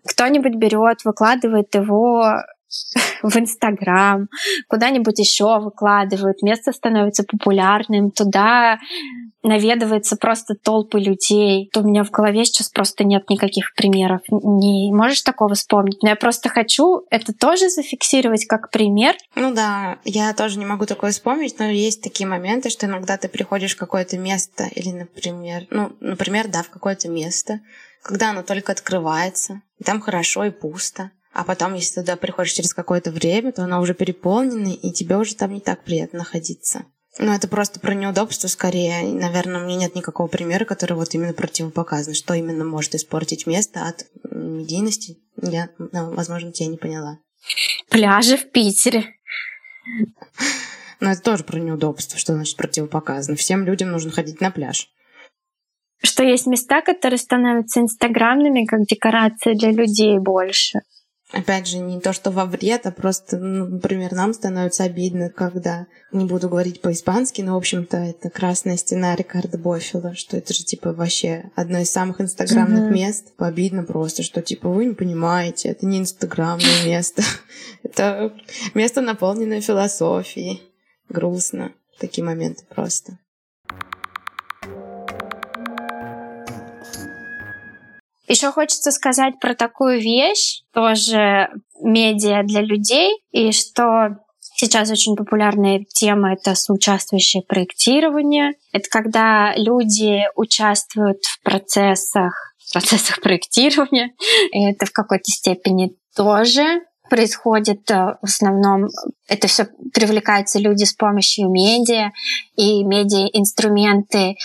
Кто-нибудь 0.09 0.55
берет, 0.55 1.05
выкладывает 1.05 1.74
его 1.74 2.43
в 3.23 3.37
Инстаграм, 3.37 4.29
куда-нибудь 4.69 5.19
еще 5.19 5.59
выкладывают, 5.61 6.43
место 6.43 6.73
становится 6.73 7.25
популярным, 7.25 8.11
туда 8.11 8.79
наведывается 9.43 10.17
просто 10.17 10.55
толпы 10.55 10.99
людей. 10.99 11.71
То 11.73 11.81
у 11.81 11.85
меня 11.85 12.03
в 12.05 12.11
голове 12.11 12.45
сейчас 12.45 12.69
просто 12.69 13.05
нет 13.05 13.31
никаких 13.31 13.75
примеров. 13.75 14.21
Не 14.31 14.93
можешь 14.93 15.23
такого 15.23 15.55
вспомнить? 15.55 16.03
Но 16.03 16.09
я 16.09 16.17
просто 16.17 16.49
хочу 16.49 17.07
это 17.11 17.33
тоже 17.33 17.69
зафиксировать 17.69 18.47
как 18.47 18.71
пример. 18.71 19.14
Ну 19.35 19.55
да, 19.55 19.99
я 20.05 20.35
тоже 20.35 20.59
не 20.59 20.67
могу 20.67 20.87
такое 20.87 21.12
вспомнить, 21.12 21.59
но 21.59 21.67
есть 21.67 22.03
такие 22.03 22.27
моменты, 22.27 22.71
что 22.71 22.87
иногда 22.87 23.17
ты 23.17 23.29
приходишь 23.29 23.75
в 23.75 23.79
какое-то 23.79 24.19
место 24.19 24.64
или, 24.75 24.91
например, 24.91 25.67
ну, 25.71 25.93
например, 26.01 26.49
да, 26.49 26.62
в 26.62 26.71
какое-то 26.71 27.09
место, 27.09 27.61
когда 28.03 28.31
оно 28.31 28.43
только 28.43 28.73
открывается, 28.73 29.62
и 29.79 29.85
там 29.85 30.01
хорошо 30.01 30.45
и 30.45 30.51
пусто. 30.51 31.12
А 31.37 31.45
потом, 31.45 31.74
если 31.74 32.01
туда 32.01 32.16
приходишь 32.16 32.55
через 32.55 32.72
какое-то 32.72 33.11
время, 33.11 33.53
то 33.53 33.62
оно 33.62 33.82
уже 33.82 33.93
переполнено, 33.93 34.72
и 34.72 34.91
тебе 34.91 35.18
уже 35.18 35.34
там 35.34 35.53
не 35.53 35.61
так 35.61 35.84
приятно 35.84 36.20
находиться. 36.20 36.87
Ну, 37.18 37.30
это 37.30 37.47
просто 37.47 37.78
про 37.78 37.93
неудобство 37.93 38.49
скорее. 38.49 39.03
Наверное, 39.03 39.61
у 39.61 39.66
меня 39.66 39.76
нет 39.76 39.95
никакого 39.95 40.28
примера, 40.28 40.64
который 40.64 40.95
вот 40.95 41.12
именно 41.14 41.34
противопоказан. 41.34 42.14
Что 42.14 42.32
именно 42.32 42.64
может 42.64 42.95
испортить 42.95 43.47
место 43.47 43.87
от 43.87 44.07
медийности, 44.30 45.18
я, 45.43 45.68
ну, 45.78 46.14
возможно, 46.14 46.53
тебя 46.53 46.70
не 46.70 46.78
поняла. 46.78 47.18
Пляжи 47.91 48.39
в 48.39 48.51
Питере. 48.51 49.05
Но 51.01 51.11
это 51.12 51.20
тоже 51.20 51.45
про 51.45 51.59
неудобство, 51.59 52.18
что 52.18 52.32
значит 52.32 52.57
противопоказано. 52.57 53.37
Всем 53.37 53.66
людям 53.66 53.91
нужно 53.91 54.11
ходить 54.11 54.41
на 54.41 54.51
пляж. 54.51 54.89
Что 56.03 56.22
есть 56.22 56.47
места, 56.47 56.80
которые 56.80 57.18
становятся 57.18 57.80
инстаграмными, 57.80 58.64
как 58.64 58.87
декорация 58.87 59.55
для 59.55 59.70
людей 59.70 60.18
больше. 60.18 60.80
Опять 61.37 61.66
же, 61.66 61.78
не 61.78 62.01
то, 62.01 62.12
что 62.12 62.30
во 62.30 62.47
вред, 62.47 62.87
а 62.87 62.91
просто, 62.91 63.37
ну, 63.37 63.66
например, 63.66 64.12
нам 64.12 64.32
становится 64.32 64.84
обидно, 64.84 65.28
когда, 65.28 65.87
не 66.12 66.24
буду 66.24 66.49
говорить 66.49 66.80
по-испански, 66.80 67.43
но, 67.43 67.55
в 67.55 67.59
общем-то, 67.59 67.97
это 67.99 68.30
«Красная 68.30 68.76
стена» 68.76 69.14
Рикардо 69.14 69.59
Бофила, 69.59 70.14
что 70.14 70.37
это 70.37 70.55
же, 70.55 70.64
типа, 70.64 70.93
вообще 70.93 71.51
одно 71.55 71.78
из 71.78 71.91
самых 71.91 72.20
инстаграмных 72.20 72.84
mm-hmm. 72.84 72.95
мест. 72.95 73.32
Обидно 73.39 73.84
просто, 73.84 74.22
что, 74.22 74.41
типа, 74.41 74.68
вы 74.68 74.87
не 74.87 74.95
понимаете, 74.95 75.68
это 75.68 75.84
не 75.84 75.99
инстаграмное 75.99 76.84
место. 76.87 77.22
Это 77.82 78.32
место, 78.74 79.03
наполненное 79.03 79.61
философией. 79.61 80.62
Грустно. 81.09 81.72
Такие 81.99 82.24
моменты 82.24 82.64
просто. 82.68 83.18
Еще 88.29 88.51
хочется 88.51 88.91
сказать 88.91 89.39
про 89.41 89.55
такую 89.55 90.01
вещь, 90.01 90.62
тоже 90.72 91.49
медиа 91.81 92.43
для 92.43 92.61
людей, 92.62 93.12
и 93.31 93.53
что 93.53 94.16
Сейчас 94.59 94.91
очень 94.91 95.16
популярная 95.16 95.85
тема— 95.87 96.33
это 96.33 96.55
соучаствующее 96.55 97.43
проектирование. 97.43 98.55
Это 98.72 98.89
когда 98.89 99.55
люди 99.55 100.22
участвуют 100.35 101.22
в 101.24 101.43
процессах, 101.43 102.55
в 102.57 102.72
процессах 102.72 103.20
проектирования. 103.20 104.14
И 104.53 104.64
это 104.64 104.87
в 104.87 104.93
какой-то 104.93 105.31
степени 105.31 105.95
тоже 106.16 106.81
происходит 107.11 107.91
э, 107.91 108.16
в 108.20 108.24
основном, 108.24 108.89
это 109.29 109.47
все 109.47 109.68
привлекаются 109.93 110.59
люди 110.59 110.85
с 110.85 110.93
помощью 110.93 111.51
медиа, 111.51 112.11
и 112.57 112.83
медиа-инструменты 112.83 114.37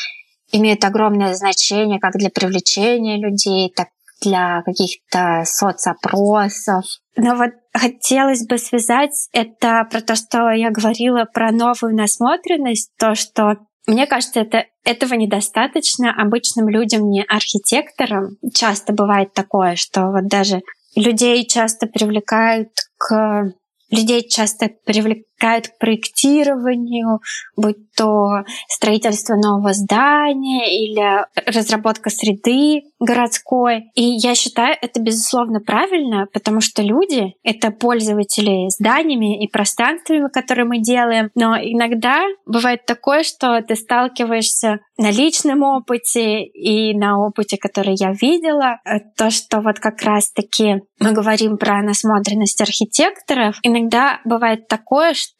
имеют 0.52 0.84
огромное 0.84 1.34
значение 1.34 2.00
как 2.00 2.14
для 2.14 2.30
привлечения 2.30 3.18
людей, 3.18 3.72
так 3.76 3.88
для 4.22 4.62
каких-то 4.64 5.44
соцопросов. 5.46 6.86
Но 7.16 7.36
вот 7.36 7.52
хотелось 7.74 8.46
бы 8.46 8.58
связать 8.58 9.30
это 9.34 9.86
про 9.90 10.02
то, 10.02 10.16
что 10.16 10.52
я 10.52 10.70
говорила 10.70 11.26
про 11.26 11.52
новую 11.52 11.96
насмотренность, 11.96 12.92
то, 12.98 13.16
что 13.16 13.58
мне 13.88 14.06
кажется, 14.06 14.42
это, 14.42 14.66
этого 14.84 15.16
недостаточно 15.16 16.14
обычным 16.14 16.70
людям, 16.70 17.10
не 17.10 17.24
архитекторам. 17.24 18.38
Часто 18.54 18.94
бывает 18.94 19.34
такое, 19.34 19.76
что 19.76 20.12
вот 20.12 20.28
даже 20.28 20.62
людей 20.96 21.46
часто 21.48 21.88
привлекают 21.88 22.70
к 22.98 23.54
людей 23.90 24.28
часто 24.28 24.70
привлекают 25.42 25.68
к 25.68 25.78
проектированию, 25.80 27.20
будь 27.56 27.92
то 27.96 28.44
строительство 28.68 29.36
нового 29.36 29.74
здания 29.74 30.86
или 30.86 31.26
разработка 31.46 32.10
среды 32.10 32.84
городской. 33.00 33.92
И 33.96 34.04
я 34.04 34.36
считаю 34.36 34.76
это 34.82 35.02
безусловно 35.02 35.60
правильно, 35.60 36.28
потому 36.32 36.62
что 36.62 36.82
люди— 36.82 37.34
это 37.44 37.72
пользователи 37.72 38.70
зданиями 38.70 39.44
и 39.44 39.50
пространствами, 39.50 40.30
которые 40.32 40.66
мы 40.66 40.80
делаем. 40.80 41.30
Но 41.36 41.56
иногда 41.58 42.22
бывает 42.46 42.86
такое, 42.86 43.24
что 43.24 43.62
ты 43.62 43.76
сталкиваешься 43.76 44.80
на 44.98 45.12
личном 45.12 45.64
опыте 45.64 46.44
и 46.44 46.96
на 46.96 47.20
опыте, 47.20 47.58
который 47.58 47.96
я 47.98 48.14
видела, 48.14 48.80
то, 49.18 49.32
что 49.32 49.62
вот 49.62 49.80
как 49.80 50.02
раз-таки 50.04 50.82
мы 51.00 51.12
говорим 51.12 51.58
про 51.58 51.82
насмотренность 51.82 52.62
архитекторов, 52.62 53.58
иногда 53.64 54.20
бывает 54.24 54.68
такое, 54.68 55.14
что 55.14 55.31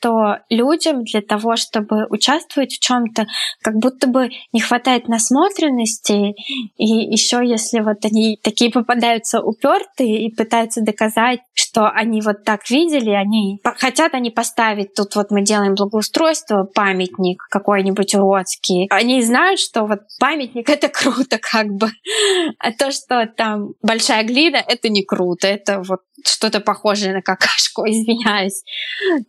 людям 0.50 1.04
для 1.04 1.22
того, 1.22 1.56
чтобы 1.56 2.06
участвовать 2.10 2.74
в 2.74 2.80
чем-то, 2.80 3.28
как 3.62 3.76
будто 3.76 4.08
бы 4.08 4.30
не 4.52 4.62
хватает 4.62 5.08
насмотренности, 5.08 6.34
и 6.78 6.86
еще 6.86 7.42
если 7.46 7.80
вот 7.80 8.04
они 8.06 8.38
такие 8.42 8.72
попадаются 8.72 9.42
упертые 9.42 10.26
и 10.26 10.34
пытаются 10.34 10.82
доказать, 10.82 11.40
что 11.54 11.90
они 11.90 12.22
вот 12.22 12.44
так 12.44 12.70
видели, 12.70 13.12
они 13.12 13.60
хотят 13.64 14.14
они 14.14 14.30
поставить, 14.30 14.94
тут 14.94 15.16
вот 15.16 15.32
мы 15.32 15.42
делаем 15.44 15.76
благоустройство, 15.76 16.68
памятник 16.74 17.44
какой-нибудь 17.50 18.16
уродский. 18.16 18.88
Они 18.90 19.22
знают, 19.22 19.60
что 19.60 19.86
вот 19.86 20.00
памятник— 20.20 20.70
это 20.70 20.90
круто 20.90 21.38
как 21.40 21.68
бы. 21.68 21.90
А 22.60 22.72
то, 22.72 22.92
что 22.92 23.26
там 23.26 23.74
большая 23.82 24.24
глина, 24.24 24.58
это 24.58 24.90
не 24.90 25.04
круто. 25.04 25.48
Это 25.48 25.82
вот 25.82 26.02
что-то 26.26 26.60
похожее 26.60 27.14
на 27.14 27.22
какашку, 27.22 27.84
извиняюсь. 27.86 28.64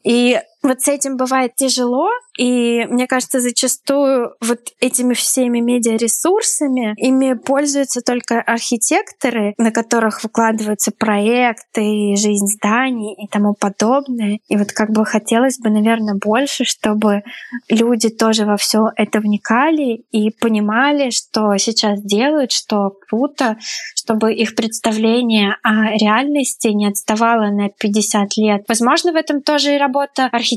И 0.04 0.38
вот 0.62 0.80
с 0.80 0.88
этим 0.88 1.16
бывает 1.16 1.54
тяжело, 1.56 2.08
и 2.38 2.86
мне 2.88 3.06
кажется, 3.06 3.40
зачастую 3.40 4.34
вот 4.40 4.60
этими 4.80 5.12
всеми 5.14 5.58
медиаресурсами 5.58 6.94
ими 6.96 7.34
пользуются 7.34 8.00
только 8.00 8.40
архитекторы, 8.40 9.54
на 9.58 9.72
которых 9.72 10.22
выкладываются 10.22 10.92
проекты, 10.96 12.14
жизнь 12.16 12.46
зданий 12.46 13.14
и 13.14 13.26
тому 13.26 13.54
подобное. 13.54 14.38
И 14.48 14.56
вот 14.56 14.72
как 14.72 14.90
бы 14.90 15.04
хотелось 15.04 15.58
бы, 15.58 15.68
наверное, 15.68 16.14
больше, 16.14 16.64
чтобы 16.64 17.22
люди 17.68 18.08
тоже 18.08 18.46
во 18.46 18.56
все 18.56 18.86
это 18.96 19.18
вникали 19.18 20.04
и 20.12 20.30
понимали, 20.30 21.10
что 21.10 21.56
сейчас 21.58 22.00
делают, 22.02 22.52
что 22.52 22.92
круто, 23.08 23.58
чтобы 23.94 24.32
их 24.32 24.54
представление 24.54 25.56
о 25.62 25.90
реальности 25.98 26.68
не 26.68 26.86
отставало 26.86 27.50
на 27.50 27.68
50 27.68 28.36
лет. 28.36 28.64
Возможно, 28.68 29.12
в 29.12 29.16
этом 29.16 29.42
тоже 29.42 29.74
и 29.74 29.78
работа 29.78 30.26
архитектора 30.32 30.51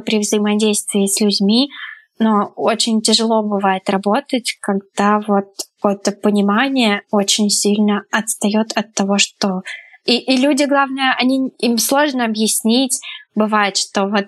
при 0.00 0.18
взаимодействии 0.18 1.06
с 1.06 1.20
людьми, 1.20 1.70
но 2.18 2.52
очень 2.56 3.00
тяжело 3.00 3.42
бывает 3.42 3.88
работать, 3.90 4.56
когда 4.60 5.20
вот 5.26 5.46
какое-то 5.80 6.12
понимание 6.12 7.02
очень 7.10 7.50
сильно 7.50 8.02
отстает 8.10 8.72
от 8.74 8.94
того, 8.94 9.18
что 9.18 9.62
и, 10.04 10.18
и 10.18 10.36
люди, 10.36 10.64
главное, 10.64 11.14
они, 11.18 11.50
им 11.58 11.78
сложно 11.78 12.24
объяснить. 12.26 13.00
Бывает, 13.34 13.76
что 13.76 14.06
вот 14.06 14.26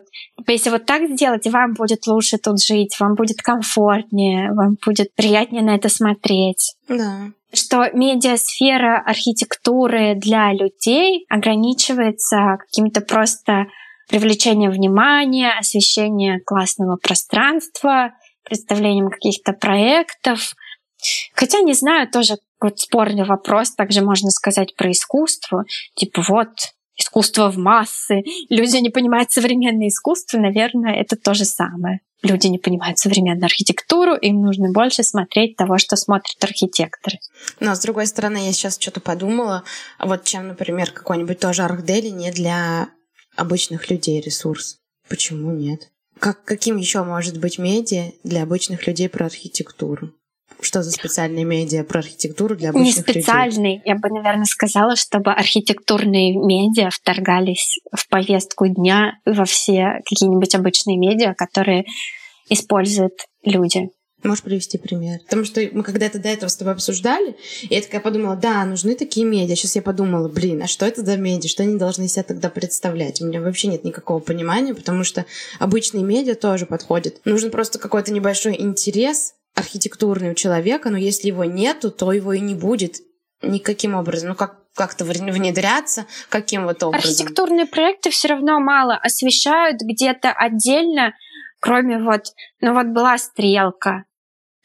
если 0.48 0.70
вот 0.70 0.84
так 0.84 1.08
сделать, 1.08 1.46
вам 1.46 1.74
будет 1.74 2.06
лучше 2.06 2.38
тут 2.38 2.62
жить, 2.62 2.98
вам 2.98 3.14
будет 3.14 3.40
комфортнее, 3.42 4.52
вам 4.52 4.76
будет 4.84 5.14
приятнее 5.14 5.62
на 5.62 5.76
это 5.76 5.88
смотреть. 5.88 6.74
Да. 6.88 7.30
Что 7.52 7.88
медиасфера 7.92 9.02
архитектуры 9.06 10.14
для 10.16 10.52
людей 10.52 11.24
ограничивается 11.28 12.58
каким-то 12.58 13.00
просто 13.00 13.66
привлечением 14.08 14.70
внимания, 14.70 15.52
освещением 15.58 16.40
классного 16.44 16.96
пространства, 16.96 18.12
представлением 18.44 19.10
каких-то 19.10 19.52
проектов. 19.52 20.54
Хотя, 21.34 21.60
не 21.60 21.74
знаю, 21.74 22.10
тоже 22.10 22.36
вот 22.60 22.78
спорный 22.78 23.24
вопрос, 23.24 23.74
также 23.74 24.02
можно 24.02 24.30
сказать 24.30 24.74
про 24.76 24.90
искусство. 24.90 25.64
Типа 25.94 26.22
вот, 26.26 26.48
искусство 26.96 27.50
в 27.50 27.58
массы. 27.58 28.22
Люди 28.48 28.78
не 28.78 28.90
понимают 28.90 29.30
современное 29.30 29.88
искусство, 29.88 30.38
наверное, 30.38 30.94
это 30.94 31.16
то 31.16 31.34
же 31.34 31.44
самое. 31.44 32.00
Люди 32.22 32.46
не 32.46 32.58
понимают 32.58 32.98
современную 32.98 33.44
архитектуру, 33.44 34.14
им 34.14 34.40
нужно 34.40 34.72
больше 34.72 35.02
смотреть 35.02 35.56
того, 35.56 35.76
что 35.76 35.96
смотрят 35.96 36.42
архитекторы. 36.42 37.18
Но, 37.60 37.74
с 37.74 37.80
другой 37.80 38.06
стороны, 38.06 38.38
я 38.38 38.52
сейчас 38.52 38.78
что-то 38.80 39.00
подумала, 39.00 39.64
вот 39.98 40.24
чем, 40.24 40.48
например, 40.48 40.90
какой-нибудь 40.90 41.38
тоже 41.38 41.62
Архдели 41.62 42.08
не 42.08 42.32
для 42.32 42.88
обычных 43.36 43.90
людей 43.90 44.20
ресурс. 44.20 44.78
Почему 45.08 45.52
нет? 45.52 45.90
Как, 46.18 46.44
каким 46.44 46.76
еще 46.76 47.04
может 47.04 47.38
быть 47.38 47.58
медиа 47.58 48.12
для 48.24 48.42
обычных 48.42 48.86
людей 48.86 49.08
про 49.08 49.26
архитектуру? 49.26 50.12
что 50.60 50.82
за 50.82 50.90
специальные 50.90 51.44
медиа 51.44 51.84
про 51.84 52.00
архитектуру 52.00 52.56
для 52.56 52.70
обычных 52.70 53.06
Не 53.06 53.12
специальный. 53.12 53.76
Людей? 53.76 53.82
Я 53.84 53.94
бы, 53.96 54.08
наверное, 54.08 54.44
сказала, 54.44 54.96
чтобы 54.96 55.32
архитектурные 55.32 56.34
медиа 56.34 56.88
вторгались 56.90 57.78
в 57.94 58.08
повестку 58.08 58.66
дня 58.66 59.18
во 59.26 59.44
все 59.44 60.00
какие-нибудь 60.08 60.54
обычные 60.54 60.96
медиа, 60.96 61.34
которые 61.34 61.84
используют 62.48 63.26
люди. 63.44 63.90
Можешь 64.22 64.42
привести 64.42 64.78
пример? 64.78 65.20
Потому 65.24 65.44
что 65.44 65.60
мы 65.72 65.82
когда-то 65.82 66.18
до 66.18 66.28
этого 66.28 66.48
с 66.48 66.56
тобой 66.56 66.72
обсуждали, 66.72 67.36
и 67.62 67.74
я 67.74 67.82
такая 67.82 68.00
подумала, 68.00 68.34
да, 68.34 68.64
нужны 68.64 68.94
такие 68.94 69.26
медиа. 69.26 69.54
Сейчас 69.54 69.76
я 69.76 69.82
подумала, 69.82 70.28
блин, 70.28 70.62
а 70.62 70.66
что 70.66 70.86
это 70.86 71.04
за 71.04 71.16
медиа? 71.16 71.48
Что 71.48 71.62
они 71.62 71.76
должны 71.76 72.08
себя 72.08 72.22
тогда 72.22 72.48
представлять? 72.48 73.20
У 73.20 73.26
меня 73.26 73.40
вообще 73.40 73.68
нет 73.68 73.84
никакого 73.84 74.18
понимания, 74.18 74.74
потому 74.74 75.04
что 75.04 75.26
обычные 75.58 76.02
медиа 76.02 76.34
тоже 76.34 76.66
подходят. 76.66 77.20
Нужен 77.24 77.50
просто 77.50 77.78
какой-то 77.78 78.12
небольшой 78.12 78.56
интерес 78.58 79.34
архитектурный 79.54 80.30
у 80.30 80.34
человека, 80.34 80.90
но 80.90 80.98
если 80.98 81.28
его 81.28 81.44
нету, 81.44 81.90
то 81.90 82.12
его 82.12 82.32
и 82.32 82.40
не 82.40 82.54
будет 82.54 83.00
никаким 83.42 83.94
образом. 83.94 84.30
Ну, 84.30 84.34
как 84.34 84.66
как-то 84.76 85.04
внедряться, 85.04 86.06
каким 86.28 86.64
вот 86.64 86.82
образом? 86.82 87.08
Архитектурные 87.08 87.66
проекты 87.66 88.10
все 88.10 88.28
равно 88.28 88.60
мало 88.60 88.94
освещают 88.94 89.80
где-то 89.80 90.30
отдельно, 90.30 91.14
кроме 91.66 91.98
вот, 91.98 92.22
ну 92.60 92.72
вот 92.72 92.86
была 92.86 93.18
стрелка, 93.18 94.04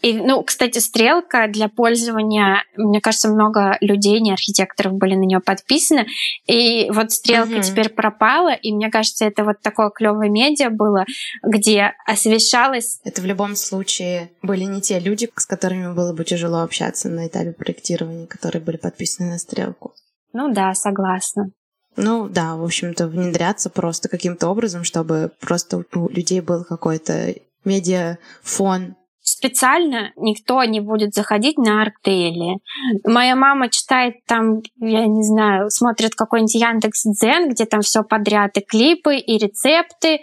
и, 0.01 0.13
ну, 0.13 0.41
кстати, 0.43 0.79
стрелка 0.79 1.47
для 1.47 1.69
пользования, 1.69 2.63
мне 2.75 3.01
кажется, 3.01 3.29
много 3.29 3.77
людей, 3.81 4.19
не 4.19 4.31
архитекторов, 4.31 4.93
были 4.93 5.13
на 5.13 5.25
нее 5.25 5.39
подписаны. 5.39 6.07
И 6.47 6.89
вот 6.89 7.11
стрелка 7.11 7.53
угу. 7.53 7.61
теперь 7.61 7.89
пропала, 7.89 8.53
и 8.53 8.73
мне 8.73 8.89
кажется, 8.89 9.25
это 9.25 9.43
вот 9.43 9.61
такое 9.61 9.91
клевое 9.91 10.29
медиа 10.29 10.71
было, 10.71 11.05
где 11.43 11.93
освещалось. 12.07 12.99
Это 13.03 13.21
в 13.21 13.25
любом 13.25 13.55
случае 13.55 14.31
были 14.41 14.63
не 14.63 14.81
те 14.81 14.99
люди, 14.99 15.29
с 15.35 15.45
которыми 15.45 15.93
было 15.93 16.13
бы 16.13 16.23
тяжело 16.25 16.61
общаться 16.61 17.09
на 17.09 17.27
этапе 17.27 17.51
проектирования, 17.51 18.25
которые 18.25 18.63
были 18.63 18.77
подписаны 18.77 19.29
на 19.29 19.37
стрелку. 19.37 19.93
Ну 20.33 20.51
да, 20.51 20.73
согласна. 20.73 21.51
Ну 21.97 22.29
да, 22.29 22.55
в 22.55 22.63
общем-то, 22.63 23.07
внедряться 23.07 23.69
просто 23.69 24.09
каким-то 24.09 24.47
образом, 24.47 24.83
чтобы 24.83 25.31
просто 25.39 25.83
у 25.93 26.09
людей 26.09 26.41
был 26.41 26.63
какой-то 26.63 27.35
медиа-фон 27.65 28.95
специально 29.41 30.11
никто 30.17 30.63
не 30.63 30.79
будет 30.79 31.13
заходить 31.13 31.57
на 31.57 31.81
Арктейле. 31.81 32.57
Моя 33.05 33.35
мама 33.35 33.69
читает 33.69 34.15
там, 34.27 34.61
я 34.79 35.05
не 35.07 35.23
знаю, 35.23 35.69
смотрит 35.69 36.15
какой-нибудь 36.15 36.55
Яндекс 36.55 37.03
Дзен, 37.05 37.49
где 37.49 37.65
там 37.65 37.81
все 37.81 38.03
подряд, 38.03 38.57
и 38.57 38.61
клипы, 38.61 39.17
и 39.17 39.37
рецепты, 39.37 40.21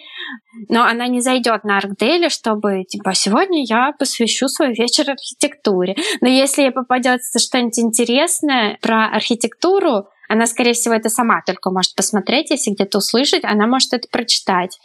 но 0.69 0.85
она 0.85 1.07
не 1.09 1.21
зайдет 1.21 1.65
на 1.65 1.79
Аркдейле, 1.79 2.29
чтобы, 2.29 2.85
типа, 2.85 3.15
сегодня 3.15 3.65
я 3.65 3.93
посвящу 3.99 4.49
свой 4.49 4.75
вечер 4.75 5.11
архитектуре. 5.11 5.97
Но 6.21 6.29
если 6.29 6.63
ей 6.63 6.71
попадется 6.73 7.39
что-нибудь 7.39 7.79
интересное 7.79 8.79
про 8.83 9.07
архитектуру, 9.07 10.07
она, 10.29 10.47
скорее 10.47 10.75
всего, 10.75 10.95
это 10.95 11.09
сама 11.09 11.43
только 11.45 11.71
может 11.71 11.95
посмотреть, 11.95 12.51
если 12.51 12.71
где-то 12.71 12.99
услышать, 12.99 13.45
она 13.45 13.67
может 13.67 13.95
это 13.95 14.07
прочитать. 14.09 14.79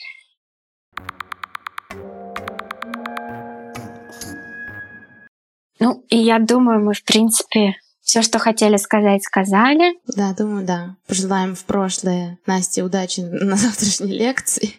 Ну, 5.80 6.06
и 6.08 6.18
я 6.18 6.40
думаю, 6.40 6.80
мы, 6.82 6.94
в 6.94 7.04
принципе, 7.04 7.76
все, 8.02 8.22
что 8.22 8.40
хотели 8.40 8.78
сказать, 8.78 9.24
сказали. 9.24 10.00
Да, 10.08 10.34
думаю, 10.34 10.66
да. 10.66 10.96
Пожелаем 11.08 11.56
в 11.56 11.66
прошлое 11.66 12.40
Насте 12.46 12.84
удачи 12.84 13.20
на 13.22 13.58
завтрашней 13.58 14.18
лекции. 14.18 14.76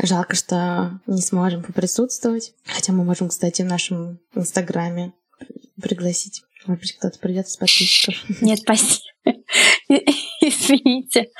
Жалко, 0.00 0.36
что 0.36 1.00
не 1.06 1.22
сможем 1.22 1.62
поприсутствовать. 1.62 2.52
Хотя 2.66 2.92
мы 2.92 3.04
можем, 3.04 3.28
кстати, 3.28 3.62
в 3.62 3.66
нашем 3.66 4.20
инстаграме 4.34 5.12
пригласить. 5.80 6.42
Может 6.68 6.82
быть, 6.82 6.96
кто-то 6.96 7.18
придет 7.18 7.46
из 7.46 7.56
подписчиков. 7.56 8.14
Нет, 8.42 8.60
спасибо. 8.60 9.02
Извините. 10.40 11.30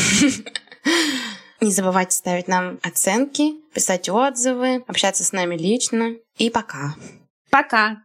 Не 1.60 1.70
забывайте 1.70 2.16
ставить 2.16 2.48
нам 2.48 2.78
оценки, 2.82 3.52
писать 3.74 4.08
отзывы, 4.08 4.82
общаться 4.86 5.24
с 5.24 5.32
нами 5.32 5.56
лично. 5.56 6.14
И 6.38 6.48
пока. 6.50 6.94
Пока. 7.50 8.02